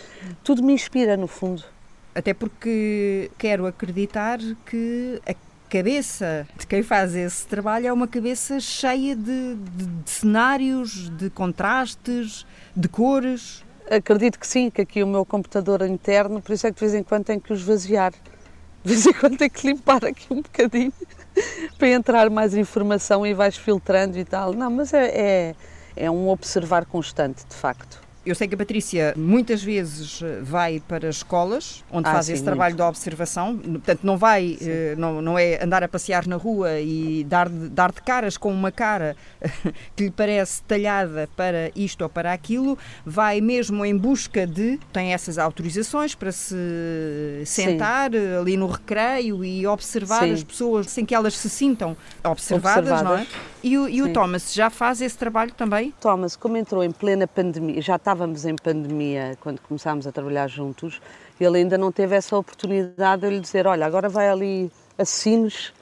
Tudo 0.45 0.63
me 0.63 0.73
inspira, 0.73 1.17
no 1.17 1.27
fundo. 1.27 1.65
Até 2.15 2.35
porque 2.35 3.31
quero 3.39 3.67
acreditar 3.67 4.39
que 4.67 5.21
a 5.27 5.35
cabeça 5.71 6.47
de 6.59 6.67
quem 6.67 6.83
faz 6.83 7.15
esse 7.15 7.47
trabalho 7.47 7.87
é 7.87 7.93
uma 7.93 8.07
cabeça 8.07 8.61
cheia 8.61 9.17
de, 9.17 9.55
de, 9.55 9.87
de 9.87 10.11
cenários, 10.11 11.09
de 11.17 11.31
contrastes, 11.31 12.47
de 12.77 12.89
cores. 12.89 13.65
Acredito 13.91 14.39
que 14.39 14.47
sim, 14.47 14.69
que 14.69 14.83
aqui 14.83 15.03
o 15.03 15.07
meu 15.07 15.25
computador 15.25 15.81
interno, 15.83 16.43
por 16.43 16.53
isso 16.53 16.67
é 16.67 16.71
que 16.71 16.75
de 16.75 16.81
vez 16.81 16.95
em 16.95 17.03
quando 17.03 17.25
tenho 17.25 17.41
que 17.41 17.51
os 17.51 17.61
esvaziar. 17.61 18.13
De 18.85 18.93
vez 18.93 19.07
em 19.07 19.13
quando 19.15 19.39
tenho 19.39 19.51
que 19.51 19.67
limpar 19.67 20.05
aqui 20.05 20.27
um 20.31 20.43
bocadinho 20.43 20.93
para 21.79 21.89
entrar 21.89 22.29
mais 22.29 22.55
informação 22.55 23.27
e 23.27 23.33
vais 23.33 23.57
filtrando 23.57 24.19
e 24.19 24.25
tal. 24.27 24.53
Não, 24.53 24.71
mas 24.71 24.93
é, 24.93 25.07
é, 25.07 25.55
é 25.97 26.11
um 26.11 26.29
observar 26.29 26.85
constante, 26.85 27.47
de 27.49 27.55
facto. 27.55 28.02
Eu 28.25 28.37
sei 28.37 28.47
que 28.47 28.55
a 28.55 28.59
Patrícia 28.59 29.15
muitas 29.17 29.65
vezes 29.65 30.23
eh, 30.23 30.41
vai 30.43 30.81
para 30.87 31.09
escolas 31.09 31.83
onde 31.91 32.09
ah, 32.09 32.13
faz 32.13 32.27
sim, 32.27 32.35
esse 32.35 32.45
trabalho 32.45 32.77
de 32.77 32.83
observação, 32.83 33.59
portanto 33.59 34.01
não 34.05 34.17
vai, 34.17 34.57
eh, 34.61 34.95
não, 34.97 35.21
não 35.21 35.37
é 35.37 35.63
andar 35.63 35.83
a 35.83 35.89
passear 35.89 36.25
na 36.29 36.37
rua 36.37 36.79
e 36.79 37.25
dar, 37.25 37.49
dar 37.49 37.91
de 37.91 38.01
caras 38.01 38.37
com 38.37 38.53
uma 38.53 38.71
cara 38.71 39.17
que 39.97 40.05
lhe 40.05 40.11
parece 40.11 40.63
talhada 40.63 41.29
para 41.37 41.73
isto 41.75 42.03
ou 42.03 42.09
para 42.09 42.33
aquilo, 42.33 42.79
vai 43.05 43.41
mesmo 43.41 43.85
em 43.85 43.97
busca 43.97 44.47
de, 44.47 44.79
tem 44.93 45.13
essas 45.13 45.37
autorizações 45.37 46.15
para 46.15 46.31
se 46.31 46.55
sentar 47.45 48.13
sim. 48.13 48.19
Eh, 48.19 48.39
ali 48.39 48.57
no 48.57 48.69
recreio 48.69 49.45
e 49.45 49.67
observar 49.67 50.23
sim. 50.23 50.33
as 50.33 50.45
pessoas 50.45 50.89
sem 50.89 51.05
que 51.05 51.13
elas 51.15 51.37
se 51.37 51.51
sintam 51.51 51.97
observadas, 52.23 52.89
observadas. 52.93 53.03
não 53.03 53.17
é? 53.17 53.53
E 53.63 53.79
o, 53.79 53.89
e 53.89 54.03
o 54.03 54.13
Thomas 54.13 54.53
já 54.53 54.69
faz 54.69 55.01
esse 55.01 55.17
trabalho 55.17 55.53
também? 55.53 55.95
Thomas, 56.01 56.35
como 56.35 56.57
entrou 56.57 56.83
em 56.83 56.91
plena 56.91 57.29
pandemia, 57.29 57.81
já 57.81 57.97
estávamos 58.13 58.45
em 58.45 58.55
pandemia 58.55 59.39
quando 59.41 59.59
começámos 59.61 60.07
a 60.07 60.13
trabalhar 60.13 60.47
juntos, 60.47 61.01
ele 61.41 61.59
ainda 61.59 61.79
não 61.79 61.91
teve 61.91 62.15
essa 62.15 62.37
oportunidade 62.37 63.23
de 63.23 63.31
lhe 63.31 63.41
dizer: 63.41 63.67
olha, 63.67 63.87
agora 63.87 64.07
vai 64.07 64.29
ali 64.29 64.71
a 64.99 65.05
Sines, 65.05 65.73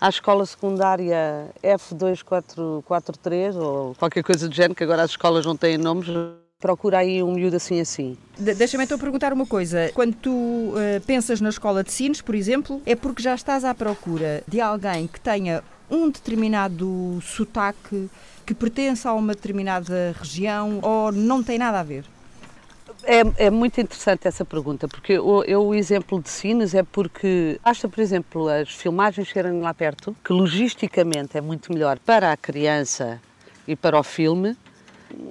à 0.00 0.08
escola 0.08 0.46
secundária 0.46 1.48
F2443 1.64 3.56
ou 3.56 3.94
qualquer 3.96 4.22
coisa 4.22 4.48
do 4.48 4.54
género, 4.54 4.76
que 4.76 4.84
agora 4.84 5.02
as 5.02 5.10
escolas 5.10 5.44
não 5.44 5.56
têm 5.56 5.76
nomes. 5.76 6.06
Procura 6.60 6.98
aí 6.98 7.22
um 7.22 7.32
miúdo 7.32 7.56
assim 7.56 7.80
assim. 7.80 8.16
Deixa-me 8.38 8.84
então 8.84 8.98
perguntar 8.98 9.32
uma 9.32 9.46
coisa. 9.46 9.90
Quando 9.94 10.14
tu 10.14 10.30
uh, 10.30 11.00
pensas 11.06 11.40
na 11.40 11.48
escola 11.48 11.82
de 11.82 11.90
Sines, 11.90 12.20
por 12.20 12.34
exemplo, 12.34 12.80
é 12.86 12.94
porque 12.94 13.22
já 13.22 13.34
estás 13.34 13.64
à 13.64 13.74
procura 13.74 14.44
de 14.46 14.60
alguém 14.60 15.08
que 15.08 15.18
tenha 15.18 15.64
um 15.90 16.08
determinado 16.08 17.18
sotaque 17.22 18.08
que 18.50 18.54
pertence 18.54 19.06
a 19.06 19.12
uma 19.12 19.32
determinada 19.32 20.12
região 20.18 20.80
ou 20.82 21.12
não 21.12 21.40
tem 21.40 21.56
nada 21.56 21.78
a 21.78 21.84
ver? 21.84 22.04
É, 23.04 23.46
é, 23.46 23.48
muito 23.48 23.80
interessante 23.80 24.26
essa 24.26 24.44
pergunta, 24.44 24.88
porque 24.88 25.12
eu, 25.12 25.44
eu, 25.44 25.68
o 25.68 25.72
exemplo 25.72 26.20
de 26.20 26.28
Sines 26.28 26.74
é 26.74 26.82
porque 26.82 27.60
basta, 27.62 27.88
por 27.88 28.00
exemplo, 28.00 28.48
as 28.48 28.68
filmagens 28.70 29.30
serem 29.30 29.60
lá 29.60 29.72
perto, 29.72 30.16
que 30.24 30.32
logisticamente 30.32 31.38
é 31.38 31.40
muito 31.40 31.72
melhor 31.72 32.00
para 32.00 32.32
a 32.32 32.36
criança 32.36 33.20
e 33.68 33.76
para 33.76 33.96
o 33.96 34.02
filme, 34.02 34.56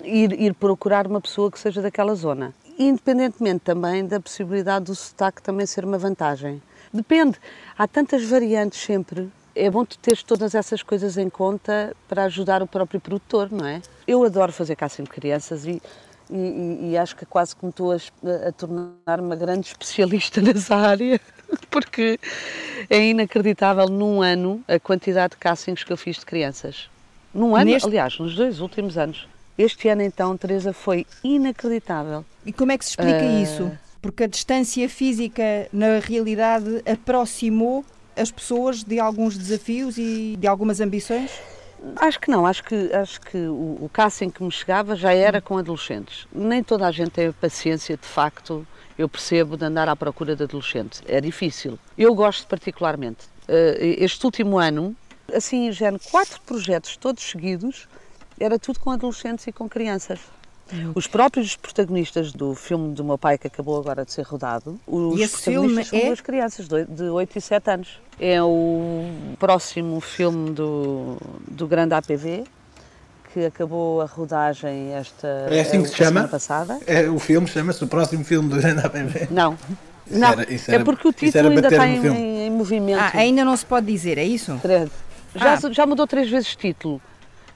ir, 0.06 0.32
ir 0.40 0.54
procurar 0.54 1.06
uma 1.06 1.20
pessoa 1.20 1.52
que 1.52 1.60
seja 1.60 1.82
daquela 1.82 2.16
zona. 2.16 2.54
Independentemente 2.80 3.60
também 3.66 4.08
da 4.08 4.22
possibilidade 4.22 4.86
do 4.86 4.96
sotaque 4.96 5.42
também 5.44 5.66
ser 5.66 5.84
uma 5.84 5.98
vantagem. 5.98 6.62
Depende, 6.94 7.38
há 7.78 7.86
tantas 7.86 8.24
variantes 8.24 8.80
sempre 8.80 9.30
é 9.60 9.70
bom 9.70 9.84
tu 9.84 9.98
teres 9.98 10.24
todas 10.24 10.56
essas 10.56 10.82
coisas 10.82 11.18
em 11.18 11.30
conta 11.30 11.96
para 12.08 12.24
ajudar 12.24 12.64
o 12.64 12.68
próprio 12.68 13.00
produtor, 13.00 13.52
não 13.52 13.66
é? 13.66 13.82
Eu 14.08 14.24
adoro 14.24 14.52
fazer 14.52 14.76
casting 14.76 15.04
de 15.04 15.10
crianças 15.10 15.66
e, 15.66 15.82
e, 16.30 16.92
e, 16.92 16.98
acho 16.98 17.16
que 17.16 17.26
quase 17.26 17.56
que 17.56 17.66
me 17.66 17.70
estou 17.70 17.92
a, 17.92 17.98
a 18.48 18.52
tornar 18.52 19.20
uma 19.20 19.36
grande 19.36 19.68
especialista 19.68 20.40
nessa 20.42 20.76
área, 20.76 21.20
porque 21.70 22.20
é 22.90 23.10
inacreditável 23.10 23.88
num 23.88 24.22
ano 24.22 24.64
a 24.68 24.80
quantidade 24.80 25.32
de 25.32 25.38
castings 25.38 25.84
que 25.84 25.92
eu 25.92 25.98
fiz 25.98 26.18
de 26.18 26.26
crianças. 26.26 26.90
Num 27.34 27.56
ano, 27.56 27.72
Neste... 27.72 27.88
aliás, 27.88 28.18
nos 28.18 28.36
dois 28.36 28.60
últimos 28.60 28.98
anos. 28.98 29.28
Este 29.58 29.90
ano, 29.90 30.02
então, 30.02 30.36
Teresa, 30.38 30.72
foi 30.72 31.06
inacreditável. 31.24 32.24
E 32.46 32.54
como 32.54 32.72
é 32.72 32.78
que 32.78 32.86
se 32.86 32.92
explica 32.92 33.26
uh... 33.26 33.44
isso? 33.44 33.72
Porque 34.02 34.24
a 34.24 34.28
distância 34.28 34.88
física, 34.88 35.68
na 35.74 36.00
realidade, 36.00 36.82
aproximou 36.90 37.84
as 38.20 38.32
pessoas 38.32 38.84
de 38.84 39.00
alguns 39.00 39.38
desafios 39.38 39.98
e 39.98 40.36
de 40.38 40.48
algumas 40.48 40.82
ambições? 40.82 41.32
Acho 41.96 42.20
que 42.20 42.30
não, 42.30 42.46
acho 42.46 42.64
que, 42.64 42.94
acho 42.94 43.22
que 43.22 43.38
o, 43.38 43.78
o 43.82 43.90
casting 43.92 44.30
que 44.30 44.44
me 44.44 44.52
chegava 44.52 44.96
já 44.96 45.14
era 45.14 45.42
com 45.42 45.58
adolescentes. 45.58 46.28
Nem 46.34 46.62
toda 46.62 46.86
a 46.86 46.92
gente 46.92 47.12
tem 47.12 47.32
paciência, 47.32 47.96
de 47.96 48.06
facto, 48.06 48.68
eu 48.98 49.08
percebo, 49.08 49.56
de 49.56 49.64
andar 49.64 49.88
à 49.88 49.96
procura 49.96 50.36
de 50.36 50.44
adolescentes. 50.44 51.02
É 51.08 51.22
difícil. 51.22 51.80
Eu 51.98 52.14
gosto 52.14 52.46
particularmente. 52.48 53.28
Eh, 53.48 53.96
este 54.00 54.26
último 54.26 54.58
ano, 54.58 54.94
assim, 55.34 55.72
já 55.72 55.92
quatro 56.12 56.42
projetos 56.42 56.98
todos 56.98 57.24
seguidos, 57.24 57.88
era 58.38 58.60
tudo 58.60 58.80
com 58.80 58.92
adolescentes 58.92 59.48
e 59.48 59.52
com 59.54 59.70
crianças. 59.70 60.20
Os 60.96 61.08
próprios 61.08 61.56
protagonistas 61.56 62.32
do 62.32 62.54
filme 62.56 62.94
do 62.94 63.04
meu 63.04 63.18
pai, 63.18 63.38
que 63.38 63.48
acabou 63.48 63.80
agora 63.80 64.06
de 64.06 64.12
ser 64.14 64.24
rodado, 64.24 64.80
os 64.86 65.20
E 65.20 65.24
esse 65.24 65.38
filme 65.38 65.68
protagonistas 65.68 65.88
são 65.90 66.00
é? 66.00 66.06
duas 66.08 66.22
crianças 66.22 66.68
de 66.68 66.76
oito- 66.76 66.92
de 66.94 67.04
8 67.04 67.38
e 67.38 67.42
7 67.42 67.72
anos. 67.72 68.02
É 68.20 68.42
o 68.44 69.06
próximo 69.40 70.00
filme 70.02 70.52
do, 70.52 71.18
do 71.48 71.66
grande 71.68 71.94
APV, 71.94 72.44
que 73.34 73.46
acabou 73.46 74.02
a 74.02 74.06
rodagem 74.06 74.94
esta 74.94 75.28
É 75.50 75.62
assim 75.62 75.82
que 75.84 75.90
se 75.90 75.96
chama? 75.96 76.10
semana 76.10 76.28
passada. 76.28 76.80
É, 76.86 77.10
o 77.10 77.20
filme 77.20 77.48
chama-se 77.48 77.84
o 77.84 77.88
próximo 77.88 78.24
filme 78.24 78.50
do 78.50 78.58
Grande 78.58 78.86
APV. 78.86 79.28
Não. 79.32 79.54
Isso 80.10 80.20
Não, 80.20 80.30
era- 80.32 80.52
isso 80.54 80.72
é 80.72 80.80
porque 80.84 81.08
o 81.08 81.14
título 81.14 81.50
ainda 81.50 81.68
está 81.68 81.86
no 81.86 81.92
em, 81.94 82.08
em- 82.08 82.48
em 82.48 82.50
movimento. 82.50 83.00
Ah, 83.00 83.12
ainda 83.14 83.46
não 83.46 83.56
se 83.56 83.64
pode 83.66 83.86
dizer, 83.86 84.18
é 84.18 84.24
isso? 84.24 84.60
Já, 85.36 85.54
Ah. 85.54 85.72
já 85.72 85.86
mudou 85.86 86.08
três 86.08 86.28
vezes 86.30 86.56
título. 86.56 87.00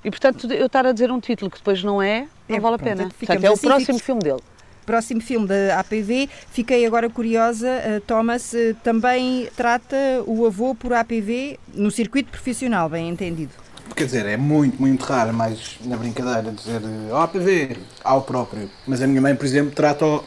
E 0.04 0.10
portanto, 0.10 0.52
eu 0.52 0.66
estar 0.66 0.86
a 0.86 0.92
dizer 0.92 1.12
um 1.12 1.20
título 1.20 1.50
que 1.50 1.58
depois 1.58 1.84
não 1.84 2.02
é, 2.02 2.28
não 2.48 2.58
É, 2.58 2.60
vale 2.60 2.76
a 2.76 2.78
pronto, 2.78 2.98
pena. 2.98 3.10
Portanto, 3.18 3.44
é 3.44 3.50
o 3.50 3.54
assim, 3.54 3.68
próximo 3.68 4.00
filme 4.00 4.22
dele. 4.22 4.42
Próximo 4.86 5.22
filme 5.22 5.48
da 5.48 5.80
APV. 5.80 6.30
Fiquei 6.52 6.86
agora 6.86 7.10
curiosa, 7.10 7.70
eh, 7.70 8.02
Thomas, 8.06 8.54
eh, 8.54 8.76
também 8.84 9.48
trata 9.56 9.96
o 10.26 10.46
avô 10.46 10.76
por 10.76 10.92
APV 10.94 11.58
no 11.74 11.90
circuito 11.90 12.30
profissional, 12.30 12.90
bem 12.90 13.08
entendido. 13.08 13.54
Quer 13.96 14.06
dizer, 14.06 14.26
é 14.26 14.36
muito, 14.36 14.82
muito 14.82 15.02
raro, 15.06 15.34
mais 15.34 15.78
na 15.86 15.96
brincadeira, 15.96 16.52
dizer 16.52 16.82
ó 17.12 17.22
APV 17.22 17.78
ao 18.04 18.24
próprio. 18.24 18.70
Mas 18.86 19.02
a 19.02 19.08
minha 19.08 19.22
mãe, 19.22 19.36
por 19.36 19.46
exemplo, 19.46 19.72
trata-o 19.74 20.24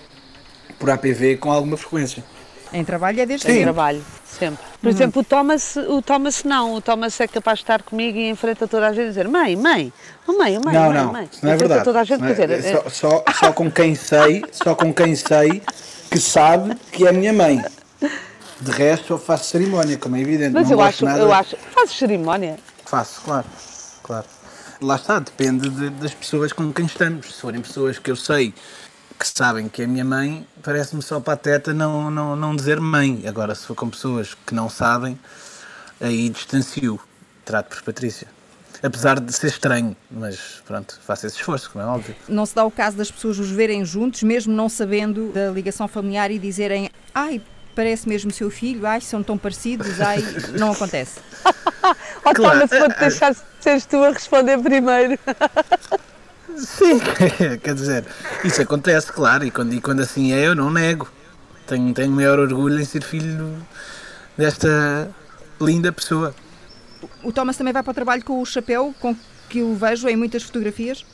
por 0.79 0.89
APV 0.91 1.37
com 1.37 1.51
alguma 1.53 1.77
frequência. 1.77 2.25
Em 2.73 2.85
trabalho 2.85 3.21
é 3.21 3.27
desde 3.27 3.47
Em 3.47 3.51
sempre. 3.51 3.63
trabalho, 3.65 4.05
sempre. 4.27 4.63
Uhum. 4.65 4.79
Por 4.83 4.89
exemplo, 4.91 5.23
o 5.23 5.25
Thomas, 5.25 5.77
o 5.77 6.03
Thomas 6.03 6.45
não. 6.45 6.75
O 6.75 6.81
Thomas 6.81 7.19
é 7.21 7.29
capaz 7.29 7.59
de 7.59 7.63
estar 7.65 7.83
comigo 7.83 8.19
e 8.19 8.29
enfrenta 8.29 8.67
toda 8.67 8.89
a 8.89 8.93
gente 8.93 9.05
e 9.07 9.09
dizer 9.09 9.29
mãe, 9.29 9.55
mãe, 9.57 9.93
oh, 10.27 10.33
mãe, 10.33 10.59
oh, 10.59 10.65
mãe, 10.65 10.75
não, 10.75 10.83
mãe, 10.87 10.95
não, 10.95 11.13
mãe. 11.13 11.29
não 11.43 11.51
é 11.51 11.55
Enfrenta 11.55 11.57
verdade. 11.57 11.85
toda 11.85 12.01
a 12.01 12.05
gente, 12.05 12.21
não 12.21 12.29
é- 12.29 12.31
dizer, 12.33 12.51
é 12.51 12.63
só, 12.63 12.91
só, 12.91 13.25
só 13.33 13.53
com 13.53 13.71
quem 13.71 13.95
sei, 13.95 14.45
só 14.53 14.75
com 14.75 14.93
quem 14.93 15.15
sei 15.15 15.63
que 16.11 16.19
sabe 16.19 16.75
que 16.93 17.07
é 17.07 17.11
a 17.11 17.13
minha 17.13 17.33
mãe. 17.33 17.65
De 18.61 18.71
resto, 18.71 19.13
eu 19.13 19.19
faço 19.19 19.51
cerimónia, 19.51 19.97
como 19.99 20.17
é 20.17 20.21
evidente. 20.21 20.53
mas 20.53 20.65
não 20.71 20.73
eu 20.79 20.81
acho, 20.81 21.05
nada. 21.05 21.19
eu 21.21 21.33
acho, 21.33 21.57
fazes 21.75 21.97
cerimónia. 21.97 22.57
Faço, 22.85 23.21
claro, 23.23 23.47
claro. 24.03 24.25
Lá 24.81 24.97
está, 24.97 25.19
depende 25.19 25.69
de- 25.71 25.91
das 25.91 26.13
pessoas 26.15 26.53
com 26.53 26.73
quem 26.73 26.87
estamos. 26.87 27.35
Se 27.35 27.41
forem 27.41 27.61
pessoas 27.61 27.99
que 27.99 28.11
eu 28.11 28.17
sei 28.17 28.53
que 29.19 29.27
sabem 29.27 29.69
que 29.69 29.83
é 29.83 29.85
a 29.85 29.89
minha 29.89 30.05
mãe, 30.05 30.47
parece-me 30.63 31.03
só 31.03 31.19
pateta 31.21 31.73
não, 31.73 32.11
não, 32.11 32.37
não 32.37 32.55
dizer 32.55 32.81
mãe. 32.81 33.25
Agora, 33.27 33.55
se 33.55 33.67
for 33.67 33.75
com 33.75 33.89
pessoas 33.89 34.37
que 34.47 34.55
não 34.55 34.69
sabem, 34.69 35.19
aí 36.01 36.29
distancio. 36.29 37.01
Trato 37.45 37.77
por 37.77 37.83
Patrícia. 37.83 38.27
Apesar 38.83 39.21
de 39.21 39.33
ser 39.33 39.47
estranho, 39.47 39.97
mas 40.11 40.63
pronto, 40.67 40.99
faço 41.07 41.27
esse 41.27 41.37
esforço, 41.37 41.71
como 41.71 41.85
é 41.85 41.89
óbvio. 41.89 42.15
Não 42.29 42.45
se 42.45 42.55
dá 42.55 42.65
o 42.65 42.71
caso 42.71 42.97
das 42.97 43.11
pessoas 43.11 43.39
os 43.39 43.51
verem 43.51 43.85
juntos, 43.85 44.23
mesmo 44.23 44.53
não 44.53 44.69
sabendo 44.69 45.33
da 45.33 45.51
ligação 45.51 45.89
familiar 45.89 46.31
e 46.31 46.39
dizerem 46.39 46.91
ai, 47.15 47.41
parece 47.75 48.09
mesmo 48.09 48.31
seu 48.33 48.51
filho, 48.51 48.87
ai, 48.87 49.01
são 49.01 49.23
tão 49.23 49.39
parecidos, 49.39 50.01
ai, 50.01 50.19
não 50.59 50.73
acontece. 50.73 51.21
Ó 52.25 52.35
Claro. 52.35 52.69
Thomas, 52.69 52.71
vou-te 52.71 52.99
deixar 52.99 53.37
seres 53.61 53.87
tu 53.87 54.03
a 54.03 54.11
responder 54.11 54.59
primeiro. 54.59 55.19
Sim, 56.57 56.99
quer 57.63 57.75
dizer, 57.75 58.05
isso 58.45 58.63
acontece, 58.63 59.13
claro, 59.13 59.45
e 59.45 59.51
quando, 59.51 59.75
e 59.75 59.81
quando 59.81 60.01
assim 60.01 60.33
é, 60.33 60.47
eu 60.47 60.55
não 60.55 60.71
nego. 60.71 61.09
Tenho, 61.67 61.93
tenho 61.93 62.11
maior 62.13 62.39
orgulho 62.39 62.81
em 62.81 62.85
ser 62.85 63.03
filho 63.03 63.57
desta 64.37 65.09
linda 65.61 65.93
pessoa. 65.93 66.35
O 67.23 67.33
Thomas 67.33 67.57
também 67.57 67.73
vai 67.73 67.83
para 67.83 67.91
o 67.91 67.95
trabalho 67.95 68.25
com 68.25 68.41
o 68.41 68.47
chapéu, 68.47 68.95
com 69.01 69.15
que 69.49 69.63
o 69.63 69.75
vejo 69.75 70.09
em 70.09 70.17
muitas 70.17 70.43
fotografias. 70.45 71.05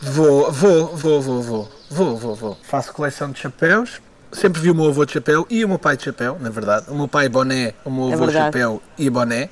Vou, 0.00 0.50
vou, 0.52 0.96
vou, 0.96 1.20
vou, 1.20 1.42
vou, 1.42 1.68
vou, 1.90 2.16
vou, 2.16 2.34
vou. 2.34 2.58
Faço 2.62 2.92
coleção 2.92 3.30
de 3.30 3.40
chapéus. 3.40 4.00
Sempre 4.32 4.60
vi 4.60 4.70
o 4.70 4.74
meu 4.74 4.86
avô 4.86 5.04
de 5.04 5.12
chapéu 5.12 5.44
e 5.50 5.64
o 5.64 5.68
meu 5.68 5.78
pai 5.78 5.96
de 5.96 6.04
chapéu, 6.04 6.38
na 6.40 6.50
verdade. 6.50 6.86
O 6.88 6.94
meu 6.94 7.08
pai 7.08 7.28
boné, 7.28 7.74
o 7.84 7.90
meu 7.90 8.10
É 8.10 8.12
avô 8.14 8.26
verdade. 8.26 8.46
chapéu 8.46 8.80
e 8.96 9.10
boné. 9.10 9.48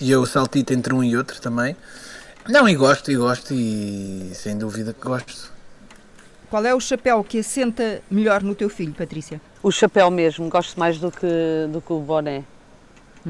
E 0.00 0.10
eu 0.10 0.24
saltito 0.24 0.72
entre 0.72 0.94
um 0.94 1.02
e 1.02 1.16
outro 1.16 1.40
também. 1.40 1.76
Não, 2.48 2.68
e 2.68 2.74
gosto, 2.74 3.10
e 3.10 3.16
gosto, 3.16 3.54
e 3.54 4.30
sem 4.34 4.58
dúvida 4.58 4.92
que 4.92 5.06
gosto. 5.06 5.52
Qual 6.50 6.64
é 6.64 6.74
o 6.74 6.80
chapéu 6.80 7.24
que 7.24 7.38
assenta 7.38 8.02
melhor 8.10 8.42
no 8.42 8.54
teu 8.54 8.68
filho, 8.68 8.92
Patrícia? 8.92 9.40
O 9.62 9.72
chapéu 9.72 10.10
mesmo, 10.10 10.48
gosto 10.48 10.78
mais 10.78 10.98
do 10.98 11.10
que, 11.10 11.26
do 11.72 11.80
que 11.80 11.92
o 11.92 12.00
boné. 12.00 12.44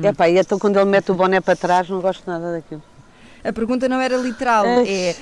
Epá, 0.03 0.29
e 0.29 0.37
então 0.37 0.59
quando 0.59 0.77
ele 0.77 0.91
mete 0.91 1.13
o 1.13 1.15
boné 1.15 1.41
para 1.41 1.55
trás, 1.55 1.89
não 1.89 2.01
gosto 2.01 2.29
nada 2.29 2.53
daquilo. 2.53 2.83
A 3.45 3.53
pergunta 3.53 3.89
não 3.89 4.01
era 4.01 4.17
literal, 4.17 4.65
é. 4.67 5.15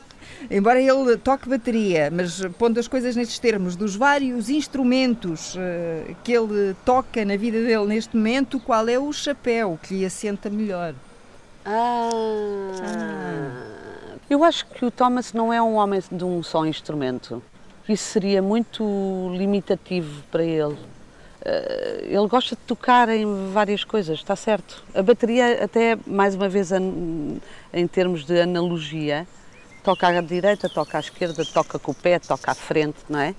Embora 0.50 0.80
ele 0.80 1.16
toque 1.16 1.48
bateria, 1.48 2.10
mas 2.10 2.40
pondo 2.58 2.78
as 2.78 2.88
coisas 2.88 3.14
nestes 3.14 3.38
termos, 3.38 3.76
dos 3.76 3.94
vários 3.94 4.48
instrumentos 4.48 5.54
eh, 5.58 6.14
que 6.24 6.32
ele 6.32 6.74
toca 6.84 7.24
na 7.24 7.36
vida 7.36 7.60
dele 7.62 7.86
neste 7.86 8.16
momento, 8.16 8.58
qual 8.58 8.88
é 8.88 8.98
o 8.98 9.12
chapéu 9.12 9.78
que 9.82 9.94
lhe 9.94 10.04
assenta 10.04 10.48
melhor? 10.48 10.94
Ah. 11.72 13.50
Eu 14.28 14.44
acho 14.44 14.66
que 14.66 14.84
o 14.84 14.90
Thomas 14.90 15.32
não 15.32 15.52
é 15.52 15.60
um 15.60 15.74
homem 15.74 16.00
de 16.10 16.24
um 16.24 16.42
só 16.42 16.64
instrumento. 16.66 17.42
Isso 17.88 18.04
seria 18.12 18.40
muito 18.40 18.84
limitativo 19.36 20.22
para 20.30 20.44
ele. 20.44 20.76
Eh, 21.44 22.04
Ele 22.10 22.28
gosta 22.28 22.54
de 22.54 22.62
tocar 22.62 23.08
em 23.08 23.50
várias 23.52 23.82
coisas, 23.82 24.18
está 24.18 24.36
certo. 24.36 24.84
A 24.94 25.02
bateria, 25.02 25.64
até 25.64 25.96
mais 26.06 26.34
uma 26.34 26.48
vez, 26.48 26.70
an- 26.72 27.38
em 27.72 27.86
termos 27.88 28.24
de 28.24 28.40
analogia, 28.40 29.26
toca 29.82 30.06
à 30.08 30.20
direita, 30.20 30.68
toca 30.68 30.98
à 30.98 31.00
esquerda, 31.00 31.44
toca 31.44 31.78
com 31.78 31.90
o 31.92 31.94
pé, 31.94 32.18
toca 32.18 32.52
à 32.52 32.54
frente, 32.54 32.98
não 33.08 33.18
é? 33.20 33.34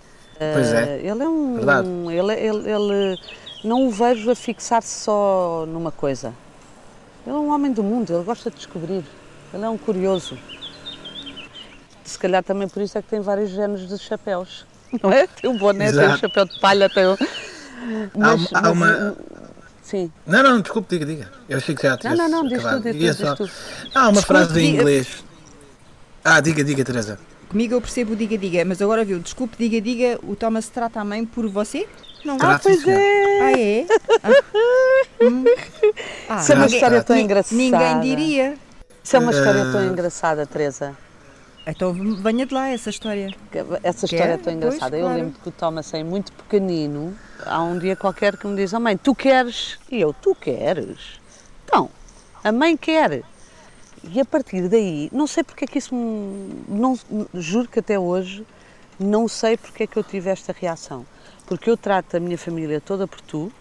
Pois 0.54 0.74
é. 0.74 0.98
Eh, 0.98 1.08
Ele 1.08 1.24
é 1.24 1.30
um. 1.30 1.56
Verdade. 1.56 1.88
Ele, 1.88 2.34
ele, 2.34 2.72
ele- 2.72 3.20
não 3.64 3.88
o 3.88 3.92
vejo 3.92 4.30
a 4.32 4.36
fixar-se 4.36 5.04
só 5.04 5.66
numa 5.68 5.92
coisa. 5.92 6.34
Ele 7.26 7.36
é 7.36 7.40
um 7.40 7.50
homem 7.54 7.72
do 7.72 7.84
mundo, 7.84 8.14
ele 8.14 8.24
gosta 8.24 8.50
de 8.50 8.58
descobrir. 8.58 9.04
Ele 9.54 9.64
é 9.66 9.70
um 9.70 9.78
curioso. 9.78 10.38
Se 12.04 12.18
calhar 12.18 12.44
também 12.44 12.68
por 12.68 12.82
isso 12.82 12.98
é 12.98 13.02
que 13.02 13.10
tem 13.10 13.22
vários 13.22 13.50
géneros 13.52 13.88
de 13.88 13.98
chapéus. 13.98 14.66
Não 15.02 15.12
é? 15.12 15.28
Tem 15.28 15.50
o 15.50 15.58
boné, 15.58 15.90
tem 15.92 16.00
o 16.00 16.04
Exato. 16.04 16.20
chapéu 16.20 16.46
de 16.46 16.60
palha, 16.60 16.90
tem 16.90 17.06
o. 17.06 17.18
Mas- 18.18 18.48
há 18.54 18.62
mas- 18.62 18.72
uma- 18.72 19.18
Sim. 19.82 20.12
Não, 20.26 20.42
não, 20.44 20.62
desculpe, 20.62 20.88
diga, 20.90 21.06
diga. 21.06 21.32
Eu 21.50 21.58
achei 21.58 21.76
que 21.76 21.82
já 21.84 21.98
tivesse 21.98 22.16
não, 22.16 22.30
não, 22.30 22.44
tu, 22.44 22.50
diz 22.50 22.64
Ia 22.64 22.80
tu, 22.80 22.92
diz 22.94 23.18
só- 23.18 23.36
tu. 23.36 23.50
Há 23.94 24.04
uma 24.04 24.12
Desculpe, 24.14 24.26
frase 24.28 24.62
em 24.62 24.76
inglês. 24.76 25.24
Ah, 26.24 26.40
diga, 26.40 26.64
diga, 26.64 26.86
Teresa. 26.86 27.20
Comigo 27.50 27.74
eu 27.74 27.82
percebo 27.82 28.14
o 28.14 28.16
diga-diga, 28.16 28.64
mas 28.64 28.82
agora 28.82 29.04
viu, 29.04 29.20
desculpe, 29.20 29.58
diga-diga, 29.58 30.18
o 30.24 30.34
Thomas 30.36 30.70
trata 30.70 31.02
a 31.02 31.04
mãe 31.04 31.26
por 31.26 31.50
você? 31.50 31.86
Não. 32.24 32.36
Ah, 32.36 32.40
Trata, 32.40 32.64
pois 32.64 32.88
é! 32.88 33.42
Ah, 33.42 33.52
é? 33.60 33.86
Ah, 34.24 34.44
hum. 35.24 35.44
Ah, 36.30 36.38
Isso 36.42 36.52
é 36.52 36.56
uma 36.56 36.66
história 36.68 37.04
tão 37.04 37.18
engraçada. 37.18 37.56
Ninguém 37.62 38.00
diria. 38.02 38.58
Isso 39.04 39.16
é 39.16 39.20
uma 39.20 39.32
história 39.32 39.72
tão 39.72 39.80
Ah. 39.82 39.86
engraçada, 39.86 40.46
Teresa. 40.46 40.96
Então 41.66 41.94
venha 41.94 42.46
de 42.46 42.54
lá 42.54 42.70
essa 42.70 42.90
história. 42.90 43.30
Essa 43.84 44.06
história 44.06 44.34
é 44.34 44.38
tão 44.38 44.44
Pois, 44.46 44.56
engraçada. 44.56 44.98
Eu 44.98 45.04
claro. 45.06 45.18
lembro 45.20 45.40
que 45.42 45.50
o 45.50 45.52
Thomas 45.52 45.94
é 45.94 46.04
muito 46.04 46.32
pequenino. 46.34 47.16
Há 47.46 47.62
um 47.62 47.78
dia 47.78 47.96
qualquer 47.96 48.36
que 48.38 48.48
me 48.48 48.56
diz: 48.56 48.74
Oh 48.74 48.80
mãe, 48.80 48.98
tu 48.98 49.14
queres? 49.14 49.78
E 49.90 50.02
eu: 50.02 50.14
Tu 50.14 50.36
queres? 50.36 51.20
Então, 51.66 51.90
a 52.44 52.52
mãe 52.52 52.76
quer. 52.76 53.24
E 54.04 54.20
a 54.20 54.26
partir 54.26 54.68
daí, 54.68 55.10
não 55.12 55.28
sei 55.28 55.44
porque 55.44 55.66
é 55.66 55.68
que 55.68 55.78
isso 55.78 55.94
me. 55.94 56.64
Não, 56.68 56.98
juro 57.36 57.68
que 57.68 57.80
até 57.80 58.00
hoje 58.00 58.44
não 59.02 59.28
sei 59.28 59.58
porque 59.58 59.84
é 59.84 59.88
que 59.88 59.98
eu 59.98 60.04
tive 60.04 60.30
esta 60.30 60.54
reação. 60.58 61.06
Porque 61.46 61.70
eu 61.70 61.76
trato 61.76 62.16
a 62.16 62.20
minha 62.20 62.38
família 62.38 62.80
toda 62.80 63.08
por 63.08 63.20
tu, 63.22 63.52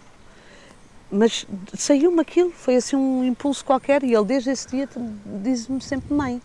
mas 1.11 1.45
saiu-me 1.73 2.21
aquilo, 2.21 2.51
foi 2.51 2.77
assim 2.77 2.95
um 2.95 3.23
impulso 3.23 3.65
qualquer 3.65 4.03
e 4.03 4.13
ele 4.13 4.23
desde 4.23 4.51
esse 4.51 4.67
dia 4.69 4.87
diz-me 5.25 5.81
sempre 5.81 6.13
mãe. 6.13 6.41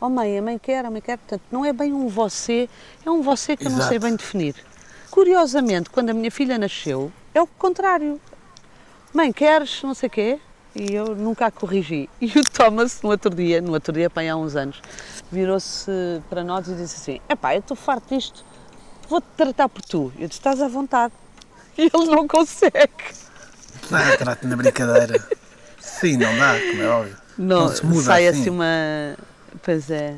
Oh 0.00 0.08
mãe, 0.08 0.38
a 0.38 0.42
mãe 0.42 0.58
quer, 0.58 0.84
a 0.84 0.90
mãe 0.90 1.00
quer. 1.00 1.18
Portanto, 1.18 1.42
não 1.50 1.64
é 1.64 1.72
bem 1.72 1.92
um 1.92 2.08
você, 2.08 2.68
é 3.04 3.10
um 3.10 3.22
você 3.22 3.56
que 3.56 3.66
eu 3.66 3.70
não 3.70 3.78
sei 3.78 3.96
Exato. 3.96 4.00
bem 4.00 4.16
definir. 4.16 4.54
Curiosamente, 5.10 5.90
quando 5.90 6.10
a 6.10 6.14
minha 6.14 6.30
filha 6.30 6.58
nasceu, 6.58 7.12
é 7.34 7.40
o 7.40 7.46
contrário. 7.46 8.20
Mãe, 9.12 9.32
queres 9.32 9.82
não 9.82 9.94
sei 9.94 10.06
o 10.08 10.10
quê? 10.10 10.40
E 10.78 10.94
eu 10.94 11.16
nunca 11.16 11.46
a 11.46 11.50
corrigi. 11.50 12.08
E 12.20 12.38
o 12.38 12.44
Thomas, 12.44 13.02
no 13.02 13.10
outro 13.10 13.34
dia, 13.34 13.60
no 13.60 13.72
outro 13.72 13.92
dia, 13.92 14.08
bem 14.08 14.30
há 14.30 14.36
uns 14.36 14.54
anos, 14.54 14.80
virou-se 15.30 15.90
para 16.30 16.44
nós 16.44 16.68
e 16.68 16.74
disse 16.74 16.96
assim: 16.96 17.20
Epá, 17.28 17.54
eu 17.56 17.58
estou 17.58 17.76
farto 17.76 18.14
disto, 18.14 18.44
vou-te 19.08 19.26
tratar 19.36 19.68
por 19.68 19.82
tu. 19.82 20.12
Eu 20.16 20.28
disse: 20.28 20.38
Estás 20.38 20.62
à 20.62 20.68
vontade. 20.68 21.12
E 21.78 21.82
ele 21.82 22.06
não 22.06 22.26
consegue. 22.26 22.90
Ah, 23.92 24.16
trate 24.16 24.44
na 24.48 24.56
brincadeira. 24.56 25.24
Sim, 25.78 26.16
não 26.16 26.36
dá, 26.36 26.58
como 26.58 26.82
é 26.82 26.88
óbvio. 26.88 27.16
Não, 27.38 27.68
se 27.68 27.86
muda 27.86 28.02
sai 28.02 28.26
assim. 28.26 28.40
assim 28.40 28.50
uma. 28.50 29.16
Pois 29.62 29.88
é. 29.88 30.16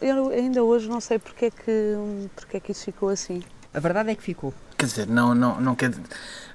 Eu 0.00 0.30
ainda 0.30 0.62
hoje 0.62 0.88
não 0.88 1.00
sei 1.00 1.18
porque 1.18 1.46
é 1.46 1.50
que, 1.50 1.96
porque 2.36 2.56
é 2.56 2.60
que 2.60 2.70
isso 2.70 2.84
ficou 2.84 3.08
assim. 3.08 3.42
A 3.74 3.80
verdade 3.80 4.10
é 4.10 4.14
que 4.14 4.22
ficou. 4.22 4.54
Quer 4.78 4.86
dizer, 4.86 5.08
não, 5.08 5.34
não, 5.34 5.60
não 5.60 5.74
quer. 5.74 5.92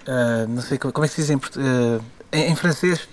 ah, 0.08 0.46
não 0.48 0.62
sei 0.62 0.78
como, 0.78 1.04
é 1.04 1.10
que 1.10 1.14
se 1.14 1.22
diz 1.22 1.30
em, 1.30 1.36
ah, 1.36 2.02
em, 2.32 2.52
em 2.52 2.56
francês. 2.56 3.06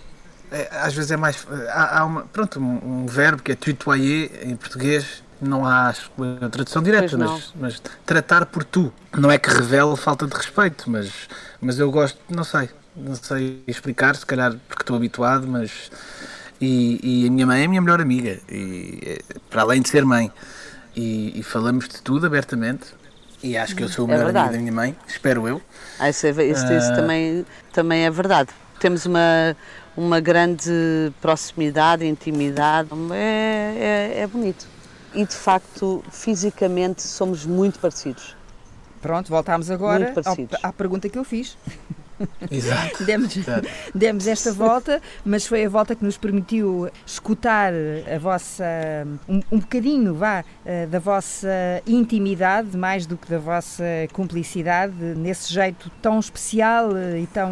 É, 0.55 0.69
às 0.71 0.95
vezes 0.95 1.11
é 1.11 1.17
mais. 1.17 1.45
Há, 1.69 1.99
há 1.99 2.05
uma, 2.05 2.23
pronto, 2.27 2.61
um, 2.61 3.03
um 3.03 3.07
verbo 3.07 3.43
que 3.43 3.51
é 3.51 3.57
tutoyer 3.57 4.31
em 4.43 4.55
português. 4.55 5.21
não 5.41 5.67
há 5.67 5.93
tradução 6.53 6.81
direta, 6.81 7.19
mas, 7.19 7.53
mas, 7.57 7.83
tratar 8.07 8.47
por 8.47 8.63
tu. 8.63 8.93
Não 9.13 9.31
é 9.33 9.37
que 9.37 9.51
revele 9.51 9.97
falta 9.97 10.29
de 10.29 10.35
respeito, 10.35 10.89
mas, 10.89 11.11
mas 11.61 11.81
eu 11.81 11.91
gosto, 11.91 12.19
não 12.31 12.45
sei, 12.45 12.71
não 12.97 13.17
sei 13.17 13.65
explicar, 13.67 14.15
se 14.15 14.25
calhar 14.25 14.55
porque 14.69 14.83
estou 14.83 14.97
habituado, 14.97 15.45
mas. 15.49 15.91
E, 16.61 17.01
e 17.03 17.27
a 17.27 17.31
minha 17.33 17.47
mãe 17.47 17.63
é 17.63 17.65
a 17.65 17.69
minha 17.69 17.83
melhor 17.83 18.01
amiga, 18.01 18.39
e, 18.49 19.21
para 19.51 19.63
além 19.63 19.83
de 19.83 19.89
ser 19.89 20.05
mãe. 20.05 20.31
E, 20.95 21.41
e 21.41 21.43
falamos 21.43 21.89
de 21.89 22.01
tudo 22.01 22.27
abertamente. 22.27 22.95
E 23.43 23.57
acho 23.57 23.75
que 23.75 23.83
eu 23.83 23.89
sou 23.89 24.07
o 24.07 24.11
é 24.11 24.15
melhor 24.17 24.35
é 24.35 24.39
amigo 24.39 24.53
da 24.53 24.59
minha 24.59 24.73
mãe, 24.73 24.97
espero 25.09 25.49
eu. 25.49 25.61
Ah, 25.99 26.09
isso, 26.09 26.27
é, 26.27 26.31
isso, 26.31 26.73
isso 26.73 26.93
uh... 26.93 26.95
também, 26.95 27.45
também 27.73 28.07
é 28.07 28.11
verdade. 28.11 28.51
Temos 28.79 29.05
uma, 29.05 29.57
uma 29.97 30.21
grande 30.21 31.13
proximidade, 31.21 32.05
intimidade, 32.05 32.91
é, 33.13 34.13
é, 34.17 34.21
é 34.21 34.27
bonito. 34.27 34.67
E 35.15 35.25
de 35.25 35.35
facto, 35.35 36.03
fisicamente, 36.11 37.03
somos 37.03 37.47
muito 37.47 37.79
parecidos. 37.79 38.37
Pronto, 39.01 39.29
voltámos 39.29 39.71
agora 39.71 40.13
à 40.63 40.73
pergunta 40.73 41.09
que 41.09 41.19
eu 41.19 41.25
fiz. 41.25 41.57
Exato. 42.51 43.05
Demos, 43.05 43.37
Exato. 43.37 43.69
demos 43.95 44.27
esta 44.27 44.53
volta, 44.53 45.01
mas 45.25 45.47
foi 45.47 45.65
a 45.65 45.69
volta 45.69 45.95
que 45.95 46.05
nos 46.05 46.17
permitiu 46.17 46.89
escutar 47.07 47.73
a 48.13 48.19
vossa 48.19 48.65
um, 49.29 49.41
um 49.51 49.59
bocadinho 49.59 50.15
vá 50.15 50.45
eh, 50.65 50.87
da 50.87 50.99
vossa 50.99 51.49
intimidade, 51.87 52.77
mais 52.77 53.07
do 53.07 53.17
que 53.17 53.29
da 53.29 53.39
vossa 53.39 53.85
cumplicidade, 54.13 54.95
nesse 54.95 55.53
jeito 55.53 55.91
tão 56.01 56.19
especial 56.19 56.97
eh, 56.97 57.21
e 57.21 57.27
tão 57.27 57.51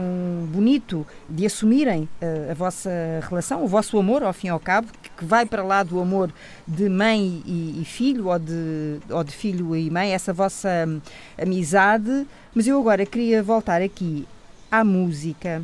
bonito 0.49 1.07
de 1.29 1.47
assumirem 1.47 2.09
eh, 2.21 2.49
a 2.51 2.55
vossa 2.55 2.91
relação, 3.29 3.65
o 3.65 3.69
vosso 3.69 3.99
amor, 3.99 4.23
ao 4.23 4.33
fim 4.33 4.47
e 4.47 4.51
ao 4.51 4.61
cabo, 4.61 4.89
que 5.17 5.25
vai 5.25 5.45
para 5.45 5.63
lá 5.63 5.83
do 5.83 6.01
amor 6.01 6.33
de 6.67 6.89
mãe 6.89 7.43
e, 7.45 7.81
e 7.81 7.85
filho, 7.85 8.29
ou 8.29 8.39
de, 8.39 8.99
ou 9.11 9.25
de 9.25 9.33
filho 9.33 9.75
e 9.77 9.91
mãe, 9.91 10.13
essa 10.13 10.33
vossa 10.33 10.69
hum, 10.87 11.01
amizade. 11.41 12.27
Mas 12.55 12.67
eu 12.67 12.79
agora 12.79 13.05
queria 13.07 13.43
voltar 13.43 13.81
aqui 13.81 14.27
à 14.73 14.83
música. 14.83 15.63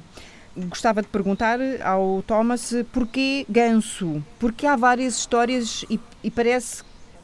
Gostava 0.54 1.00
de 1.00 1.08
perguntar 1.08 1.58
ao 1.82 2.22
Thomas 2.22 2.74
porquê 2.92 3.46
Ganso? 3.48 4.22
Porque 4.38 4.66
há 4.66 4.76
várias 4.76 5.16
histórias 5.16 5.84
e, 5.88 5.98
e 6.22 6.30
parece 6.30 6.82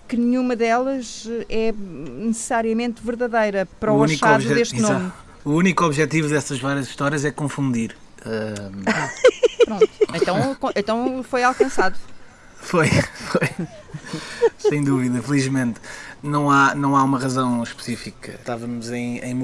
que 0.09 0.17
nenhuma 0.17 0.57
delas 0.57 1.29
é 1.49 1.73
necessariamente 1.73 3.03
verdadeira 3.03 3.67
para 3.79 3.93
o, 3.93 3.99
o 3.99 4.05
achado 4.05 4.45
deste 4.49 4.77
exato. 4.77 4.93
nome. 4.95 5.13
O 5.45 5.51
único 5.51 5.85
objetivo 5.85 6.29
dessas 6.29 6.59
várias 6.59 6.87
histórias 6.87 7.25
é 7.25 7.31
confundir. 7.31 7.97
Um... 8.25 9.65
Pronto, 9.65 9.91
então, 10.15 10.57
então 10.77 11.23
foi 11.23 11.43
alcançado. 11.43 11.99
Foi, 12.57 12.89
foi. 12.89 13.49
Sem 14.59 14.83
dúvida, 14.83 15.23
felizmente. 15.23 15.81
Não 16.23 16.51
há, 16.51 16.75
não 16.75 16.97
há 16.97 17.05
uma 17.05 17.19
razão 17.19 17.63
específica. 17.63 18.33
Estávamos 18.33 18.91
em, 18.91 19.19
em 19.19 19.35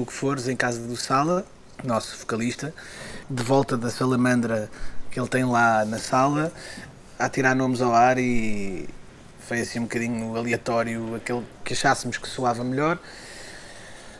em 0.47 0.55
casa 0.55 0.81
do 0.81 0.95
Sala, 0.95 1.45
nosso 1.83 2.17
vocalista, 2.17 2.73
de 3.29 3.43
volta 3.43 3.77
da 3.77 3.89
salamandra 3.89 4.69
que 5.09 5.19
ele 5.19 5.27
tem 5.27 5.43
lá 5.43 5.83
na 5.85 5.97
sala, 5.97 6.51
a 7.19 7.29
tirar 7.29 7.55
nomes 7.55 7.81
ao 7.81 7.93
ar 7.93 8.17
e 8.17 8.87
foi 9.39 9.61
assim 9.61 9.79
um 9.79 9.83
bocadinho 9.83 10.35
aleatório 10.35 11.15
aquele 11.15 11.43
que 11.63 11.73
achássemos 11.73 12.17
que 12.17 12.27
soava 12.27 12.63
melhor. 12.63 12.97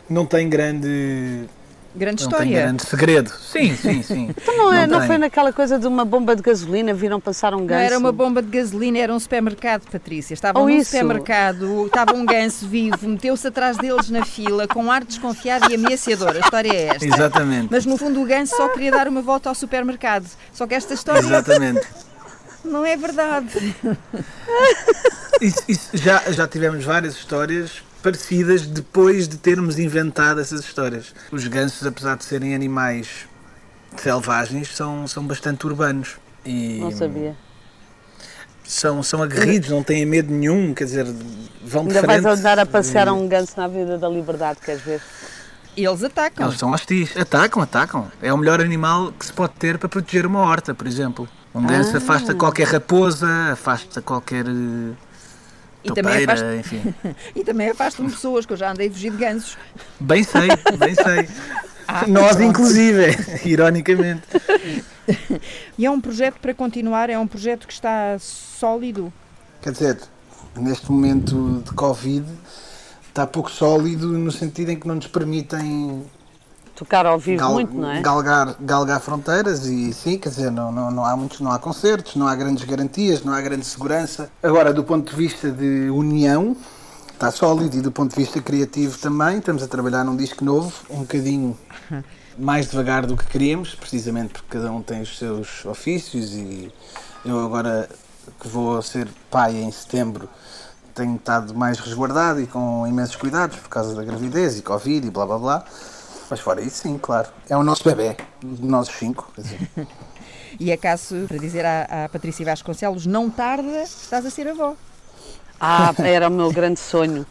Não 0.08 0.26
tem 0.26 0.48
grande 0.48 1.48
Grande 1.94 2.22
não 2.22 2.30
história. 2.30 2.46
Tem 2.46 2.62
grande 2.62 2.82
segredo. 2.84 3.30
Sim, 3.30 3.76
sim, 3.76 4.02
sim. 4.02 4.30
Então 4.42 4.56
não, 4.56 4.72
é, 4.72 4.86
não, 4.86 4.98
não 4.98 5.06
foi 5.06 5.18
naquela 5.18 5.52
coisa 5.52 5.78
de 5.78 5.86
uma 5.86 6.04
bomba 6.04 6.34
de 6.34 6.42
gasolina, 6.42 6.94
viram 6.94 7.20
passar 7.20 7.54
um 7.54 7.66
ganso? 7.66 7.80
Não 7.80 7.86
era 7.86 7.98
uma 7.98 8.12
bomba 8.12 8.40
de 8.40 8.48
gasolina, 8.48 8.98
era 8.98 9.12
um 9.12 9.18
supermercado, 9.18 9.82
Patrícia. 9.90 10.34
Estava 10.34 10.58
oh, 10.58 10.64
num 10.64 10.70
isso. 10.70 10.90
supermercado, 10.90 11.86
estava 11.86 12.14
um 12.14 12.24
ganso 12.24 12.66
vivo, 12.66 13.08
meteu-se 13.08 13.46
atrás 13.46 13.76
deles 13.76 14.08
na 14.08 14.24
fila, 14.24 14.66
com 14.66 14.90
ar 14.90 15.04
desconfiado 15.04 15.70
e 15.70 15.74
ameaçador. 15.74 16.36
A 16.36 16.40
história 16.40 16.72
é 16.72 16.86
esta. 16.88 17.06
Exatamente. 17.06 17.68
Mas 17.70 17.84
no 17.84 17.96
fundo 17.96 18.22
o 18.22 18.24
ganso 18.24 18.56
só 18.56 18.68
queria 18.68 18.90
dar 18.90 19.06
uma 19.06 19.20
volta 19.20 19.48
ao 19.48 19.54
supermercado. 19.54 20.26
Só 20.52 20.66
que 20.66 20.74
esta 20.74 20.94
história. 20.94 21.20
Exatamente. 21.20 21.86
Não 22.64 22.86
é 22.86 22.96
verdade. 22.96 23.74
Isso, 25.40 25.64
isso, 25.66 25.90
já, 25.94 26.22
já 26.30 26.46
tivemos 26.46 26.84
várias 26.84 27.14
histórias 27.16 27.82
parecidas 28.02 28.66
depois 28.66 29.28
de 29.28 29.36
termos 29.36 29.78
inventado 29.78 30.40
essas 30.40 30.60
histórias. 30.60 31.14
Os 31.30 31.46
gansos, 31.46 31.86
apesar 31.86 32.16
de 32.16 32.24
serem 32.24 32.54
animais 32.54 33.26
selvagens, 33.96 34.74
são, 34.74 35.06
são 35.06 35.24
bastante 35.24 35.66
urbanos. 35.66 36.16
E 36.44 36.78
não 36.80 36.90
sabia. 36.90 37.36
São, 38.64 39.02
são 39.02 39.22
aguerridos, 39.22 39.68
não 39.70 39.82
têm 39.82 40.06
medo 40.06 40.32
nenhum, 40.32 40.72
quer 40.72 40.84
dizer, 40.84 41.04
vão 41.64 41.86
de 41.86 41.96
Ainda 41.96 42.06
frente. 42.06 42.22
vais 42.22 42.40
andar 42.40 42.58
a 42.58 42.66
passear 42.66 43.08
um 43.12 43.28
ganso 43.28 43.52
na 43.56 43.68
vida 43.68 43.98
da 43.98 44.08
liberdade, 44.08 44.60
queres 44.64 44.82
ver? 44.82 45.00
Eles 45.76 46.02
atacam. 46.02 46.46
Eles 46.46 46.58
são 46.58 46.70
hostis. 46.70 47.16
Atacam, 47.16 47.62
atacam. 47.62 48.10
É 48.20 48.32
o 48.32 48.36
melhor 48.36 48.60
animal 48.60 49.12
que 49.12 49.26
se 49.26 49.32
pode 49.32 49.54
ter 49.54 49.78
para 49.78 49.88
proteger 49.88 50.26
uma 50.26 50.40
horta, 50.40 50.74
por 50.74 50.86
exemplo. 50.86 51.28
Um 51.54 51.66
ganso 51.66 51.94
ah. 51.94 51.98
afasta 51.98 52.34
qualquer 52.34 52.66
raposa, 52.66 53.52
afasta 53.52 54.00
qualquer 54.00 54.46
eh, 54.46 54.92
e 55.84 55.92
também, 55.92 56.24
afasta, 56.24 56.56
enfim. 56.56 56.94
e 57.34 57.44
também 57.44 57.70
afastam 57.70 58.08
pessoas, 58.08 58.46
que 58.46 58.52
eu 58.52 58.56
já 58.56 58.70
andei 58.70 58.88
a 58.88 58.90
fugir 58.90 59.10
de 59.10 59.16
gansos. 59.16 59.56
Bem 60.00 60.22
sei, 60.22 60.48
bem 60.78 60.94
sei. 60.94 61.28
Ah, 61.86 62.06
Nós, 62.06 62.36
pronto. 62.36 62.42
inclusive, 62.50 63.16
ironicamente. 63.44 64.22
E 65.76 65.84
é 65.84 65.90
um 65.90 66.00
projeto 66.00 66.38
para 66.40 66.54
continuar? 66.54 67.10
É 67.10 67.18
um 67.18 67.26
projeto 67.26 67.66
que 67.66 67.72
está 67.72 68.16
sólido? 68.20 69.12
Quer 69.60 69.72
dizer, 69.72 69.98
neste 70.56 70.92
momento 70.92 71.60
de 71.64 71.72
Covid, 71.72 72.24
está 73.08 73.26
pouco 73.26 73.50
sólido 73.50 74.06
no 74.06 74.30
sentido 74.30 74.70
em 74.70 74.78
que 74.78 74.86
não 74.86 74.94
nos 74.94 75.08
permitem 75.08 76.04
tocar 76.74 77.06
ao 77.06 77.18
vivo 77.18 77.38
Gal, 77.38 77.52
muito, 77.52 77.74
não 77.74 77.90
é? 77.90 78.00
Galgar, 78.00 78.56
galgar 78.60 79.00
fronteiras 79.00 79.66
e 79.66 79.92
sim, 79.92 80.18
quer 80.18 80.30
dizer, 80.30 80.50
não, 80.50 80.72
não, 80.72 80.90
não 80.90 81.04
há 81.04 81.16
muitos, 81.16 81.40
não 81.40 81.50
há 81.50 81.58
concertos, 81.58 82.16
não 82.16 82.26
há 82.26 82.34
grandes 82.34 82.64
garantias, 82.64 83.22
não 83.22 83.32
há 83.32 83.40
grande 83.40 83.64
segurança. 83.64 84.30
Agora, 84.42 84.72
do 84.72 84.82
ponto 84.84 85.10
de 85.10 85.16
vista 85.16 85.50
de 85.50 85.90
união, 85.90 86.56
está 87.12 87.30
sólido 87.30 87.76
e 87.76 87.80
do 87.80 87.92
ponto 87.92 88.14
de 88.14 88.22
vista 88.22 88.40
criativo 88.40 88.98
também, 88.98 89.38
estamos 89.38 89.62
a 89.62 89.68
trabalhar 89.68 90.04
num 90.04 90.16
disco 90.16 90.44
novo, 90.44 90.72
um 90.90 91.00
bocadinho 91.00 91.56
mais 92.38 92.70
devagar 92.70 93.06
do 93.06 93.16
que 93.16 93.26
queríamos, 93.26 93.74
precisamente 93.74 94.32
porque 94.32 94.58
cada 94.58 94.70
um 94.72 94.82
tem 94.82 95.02
os 95.02 95.18
seus 95.18 95.64
ofícios 95.64 96.32
e 96.32 96.72
eu 97.24 97.38
agora 97.44 97.88
que 98.40 98.48
vou 98.48 98.80
ser 98.82 99.08
pai 99.30 99.56
em 99.56 99.70
setembro 99.70 100.28
tenho 100.94 101.16
estado 101.16 101.54
mais 101.54 101.78
resguardado 101.78 102.40
e 102.40 102.46
com 102.46 102.86
imensos 102.86 103.16
cuidados 103.16 103.56
por 103.58 103.68
causa 103.68 103.94
da 103.94 104.04
gravidez 104.04 104.58
e 104.58 104.62
Covid 104.62 105.06
e 105.06 105.10
blá 105.10 105.26
blá 105.26 105.38
blá. 105.38 105.64
Mas 106.32 106.40
fora 106.40 106.62
isso, 106.62 106.84
sim, 106.84 106.96
claro. 106.96 107.28
É 107.46 107.54
o 107.54 107.62
nosso 107.62 107.84
bebê, 107.84 108.16
nós 108.42 108.88
cinco. 108.88 109.30
e 110.58 110.72
acaso, 110.72 111.26
para 111.28 111.36
dizer 111.36 111.62
à, 111.62 112.04
à 112.04 112.08
Patrícia 112.08 112.42
Vasconcelos, 112.46 113.04
não 113.04 113.28
tarda, 113.28 113.82
estás 113.82 114.24
a 114.24 114.30
ser 114.30 114.48
avó. 114.48 114.74
Ah, 115.60 115.92
era 115.98 116.28
o 116.28 116.30
meu 116.30 116.50
grande 116.50 116.80
sonho. 116.80 117.26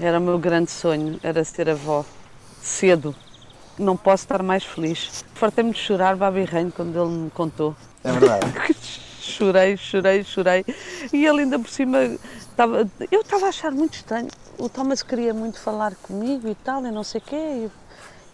Era 0.00 0.20
o 0.20 0.22
meu 0.22 0.38
grande 0.38 0.70
sonho, 0.70 1.18
era 1.20 1.42
ser 1.42 1.68
avó. 1.68 2.04
Cedo. 2.62 3.12
Não 3.76 3.96
posso 3.96 4.22
estar 4.22 4.40
mais 4.40 4.62
feliz. 4.62 5.24
Fartei-me 5.34 5.72
de 5.72 5.80
chorar, 5.80 6.14
Babi 6.14 6.44
Reino, 6.44 6.70
quando 6.70 6.96
ele 6.96 7.10
me 7.10 7.30
contou. 7.30 7.74
É 8.04 8.12
verdade. 8.12 8.46
chorei, 9.20 9.76
chorei, 9.76 10.22
chorei. 10.22 10.64
E 11.12 11.26
ele 11.26 11.40
ainda 11.40 11.58
por 11.58 11.70
cima 11.70 12.04
estava. 12.38 12.88
Eu 13.10 13.22
estava 13.22 13.46
a 13.46 13.48
achar 13.48 13.72
muito 13.72 13.94
estranho. 13.94 14.28
O 14.56 14.68
Thomas 14.68 15.02
queria 15.02 15.34
muito 15.34 15.58
falar 15.58 15.96
comigo 15.96 16.46
e 16.46 16.54
tal, 16.54 16.86
e 16.86 16.92
não 16.92 17.02
sei 17.02 17.20
o 17.20 17.24
quê 17.24 17.36
e 17.36 17.70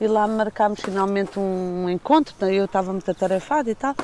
lá 0.00 0.26
marcámos 0.26 0.80
finalmente 0.80 1.38
um 1.38 1.88
encontro, 1.88 2.34
né? 2.40 2.52
eu 2.52 2.64
estava 2.64 2.92
muito 2.92 3.10
atarefada 3.10 3.70
e 3.70 3.74
tal. 3.74 3.94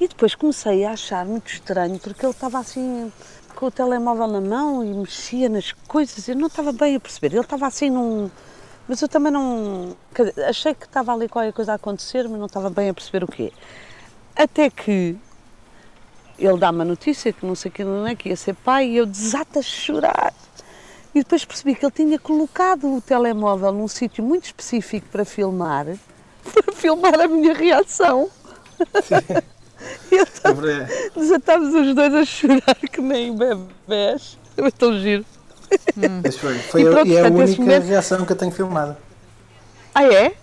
E 0.00 0.08
depois 0.08 0.34
comecei 0.34 0.84
a 0.84 0.92
achar 0.92 1.24
muito 1.26 1.52
estranho, 1.52 1.98
porque 1.98 2.24
ele 2.24 2.32
estava 2.32 2.58
assim 2.58 3.12
com 3.54 3.66
o 3.66 3.70
telemóvel 3.70 4.26
na 4.26 4.40
mão 4.40 4.82
e 4.82 4.92
mexia 4.94 5.48
nas 5.48 5.72
coisas, 5.72 6.26
eu 6.28 6.34
não 6.34 6.46
estava 6.46 6.72
bem 6.72 6.96
a 6.96 7.00
perceber. 7.00 7.28
Ele 7.28 7.40
estava 7.40 7.66
assim 7.66 7.90
num. 7.90 8.30
Mas 8.88 9.02
eu 9.02 9.08
também 9.08 9.30
não. 9.30 9.96
Achei 10.48 10.74
que 10.74 10.86
estava 10.86 11.12
ali 11.12 11.28
qualquer 11.28 11.52
coisa 11.52 11.72
a 11.72 11.74
acontecer, 11.74 12.28
mas 12.28 12.38
não 12.38 12.46
estava 12.46 12.70
bem 12.70 12.88
a 12.88 12.94
perceber 12.94 13.22
o 13.22 13.28
quê. 13.28 13.52
Até 14.34 14.70
que 14.70 15.16
ele 16.38 16.58
dá-me 16.58 16.80
a 16.80 16.84
notícia 16.84 17.32
que 17.32 17.44
não 17.44 17.54
sei 17.54 17.70
que 17.70 17.84
não 17.84 18.06
é, 18.06 18.14
que 18.14 18.30
ia 18.30 18.36
ser 18.36 18.54
pai, 18.54 18.88
e 18.88 18.96
eu 18.96 19.06
desato 19.06 19.58
a 19.58 19.62
chorar. 19.62 20.32
E 21.14 21.20
depois 21.20 21.44
percebi 21.44 21.74
que 21.74 21.84
ele 21.84 21.92
tinha 21.92 22.18
colocado 22.18 22.94
o 22.94 23.00
telemóvel 23.00 23.72
num 23.72 23.88
sítio 23.88 24.22
muito 24.22 24.44
específico 24.44 25.08
para 25.10 25.24
filmar, 25.24 25.86
para 26.54 26.72
filmar 26.72 27.20
a 27.20 27.26
minha 27.26 27.52
reação. 27.52 28.30
e 30.12 30.16
então, 30.16 30.56
desatámos 31.16 31.74
os 31.74 31.94
dois 31.94 32.14
a 32.14 32.24
chorar 32.24 32.76
que 32.76 33.00
nem 33.00 33.36
bebés. 33.36 34.38
É 34.56 34.70
tão 34.70 34.98
giro. 34.98 35.24
Hum. 35.96 36.22
foi, 36.38 36.58
foi 36.58 36.82
e, 36.82 36.90
pronto, 36.90 37.06
e 37.06 37.16
é 37.16 37.20
a 37.20 37.30
única 37.30 37.62
momento... 37.62 37.84
reação 37.84 38.24
que 38.24 38.32
eu 38.32 38.36
tenho 38.36 38.50
filmada. 38.50 38.98
Ah, 39.94 40.04
é? 40.04 40.34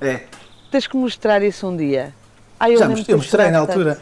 É. 0.00 0.24
Tens 0.70 0.86
que 0.86 0.96
mostrar 0.96 1.42
isso 1.42 1.66
um 1.66 1.76
dia. 1.76 2.14
Ah, 2.58 2.70
eu 2.70 2.78
Já 2.78 2.88
mostrei, 2.88 3.14
eu 3.14 3.18
mostrei 3.18 3.50
na 3.50 3.58
altura. 3.58 4.00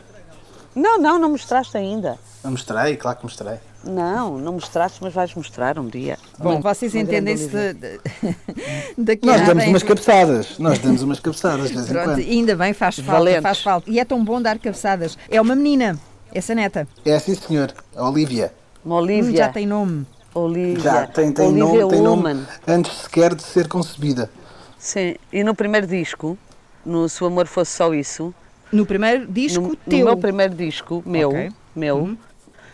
Não, 0.75 0.99
não, 0.99 1.19
não 1.19 1.31
mostraste 1.31 1.77
ainda. 1.77 2.19
Não 2.45 2.53
mostrei, 2.53 2.97
claro 2.97 3.19
que 3.19 3.25
mostrei. 3.25 3.59
Não, 3.85 4.39
não 4.39 4.55
mostraste, 4.55 4.99
mas 5.01 5.15
vais 5.15 5.33
mostrar 5.35 5.79
um 5.79 5.87
dia. 5.87 6.19
Bom, 6.39 6.57
Uma- 6.57 6.61
vocês 6.61 6.95
entendem-se 6.95 7.49
daqui 8.99 9.25
Nós 9.27 9.37
damos 9.41 9.49
nada 9.55 9.65
em- 9.67 9.69
umas 9.71 9.83
cabeçadas. 9.83 10.59
Nós 10.59 10.79
damos 10.79 11.03
umas 11.03 11.21
cabeçadas 11.21 11.69
de 11.69 11.75
vez 11.77 11.89
em 11.89 11.93
Pronto, 11.93 12.05
quando. 12.11 12.19
ainda 12.19 12.57
bem, 12.57 12.73
faz 12.73 12.97
falta, 12.97 13.13
Valentes. 13.13 13.43
faz 13.43 13.61
falta. 13.63 13.91
E 13.91 13.99
é 14.01 14.05
tão 14.05 14.25
bom 14.25 14.43
dar 14.43 14.59
cabeçadas. 14.59 15.17
É 15.31 15.41
uma 15.41 15.55
menina, 15.55 15.99
essa 16.35 16.55
neta. 16.55 16.87
É 17.05 17.19
sim, 17.19 17.35
senhor. 17.35 17.73
A 17.97 18.09
Olivia. 18.09 18.53
Uma 18.85 18.97
Hum, 18.97 18.99
Olivia. 18.99 19.37
já 19.37 19.49
tem 19.49 19.67
nome. 19.67 20.07
Olivia. 20.35 20.81
Já 20.81 21.07
tem, 21.07 21.33
tem 21.33 21.47
Olivia 21.63 21.81
nome, 21.87 21.91
tem 21.91 22.03
nome 22.03 22.45
antes 22.67 22.93
sequer 23.03 23.35
de 23.35 23.43
ser 23.43 23.69
concebida. 23.69 24.31
Sim, 24.79 25.15
e 25.33 25.43
no 25.43 25.55
primeiro 25.55 25.87
disco, 25.87 26.37
no 26.85 27.09
Se 27.09 27.23
o 27.25 27.27
Amor 27.27 27.47
Fosse 27.47 27.73
Só 27.77 27.93
Isso, 27.95 28.33
No 28.73 28.85
primeiro 28.85 29.27
disco 29.27 29.63
no, 29.63 29.69
no 29.71 29.77
teu. 29.77 30.05
meu 30.05 30.17
primeiro 30.17 30.55
disco, 30.55 31.03
meu, 31.07 31.31
Ok. 31.31 31.51
meu 31.75 31.97
Uhum. 31.97 32.19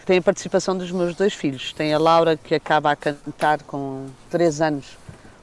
Tem 0.04 0.18
a 0.18 0.22
participação 0.22 0.76
dos 0.76 0.90
meus 0.90 1.14
dois 1.14 1.32
filhos. 1.32 1.72
Tem 1.72 1.92
a 1.92 1.98
Laura, 1.98 2.36
que 2.36 2.54
acaba 2.54 2.90
a 2.90 2.96
cantar 2.96 3.62
com 3.62 4.06
3 4.30 4.60
anos. 4.60 4.98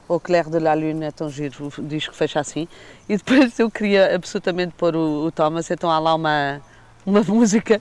O 0.08 0.20
Claire 0.20 0.50
de 0.50 0.58
la 0.58 0.74
Lune 0.74 1.04
é 1.04 1.10
tão 1.10 1.30
giro, 1.30 1.72
o 1.78 1.82
disco 1.82 2.14
fecha 2.14 2.40
assim. 2.40 2.68
E 3.08 3.16
depois 3.16 3.58
eu 3.58 3.70
queria 3.70 4.14
absolutamente 4.14 4.74
pôr 4.76 4.94
o, 4.94 5.26
o 5.26 5.32
Thomas, 5.32 5.70
então 5.70 5.90
há 5.90 5.98
lá 5.98 6.14
uma, 6.14 6.60
uma 7.06 7.22
música 7.28 7.80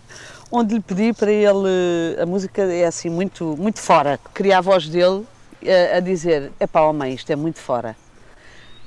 onde 0.52 0.76
lhe 0.76 0.80
pedi 0.80 1.14
para 1.14 1.32
ele. 1.32 2.20
A 2.22 2.26
música 2.26 2.62
é 2.62 2.86
assim 2.86 3.10
muito, 3.10 3.56
muito 3.58 3.80
fora. 3.80 4.20
Queria 4.34 4.60
a 4.60 4.62
voz 4.62 4.88
dele 4.88 5.26
eh, 5.64 5.98
a, 5.98 6.00
dizer: 6.00 6.52
é 6.60 6.68
pá, 6.68 6.92
mãe, 6.94 7.14
isto 7.14 7.32
é 7.32 7.36
muito 7.36 7.60
fora. 7.60 7.96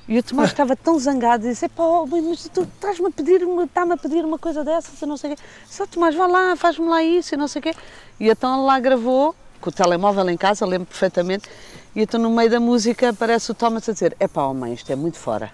E 0.06 0.18
o 0.18 0.22
Tomás 0.22 0.50
estava 0.50 0.76
tão 0.76 0.98
zangado, 0.98 1.48
disse: 1.48 1.64
Epá, 1.64 1.82
oh, 1.82 2.06
mas 2.06 2.48
tu 2.52 2.62
estás-me 2.62 3.06
a 3.06 3.10
pedir, 3.10 3.42
uma- 3.42 3.64
está-me 3.64 3.92
a 3.94 3.96
pedir 3.96 4.24
uma 4.24 4.38
coisa 4.38 4.62
dessas, 4.62 5.00
eu 5.00 5.08
não 5.08 5.16
sei 5.16 5.32
o 5.32 5.36
quê. 5.36 5.42
Só 5.66 5.86
Tomás, 5.86 6.14
vá 6.14 6.26
lá, 6.26 6.54
faz-me 6.56 6.86
lá 6.88 7.02
isso, 7.02 7.34
e 7.34 7.38
não 7.38 7.48
sei 7.48 7.60
o 7.60 7.62
quê. 7.62 7.74
E 8.20 8.28
então 8.28 8.54
ele 8.56 8.66
lá 8.66 8.78
gravou, 8.78 9.34
com 9.60 9.70
o 9.70 9.72
telemóvel 9.72 10.28
em 10.28 10.36
casa, 10.36 10.66
lembro 10.66 10.86
perfeitamente. 10.86 11.48
E 11.96 12.02
então 12.02 12.20
no 12.20 12.28
meio 12.30 12.50
da 12.50 12.60
música 12.60 13.08
aparece 13.10 13.50
o 13.50 13.54
Thomas 13.54 13.88
a 13.88 13.92
dizer: 13.92 14.14
Epá, 14.20 14.44
oh 14.46 14.52
mãe, 14.52 14.74
isto 14.74 14.90
é 14.92 14.96
muito 14.96 15.16
fora. 15.18 15.50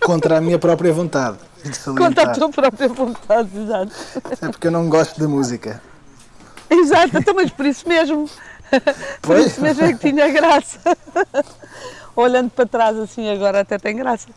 Contra 0.00 0.38
a 0.38 0.40
minha 0.40 0.58
própria 0.58 0.92
vontade. 0.92 1.38
de 1.64 1.78
Conta 1.96 2.22
a 2.22 2.32
tua 2.32 2.48
própria 2.48 2.88
vontade, 2.88 3.50
exato. 3.56 3.92
É 4.40 4.48
porque 4.48 4.66
eu 4.66 4.70
não 4.72 4.88
gosto 4.88 5.20
da 5.20 5.28
música. 5.28 5.80
Exato, 6.68 7.18
então, 7.18 7.34
mas 7.34 7.50
por 7.50 7.66
isso 7.66 7.88
mesmo. 7.88 8.28
Por 9.20 9.36
Pois. 9.36 9.46
isso 9.48 9.60
mesmo 9.60 9.84
é 9.84 9.92
que 9.92 9.98
tinha 10.10 10.28
graça. 10.28 10.80
Olhando 12.14 12.50
para 12.50 12.66
trás 12.66 12.98
assim 12.98 13.28
agora 13.30 13.60
até 13.60 13.78
tem 13.78 13.96
graça. 13.96 14.28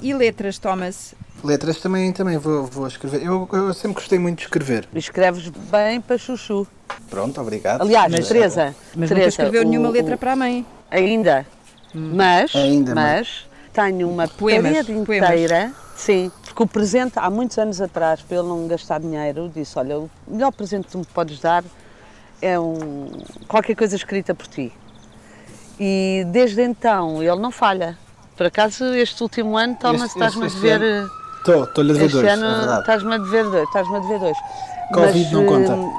E 0.00 0.14
letras, 0.14 0.58
Thomas? 0.58 1.14
Letras 1.42 1.78
também, 1.80 2.12
também 2.12 2.36
vou, 2.38 2.64
vou 2.66 2.86
escrever. 2.86 3.22
Eu, 3.24 3.48
eu 3.52 3.74
sempre 3.74 3.94
gostei 3.96 4.18
muito 4.18 4.38
de 4.38 4.44
escrever. 4.44 4.88
Escreves 4.94 5.48
bem 5.48 6.00
para 6.00 6.16
chuchu. 6.18 6.66
Pronto, 7.10 7.40
obrigado. 7.40 7.82
Aliás, 7.82 8.10
Mas- 8.12 8.28
Teresa, 8.28 8.74
Mas 8.94 9.08
Teresa, 9.08 9.14
nunca 9.14 9.28
escreveu 9.28 9.62
o- 9.62 9.64
nenhuma 9.64 9.88
letra 9.88 10.14
o- 10.14 10.18
para 10.18 10.32
a 10.32 10.36
mãe. 10.36 10.64
Ainda. 10.90 11.46
Mas, 11.94 12.54
Ainda, 12.54 12.94
mas 12.94 13.46
tenho 13.72 14.08
uma 14.08 14.28
Poemas, 14.28 14.72
parede 14.86 15.04
poemas. 15.04 15.30
inteira. 15.30 15.72
Sim, 15.96 16.30
porque 16.44 16.62
o 16.62 16.66
presente, 16.66 17.14
há 17.16 17.28
muitos 17.30 17.58
anos 17.58 17.80
atrás, 17.80 18.20
para 18.20 18.38
ele 18.38 18.46
não 18.46 18.68
gastar 18.68 19.00
dinheiro, 19.00 19.50
disse: 19.52 19.76
Olha, 19.78 19.98
o 19.98 20.10
melhor 20.28 20.52
presente 20.52 20.84
que 20.86 20.92
tu 20.92 20.98
me 20.98 21.04
podes 21.06 21.40
dar 21.40 21.64
é 22.40 22.58
um, 22.58 23.08
qualquer 23.48 23.74
coisa 23.74 23.96
escrita 23.96 24.34
por 24.34 24.46
ti. 24.46 24.72
E 25.80 26.24
desde 26.28 26.62
então 26.62 27.22
ele 27.22 27.40
não 27.40 27.50
falha. 27.50 27.96
Por 28.36 28.46
acaso, 28.46 28.84
este 28.94 29.22
último 29.22 29.56
ano, 29.56 29.76
Thomas, 29.80 30.02
Este- 30.02 30.14
estás-me 30.16 30.44
a 30.44 30.46
este 30.46 30.60
dever. 30.60 31.06
Estou, 31.38 31.64
estou-lhe 31.64 31.90
a 31.90 31.94
dever 31.94 32.06
Este 32.06 32.14
dois, 32.16 32.26
é 32.26 32.30
ano 32.32 32.80
estás-me 32.80 33.14
a 33.14 33.18
dever 33.18 33.44
dois. 33.44 33.62
Estás-me 33.64 33.96
a 33.96 33.98
dever 34.00 34.18
dois. 34.20 34.36
Covid 34.92 35.32
não 35.34 35.46
conta. 35.46 35.74
hum, 35.74 35.92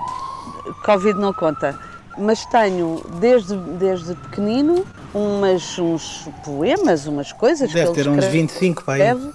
Covid 0.85 1.19
não 1.19 1.33
conta. 1.33 1.79
Mas 2.17 2.45
tenho, 2.47 3.01
desde, 3.19 3.55
desde 3.55 4.13
pequenino, 4.15 4.85
umas, 5.13 5.77
uns 5.79 6.27
poemas, 6.43 7.07
umas 7.07 7.31
coisas 7.31 7.71
Deve 7.71 7.91
que 7.93 7.99
ele 7.99 8.03
ter 8.03 8.09
uns 8.09 8.15
escreve- 8.15 8.37
25 8.37 8.83
para 8.83 8.93
aí. 8.95 9.01
escreve. 9.01 9.33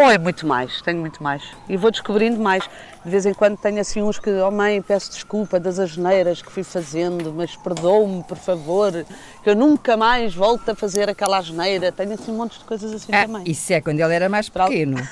Ou 0.00 0.10
é 0.10 0.16
muito 0.16 0.46
mais, 0.46 0.80
tenho 0.80 0.98
muito 0.98 1.22
mais. 1.22 1.42
E 1.68 1.76
vou 1.76 1.90
descobrindo 1.90 2.40
mais. 2.40 2.64
De 3.04 3.10
vez 3.10 3.26
em 3.26 3.34
quando 3.34 3.56
tenho 3.58 3.80
assim 3.80 4.00
uns 4.02 4.18
que, 4.18 4.30
oh 4.30 4.50
mãe, 4.50 4.80
peço 4.80 5.10
desculpa 5.10 5.60
das 5.60 5.78
asneiras 5.78 6.40
que 6.40 6.50
fui 6.50 6.62
fazendo, 6.62 7.32
mas 7.34 7.54
perdoe-me, 7.56 8.22
por 8.24 8.36
favor, 8.38 8.92
que 9.42 9.50
eu 9.50 9.54
nunca 9.56 9.96
mais 9.96 10.34
volto 10.34 10.70
a 10.70 10.74
fazer 10.74 11.08
aquela 11.10 11.38
asneira. 11.38 11.92
Tenho 11.92 12.12
assim 12.14 12.30
um 12.32 12.36
monte 12.36 12.58
de 12.58 12.64
coisas 12.64 12.92
assim 12.94 13.12
Ah, 13.12 13.26
também. 13.26 13.42
isso 13.46 13.72
é 13.72 13.80
quando 13.80 14.00
ele 14.00 14.14
era 14.14 14.28
mais 14.28 14.48
pequeno. 14.48 14.96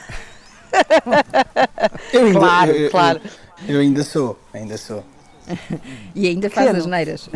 Eu 2.13 2.27
ainda- 2.27 2.39
Claro, 2.39 2.71
eu- 2.73 2.77
eu- 2.85 2.91
claro. 2.91 3.21
Eu 3.67 3.81
ainda 3.81 4.05
sou, 4.05 4.39
ainda 4.53 4.77
sou. 4.77 5.05
E 6.15 6.29
ainda 6.29 6.51
faz 6.51 6.77
as 6.77 6.87
neiras. 6.87 7.29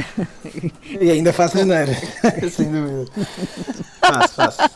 E 1.00 1.10
ainda 1.10 1.32
faço 1.32 1.58
asneiras, 1.58 1.96
sem 2.52 2.70
dúvida. 2.70 3.10
Faço, 4.00 4.34
faço. 4.34 4.70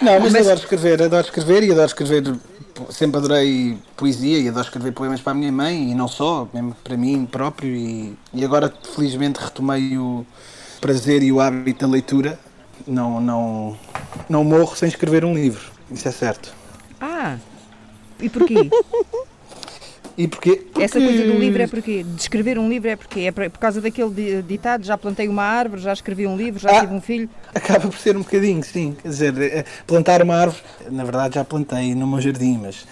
Não, 0.00 0.20
mas, 0.20 0.34
adoro 0.34 0.58
escrever, 0.58 1.02
adoro 1.02 1.24
escrever 1.24 1.62
e 1.62 1.72
adoro 1.72 1.86
escrever. 1.86 2.34
Sempre 2.90 3.18
adorei 3.18 3.78
poesia 3.96 4.38
e 4.38 4.48
adoro 4.48 4.64
escrever 4.64 4.92
poemas 4.92 5.20
para 5.20 5.32
a 5.32 5.34
minha 5.34 5.52
mãe 5.52 5.90
e 5.90 5.94
não 5.94 6.08
só, 6.08 6.48
mesmo 6.52 6.74
para 6.82 6.96
mim 6.96 7.26
próprio. 7.26 7.74
E, 7.74 8.16
e 8.32 8.44
agora, 8.44 8.72
felizmente, 8.94 9.38
retomei 9.40 9.98
o 9.98 10.24
prazer 10.80 11.22
e 11.22 11.30
o 11.30 11.40
hábito 11.40 11.86
da 11.86 11.92
leitura. 11.92 12.38
Não, 12.86 13.20
não, 13.20 13.76
não 14.28 14.42
morro 14.42 14.74
sem 14.74 14.88
escrever 14.88 15.24
um 15.24 15.34
livro, 15.34 15.70
isso 15.90 16.08
é 16.08 16.12
certo. 16.12 16.54
Ah, 16.98 17.36
e 18.18 18.28
porquê? 18.28 18.70
E 20.20 20.28
porquê? 20.28 20.66
Essa 20.78 20.98
Porque- 21.00 21.16
coisa 21.16 21.32
do 21.32 21.38
livro 21.38 21.62
é 21.62 21.66
porquê? 21.66 22.02
De 22.02 22.20
escrever 22.20 22.58
um 22.58 22.68
livro 22.68 22.90
é 22.90 22.94
porquê? 22.96 23.20
É 23.20 23.32
por 23.32 23.48
causa 23.58 23.80
daquele 23.80 24.10
di- 24.10 24.42
ditado, 24.42 24.84
já 24.84 24.98
plantei 24.98 25.26
uma 25.28 25.42
árvore, 25.42 25.80
já 25.80 25.94
escrevi 25.94 26.26
um 26.26 26.36
livro, 26.36 26.60
já 26.60 26.70
Ah. 26.76 26.80
tive 26.80 26.92
um 26.92 27.00
filho. 27.00 27.26
Acaba 27.54 27.88
por 27.88 27.96
ser 27.98 28.18
um 28.18 28.20
bocadinho, 28.20 28.62
sim. 28.62 28.94
Quer 29.00 29.08
dizer, 29.08 29.40
eh, 29.40 29.64
plantar 29.86 30.20
uma 30.22 30.34
árvore, 30.36 30.62
na 30.90 31.04
verdade 31.04 31.36
já 31.36 31.44
plantei 31.44 31.94
no 31.94 32.06
meu 32.06 32.20
jardim, 32.20 32.58
mas, 32.62 32.86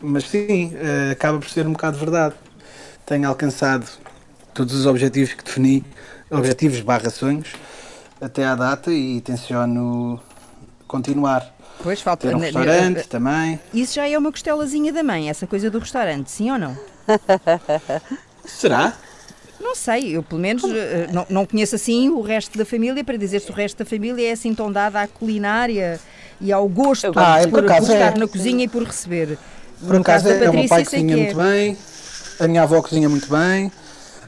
mas 0.00 0.24
sim, 0.24 0.72
eh, 0.74 1.10
acaba 1.12 1.38
por 1.38 1.50
ser 1.50 1.66
um 1.66 1.72
bocado 1.72 1.98
verdade. 1.98 2.34
Tenho 3.04 3.28
alcançado 3.28 3.84
todos 4.54 4.72
os 4.72 4.86
objetivos 4.86 5.34
que 5.34 5.44
defini, 5.44 5.84
objetivos 6.30 6.80
barra 6.80 7.10
sonhos, 7.10 7.48
até 8.18 8.46
à 8.46 8.54
data 8.54 8.90
e 8.90 9.20
tenciono 9.20 10.18
continuar. 10.88 11.54
Pois 11.82 12.00
falta. 12.00 12.28
Ter 12.28 12.34
um 12.36 12.38
restaurante 12.38 13.08
também. 13.08 13.58
Isso 13.74 13.94
já 13.94 14.08
é 14.08 14.16
uma 14.16 14.30
costelazinha 14.30 14.92
da 14.92 15.02
mãe, 15.02 15.28
essa 15.28 15.46
coisa 15.46 15.70
do 15.70 15.78
restaurante, 15.78 16.30
sim 16.30 16.50
ou 16.50 16.58
não? 16.58 16.76
Será? 18.44 18.94
Não 19.60 19.76
sei, 19.76 20.16
eu 20.16 20.22
pelo 20.22 20.40
menos 20.40 20.64
eh, 20.64 21.06
não, 21.12 21.24
não 21.30 21.46
conheço 21.46 21.76
assim 21.76 22.08
o 22.08 22.20
resto 22.20 22.58
da 22.58 22.64
família 22.64 23.04
para 23.04 23.16
dizer 23.16 23.40
se 23.40 23.50
o 23.50 23.54
resto 23.54 23.78
da 23.78 23.84
família 23.84 24.28
é 24.28 24.32
assim 24.32 24.54
tão 24.54 24.72
dada 24.72 25.00
à 25.00 25.06
culinária 25.06 26.00
e 26.40 26.50
ao 26.52 26.68
gosto 26.68 27.12
Ah, 27.14 27.38
é, 27.40 27.46
por, 27.46 27.60
por 27.62 27.64
acaso 27.64 27.86
por 27.86 27.92
estar 27.92 28.16
é. 28.16 28.18
na 28.18 28.26
cozinha 28.26 28.64
e 28.64 28.68
por 28.68 28.82
receber. 28.82 29.38
Por 29.80 29.96
acaso 29.96 30.24
da 30.24 30.30
é, 30.34 30.50
o 30.50 30.54
meu 30.54 30.68
pai 30.68 30.84
cozinha 30.84 31.14
é. 31.14 31.16
muito 31.16 31.36
bem, 31.36 31.78
a 32.40 32.48
minha 32.48 32.62
avó 32.62 32.82
cozinha 32.82 33.08
muito 33.08 33.28
bem, 33.30 33.70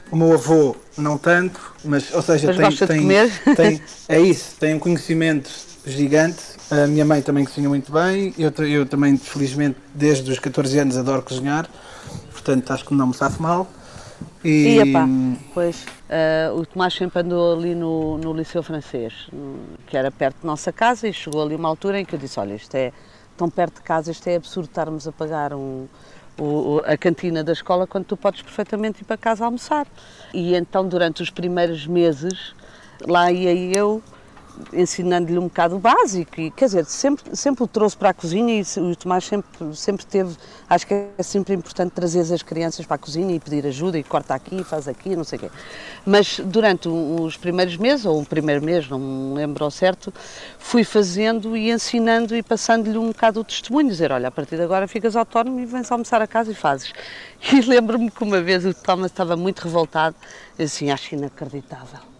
o 0.09 0.15
meu 0.15 0.33
avô 0.33 0.75
não 0.97 1.17
tanto, 1.17 1.59
mas 1.83 2.13
ou 2.13 2.21
seja, 2.21 2.47
Mas 2.47 2.55
tem, 2.55 2.65
gosta 2.65 2.85
de 2.87 2.93
tem, 2.93 3.01
comer? 3.01 3.31
tem- 3.57 3.81
é 4.07 4.19
isso, 4.21 4.55
tem 4.57 4.73
um 4.75 4.79
conhecimento 4.79 5.49
gigante. 5.85 6.54
A 6.71 6.87
minha 6.87 7.05
mãe 7.05 7.21
também 7.21 7.45
cozinha 7.45 7.69
muito 7.69 7.91
bem, 7.91 8.33
eu, 8.37 8.51
eu 8.65 8.85
também, 8.85 9.17
felizmente, 9.17 9.77
desde 9.93 10.31
os 10.31 10.39
14 10.39 10.79
anos 10.79 10.97
adoro 10.97 11.21
cozinhar, 11.21 11.69
portanto 12.31 12.71
acho 12.71 12.85
que 12.85 12.93
não 12.93 13.07
me 13.07 13.13
safo 13.13 13.41
mal. 13.41 13.67
E, 14.43 14.49
E, 14.67 14.79
epá, 14.79 15.07
pois, 15.53 15.85
eh, 16.09 16.49
o 16.55 16.65
Tomás 16.65 16.93
sempre 16.93 17.19
andou 17.21 17.55
ali 17.55 17.75
no, 17.75 18.17
no 18.17 18.33
Liceu 18.33 18.63
Francês, 18.63 19.13
que 19.85 19.95
era 19.95 20.11
perto 20.11 20.41
de 20.41 20.47
nossa 20.47 20.73
casa, 20.73 21.07
e 21.07 21.13
chegou 21.13 21.43
ali 21.43 21.55
uma 21.55 21.69
altura 21.69 21.99
em 21.99 22.05
que 22.05 22.15
eu 22.15 22.19
disse, 22.19 22.39
olha, 22.39 22.55
isto 22.55 22.73
é 22.75 22.91
tão 23.37 23.47
perto 23.49 23.75
de 23.75 23.81
casa, 23.81 24.11
isto 24.11 24.27
é 24.27 24.35
absurdo 24.35 24.65
estarmos 24.67 25.07
a 25.07 25.11
pagar 25.11 25.53
um- 25.53 25.87
o- 26.39 26.81
a 26.85 26.97
cantina 26.97 27.43
da 27.43 27.53
escola 27.53 27.85
quando 27.85 28.05
tu 28.05 28.17
podes 28.17 28.41
perfeitamente 28.41 29.01
ir 29.01 29.05
para 29.05 29.17
casa 29.17 29.45
almoçar. 29.45 29.85
E 30.33 30.55
então, 30.55 30.87
durante 30.87 31.21
os 31.21 31.29
primeiros 31.29 31.85
meses, 31.85 32.53
lá 33.07 33.31
ia 33.31 33.53
eu 33.53 34.01
ensinando-lhe 34.73 35.37
um 35.37 35.43
bocado 35.43 35.75
o 35.75 35.79
básico 35.79 36.39
e 36.39 36.51
quer 36.51 36.65
dizer, 36.65 36.85
sempre, 36.85 37.35
sempre 37.35 37.63
o 37.63 37.67
trouxe 37.67 37.95
para 37.95 38.09
a 38.09 38.13
cozinha 38.13 38.59
e 38.59 38.79
o 38.79 38.95
Tomás 38.95 39.25
sempre, 39.25 39.75
sempre 39.75 40.05
teve, 40.05 40.35
acho 40.69 40.87
que 40.87 40.93
é 41.17 41.23
sempre 41.23 41.53
importante 41.53 41.91
trazer 41.91 42.21
as 42.33 42.41
crianças 42.41 42.85
para 42.85 42.95
a 42.95 42.97
cozinha 42.97 43.35
e 43.35 43.39
pedir 43.39 43.65
ajuda 43.65 43.97
e 43.97 44.03
corta 44.03 44.33
aqui, 44.33 44.63
faz 44.63 44.87
aqui, 44.87 45.15
não 45.15 45.23
sei 45.23 45.37
o 45.37 45.41
quê. 45.43 45.51
Mas 46.05 46.39
durante 46.43 46.87
os 46.87 47.37
primeiros 47.37 47.77
meses, 47.77 48.05
ou 48.05 48.21
o 48.21 48.25
primeiro 48.25 48.63
mês, 48.63 48.89
não 48.89 48.99
me 48.99 49.35
lembro 49.35 49.63
ao 49.63 49.71
certo, 49.71 50.13
fui 50.57 50.83
fazendo 50.83 51.55
e 51.55 51.71
ensinando 51.71 52.35
e 52.35 52.43
passando-lhe 52.43 52.97
um 52.97 53.07
bocado 53.07 53.39
o 53.39 53.43
testemunho, 53.43 53.89
dizer, 53.89 54.11
olha, 54.11 54.27
a 54.27 54.31
partir 54.31 54.55
de 54.55 54.63
agora 54.63 54.87
ficas 54.87 55.15
autónomo 55.15 55.59
e 55.59 55.65
vens 55.65 55.91
almoçar 55.91 56.21
a 56.21 56.27
casa 56.27 56.51
e 56.51 56.55
fazes. 56.55 56.93
E 57.53 57.61
lembro-me 57.61 58.09
que 58.09 58.23
uma 58.23 58.41
vez 58.41 58.65
o 58.65 58.73
Thomas 58.73 59.11
estava 59.11 59.37
muito 59.37 59.59
revoltado, 59.59 60.15
assim, 60.57 60.89
acho 60.89 61.13
inacreditável. 61.13 62.14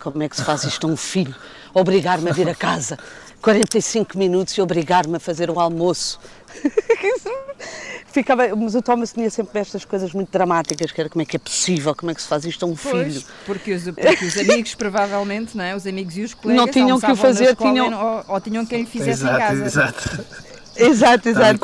Como 0.00 0.22
é 0.22 0.28
que 0.28 0.36
se 0.36 0.44
faz 0.44 0.64
isto 0.64 0.86
a 0.86 0.90
um 0.90 0.96
filho? 0.96 1.34
Obrigar-me 1.74 2.30
a 2.30 2.32
vir 2.32 2.48
a 2.48 2.54
casa 2.54 2.98
45 3.42 4.18
minutos 4.18 4.54
e 4.56 4.60
obrigar-me 4.60 5.16
a 5.16 5.20
fazer 5.20 5.50
o 5.50 5.58
almoço. 5.60 6.18
ficava, 8.12 8.54
mas 8.56 8.74
o 8.74 8.82
Thomas 8.82 9.12
tinha 9.12 9.30
sempre 9.30 9.60
estas 9.60 9.84
coisas 9.84 10.12
muito 10.12 10.30
dramáticas, 10.30 10.90
que 10.90 11.00
era 11.00 11.08
como 11.08 11.22
é 11.22 11.24
que 11.24 11.36
é 11.36 11.38
possível, 11.38 11.94
como 11.94 12.10
é 12.10 12.14
que 12.14 12.20
se 12.22 12.28
faz 12.28 12.44
isto 12.44 12.64
a 12.64 12.68
um 12.68 12.74
Pois, 12.74 13.14
filho. 13.14 13.24
porque 13.46 13.72
os, 13.72 13.84
porque 13.84 14.24
os 14.24 14.36
amigos, 14.36 14.74
provavelmente, 14.74 15.56
não 15.56 15.64
é? 15.64 15.74
Os 15.76 15.86
amigos 15.86 16.16
e 16.16 16.22
os 16.22 16.34
colegas 16.34 16.64
Não 16.66 16.72
tinham 16.72 16.98
que 17.00 17.10
o 17.12 17.16
fazer, 17.16 17.54
tinham- 17.56 17.92
Ou, 17.92 18.34
ou 18.34 18.40
tinham 18.40 18.66
quem 18.66 18.80
lhe 18.80 18.86
fizesse 18.86 19.22
em 19.22 19.28
Exato, 19.28 19.38
casa. 19.38 19.64
exato. 19.64 20.24
Exato, 20.76 21.28
exato. 21.28 21.60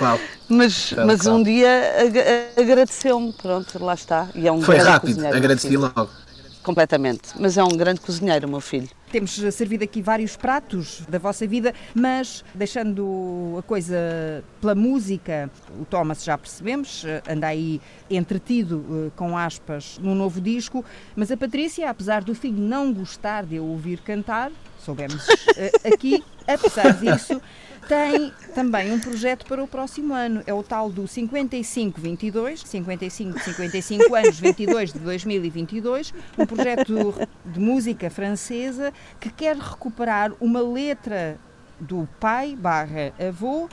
Mas, 0.48 0.92
mas 0.92 1.26
um 1.26 1.42
dia 1.42 1.68
ag- 2.00 2.60
agradeceu-me, 2.62 3.32
pronto, 3.32 3.82
lá 3.82 3.94
está. 3.94 4.28
E 4.34 4.46
é 4.46 4.52
um 4.52 4.60
Foi 4.62 4.76
rápido, 4.76 5.26
agradeci 5.26 5.76
logo. 5.76 6.10
Completamente. 6.66 7.28
Mas 7.38 7.56
é 7.56 7.62
um 7.62 7.76
grande 7.76 8.00
cozinheiro, 8.00 8.48
o 8.48 8.50
meu 8.50 8.60
filho. 8.60 8.88
Temos 9.12 9.30
servido 9.54 9.84
aqui 9.84 10.02
vários 10.02 10.36
pratos 10.36 11.02
da 11.08 11.16
vossa 11.16 11.46
vida, 11.46 11.72
mas 11.94 12.44
deixando 12.52 13.54
a 13.56 13.62
coisa 13.62 13.96
pela 14.60 14.74
música, 14.74 15.48
o 15.80 15.84
Thomas 15.84 16.24
já 16.24 16.36
percebemos, 16.36 17.04
anda 17.30 17.46
aí 17.46 17.80
entretido, 18.10 18.84
eh, 18.90 19.12
com 19.14 19.38
aspas, 19.38 19.96
num 20.02 20.16
novo 20.16 20.40
disco, 20.40 20.84
mas 21.14 21.30
a 21.30 21.36
Patrícia, 21.36 21.88
apesar 21.88 22.24
do 22.24 22.34
filho 22.34 22.58
não 22.58 22.92
gostar 22.92 23.46
de 23.46 23.54
eu 23.54 23.64
ouvir 23.64 24.00
cantar, 24.00 24.50
soubemos 24.84 25.24
eh, 25.56 25.70
aqui, 25.84 26.22
apesar 26.48 26.94
disso, 26.94 27.40
tem 27.88 28.32
também 28.54 28.92
um 28.92 29.00
projeto 29.00 29.46
para 29.46 29.62
o 29.62 29.68
próximo 29.68 30.14
ano. 30.14 30.42
É 30.46 30.52
o 30.52 30.62
tal 30.62 30.90
do 30.90 31.04
55-22, 31.04 32.66
55 32.66 33.38
de 33.38 33.44
55 33.44 34.14
anos, 34.14 34.38
22 34.38 34.92
de 34.92 34.98
2022, 34.98 36.14
um 36.38 36.46
projeto 36.46 37.14
de 37.44 37.60
música 37.60 38.10
francesa 38.10 38.92
que 39.20 39.30
quer 39.30 39.56
recuperar 39.56 40.32
uma 40.40 40.60
letra 40.60 41.38
do 41.78 42.08
pai 42.18 42.56
barra 42.56 43.12
avô, 43.18 43.68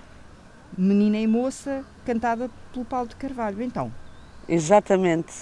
menina 0.78 1.18
e 1.18 1.28
moça, 1.28 1.84
cantada 2.06 2.50
pelo 2.72 2.86
Paulo 2.86 3.08
de 3.08 3.16
Carvalho. 3.16 3.62
Então, 3.62 3.92
Exatamente. 4.48 5.34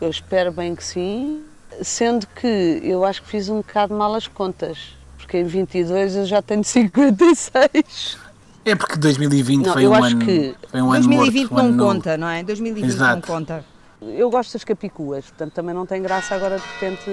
Eu 0.00 0.10
espero 0.10 0.52
bem 0.52 0.74
que 0.74 0.84
sim. 0.84 1.44
Sendo 1.82 2.26
que 2.26 2.80
eu 2.82 3.04
acho 3.04 3.22
que 3.22 3.28
fiz 3.28 3.48
um 3.48 3.58
bocado 3.58 3.94
mal 3.94 4.14
as 4.14 4.26
contas. 4.26 4.96
Porque 5.32 5.38
em 5.38 5.44
22 5.44 6.16
eu 6.16 6.26
já 6.26 6.42
tenho 6.42 6.62
56. 6.62 8.18
É 8.66 8.74
porque 8.74 8.96
2020 8.96 9.64
Não, 9.64 9.72
foi 9.72 9.86
eu 9.86 9.90
um 9.90 9.94
acho 9.94 10.06
ano. 10.08 10.24
que 10.26 10.54
Foi 10.70 10.82
um 10.82 10.92
ano 10.92 11.08
2020 11.08 11.50
morto, 11.50 11.54
um 11.54 11.58
ano 11.58 11.76
não 11.76 11.86
conta, 11.86 12.16
não 12.18 12.28
é? 12.28 12.42
2020 12.42 12.82
não 12.82 12.88
Exato. 12.90 13.26
conta. 13.26 13.64
Eu 14.02 14.28
gosto 14.28 14.52
das 14.52 14.62
capicuas, 14.62 15.24
portanto 15.24 15.54
também 15.54 15.74
não 15.74 15.86
tem 15.86 16.02
graça 16.02 16.34
agora 16.34 16.58
de 16.58 16.64
repente 16.74 17.10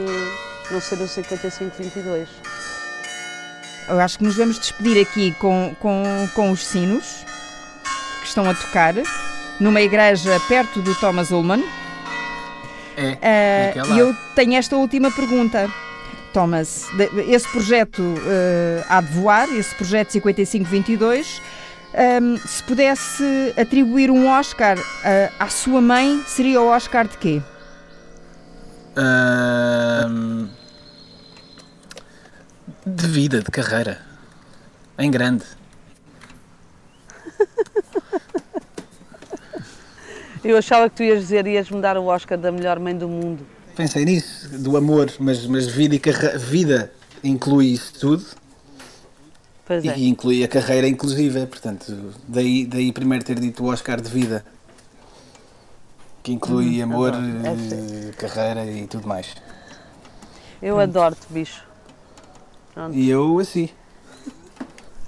não 0.70 0.82
ser 0.82 0.96
o 0.96 1.06
55-22. 1.06 2.28
Eu 3.88 4.00
acho 4.02 4.18
que 4.18 4.26
nos 4.26 4.36
vamos 4.36 4.60
despedir 4.60 5.02
aqui 5.02 5.32
com, 5.36 5.74
com, 5.80 6.04
com 6.36 6.52
os 6.52 6.68
sinos 6.68 7.24
que 8.20 8.28
estão 8.28 8.50
a 8.50 8.54
tocar 8.54 8.96
numa 9.62 9.80
igreja 9.80 10.38
perto 10.50 10.82
do 10.82 10.94
Thomas 10.96 11.32
Ullman. 11.32 11.64
É, 12.98 13.70
aquela. 13.70 13.96
E 13.96 14.00
eu 14.00 14.14
tenho 14.36 14.56
esta 14.56 14.76
última 14.76 15.10
pergunta. 15.10 15.72
Thomas, 16.30 16.88
esse 17.28 17.48
projeto 17.50 18.02
eh, 18.26 18.84
há 18.88 19.02
de 19.02 19.12
voar, 19.14 19.50
esse 19.50 19.74
projeto 19.76 20.12
5522, 20.12 21.42
ehm, 21.94 22.38
se 22.38 22.64
pudesse 22.64 23.54
atribuir 23.58 24.12
um 24.12 24.30
Oscar 24.30 24.78
eh, 25.04 25.32
à 25.40 25.48
sua 25.48 25.82
mãe, 25.82 26.24
seria 26.28 26.62
o 26.62 26.68
Oscar 26.68 27.08
de 27.08 27.18
quê? 27.18 27.42
De 32.86 33.08
vida, 33.08 33.40
de 33.40 33.52
carreira. 33.52 34.00
Em 34.98 35.10
grande. 35.10 35.46
Eu 40.44 40.58
achava 40.58 40.90
que 40.90 40.96
tu 40.96 41.04
ias 41.04 41.20
dizer 41.20 41.46
ias-me 41.48 41.82
dar 41.82 41.98
o 41.98 42.06
Oscar 42.06 42.38
da 42.38 42.52
melhor 42.52 42.80
mãe 42.80 42.98
do 42.98 43.08
mundo. 43.08 43.46
Pensei 43.80 44.04
nisso, 44.04 44.60
do 44.60 44.76
amor, 44.76 45.10
mas, 45.20 45.46
mas 45.46 45.66
vida 45.68 45.96
e 45.96 46.00
carre... 46.00 46.38
vida 46.38 46.92
inclui 47.24 47.68
isso 47.68 47.94
tudo 47.98 48.26
Pois 49.66 49.86
é. 49.86 49.98
e 49.98 50.10
inclui 50.10 50.44
a 50.44 50.50
carreira 50.50 50.86
inclusiva, 50.86 51.48
portanto, 51.48 52.14
daí, 52.28 52.66
daí 52.66 52.92
primeiro 52.92 53.24
ter 53.24 53.40
dito 53.40 53.64
o 53.64 53.68
Oscar 53.68 54.02
de 54.02 54.10
vida. 54.10 54.44
Que 56.22 56.34
inclui 56.34 56.82
amor, 56.82 57.14
adoro. 57.14 57.26
É 57.26 58.10
eh, 58.10 58.12
carreira 58.18 58.66
e 58.70 58.86
tudo 58.86 59.08
mais. 59.08 59.34
Eu 60.62 60.78
adoro-te, 60.78 61.26
bicho. 61.30 61.64
Pronto. 62.74 62.94
E 62.94 63.10
eu 63.10 63.40
assim. 63.40 63.70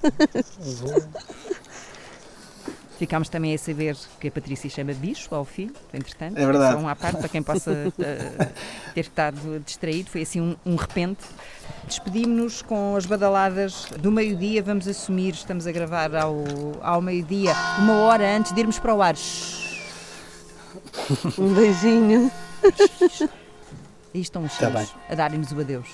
Ficámos 3.01 3.29
também 3.29 3.51
a 3.55 3.57
saber 3.57 3.97
que 4.19 4.27
a 4.27 4.31
Patrícia 4.31 4.69
chama 4.69 4.93
bicho 4.93 5.33
ao 5.33 5.43
filho, 5.43 5.73
entretanto. 5.91 6.37
É 6.37 6.45
verdade. 6.45 6.75
Só 6.75 6.79
um 6.79 6.87
à 6.87 6.95
parte 6.95 7.17
para 7.17 7.29
quem 7.29 7.41
possa 7.41 7.71
eh, 7.97 8.47
ter 8.93 9.01
estado 9.01 9.59
distraído. 9.65 10.07
Foi 10.07 10.21
assim 10.21 10.39
um, 10.39 10.55
um 10.63 10.75
repente. 10.75 11.25
Despedimos-nos 11.87 12.61
com 12.61 12.95
as 12.95 13.07
badaladas 13.07 13.87
do 13.97 14.11
meio-dia. 14.11 14.61
Vamos 14.61 14.87
assumir, 14.87 15.33
estamos 15.33 15.65
a 15.65 15.71
gravar 15.71 16.15
ao, 16.15 16.43
ao 16.79 17.01
meio-dia, 17.01 17.55
uma 17.79 17.93
hora 18.01 18.37
antes 18.37 18.51
de 18.51 18.59
irmos 18.59 18.77
para 18.77 18.93
o 18.93 19.01
ar. 19.01 19.15
Shhh. 19.15 19.81
Um 21.39 21.55
beijinho. 21.55 22.31
Aí 24.13 24.21
estão 24.21 24.43
os 24.43 24.55
Tá 24.59 24.69
bem. 24.69 24.87
a 25.09 25.15
darem-nos 25.15 25.51
o 25.51 25.59
adeus. 25.59 25.87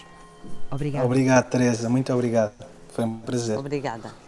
Obrigada. 0.69 1.05
Obrigado, 1.05 1.49
Teresa, 1.49 1.89
muito 1.89 2.11
obrigado. 2.11 2.51
Foi 2.89 3.05
um 3.05 3.17
prazer. 3.19 3.57
Obrigada. 3.57 4.26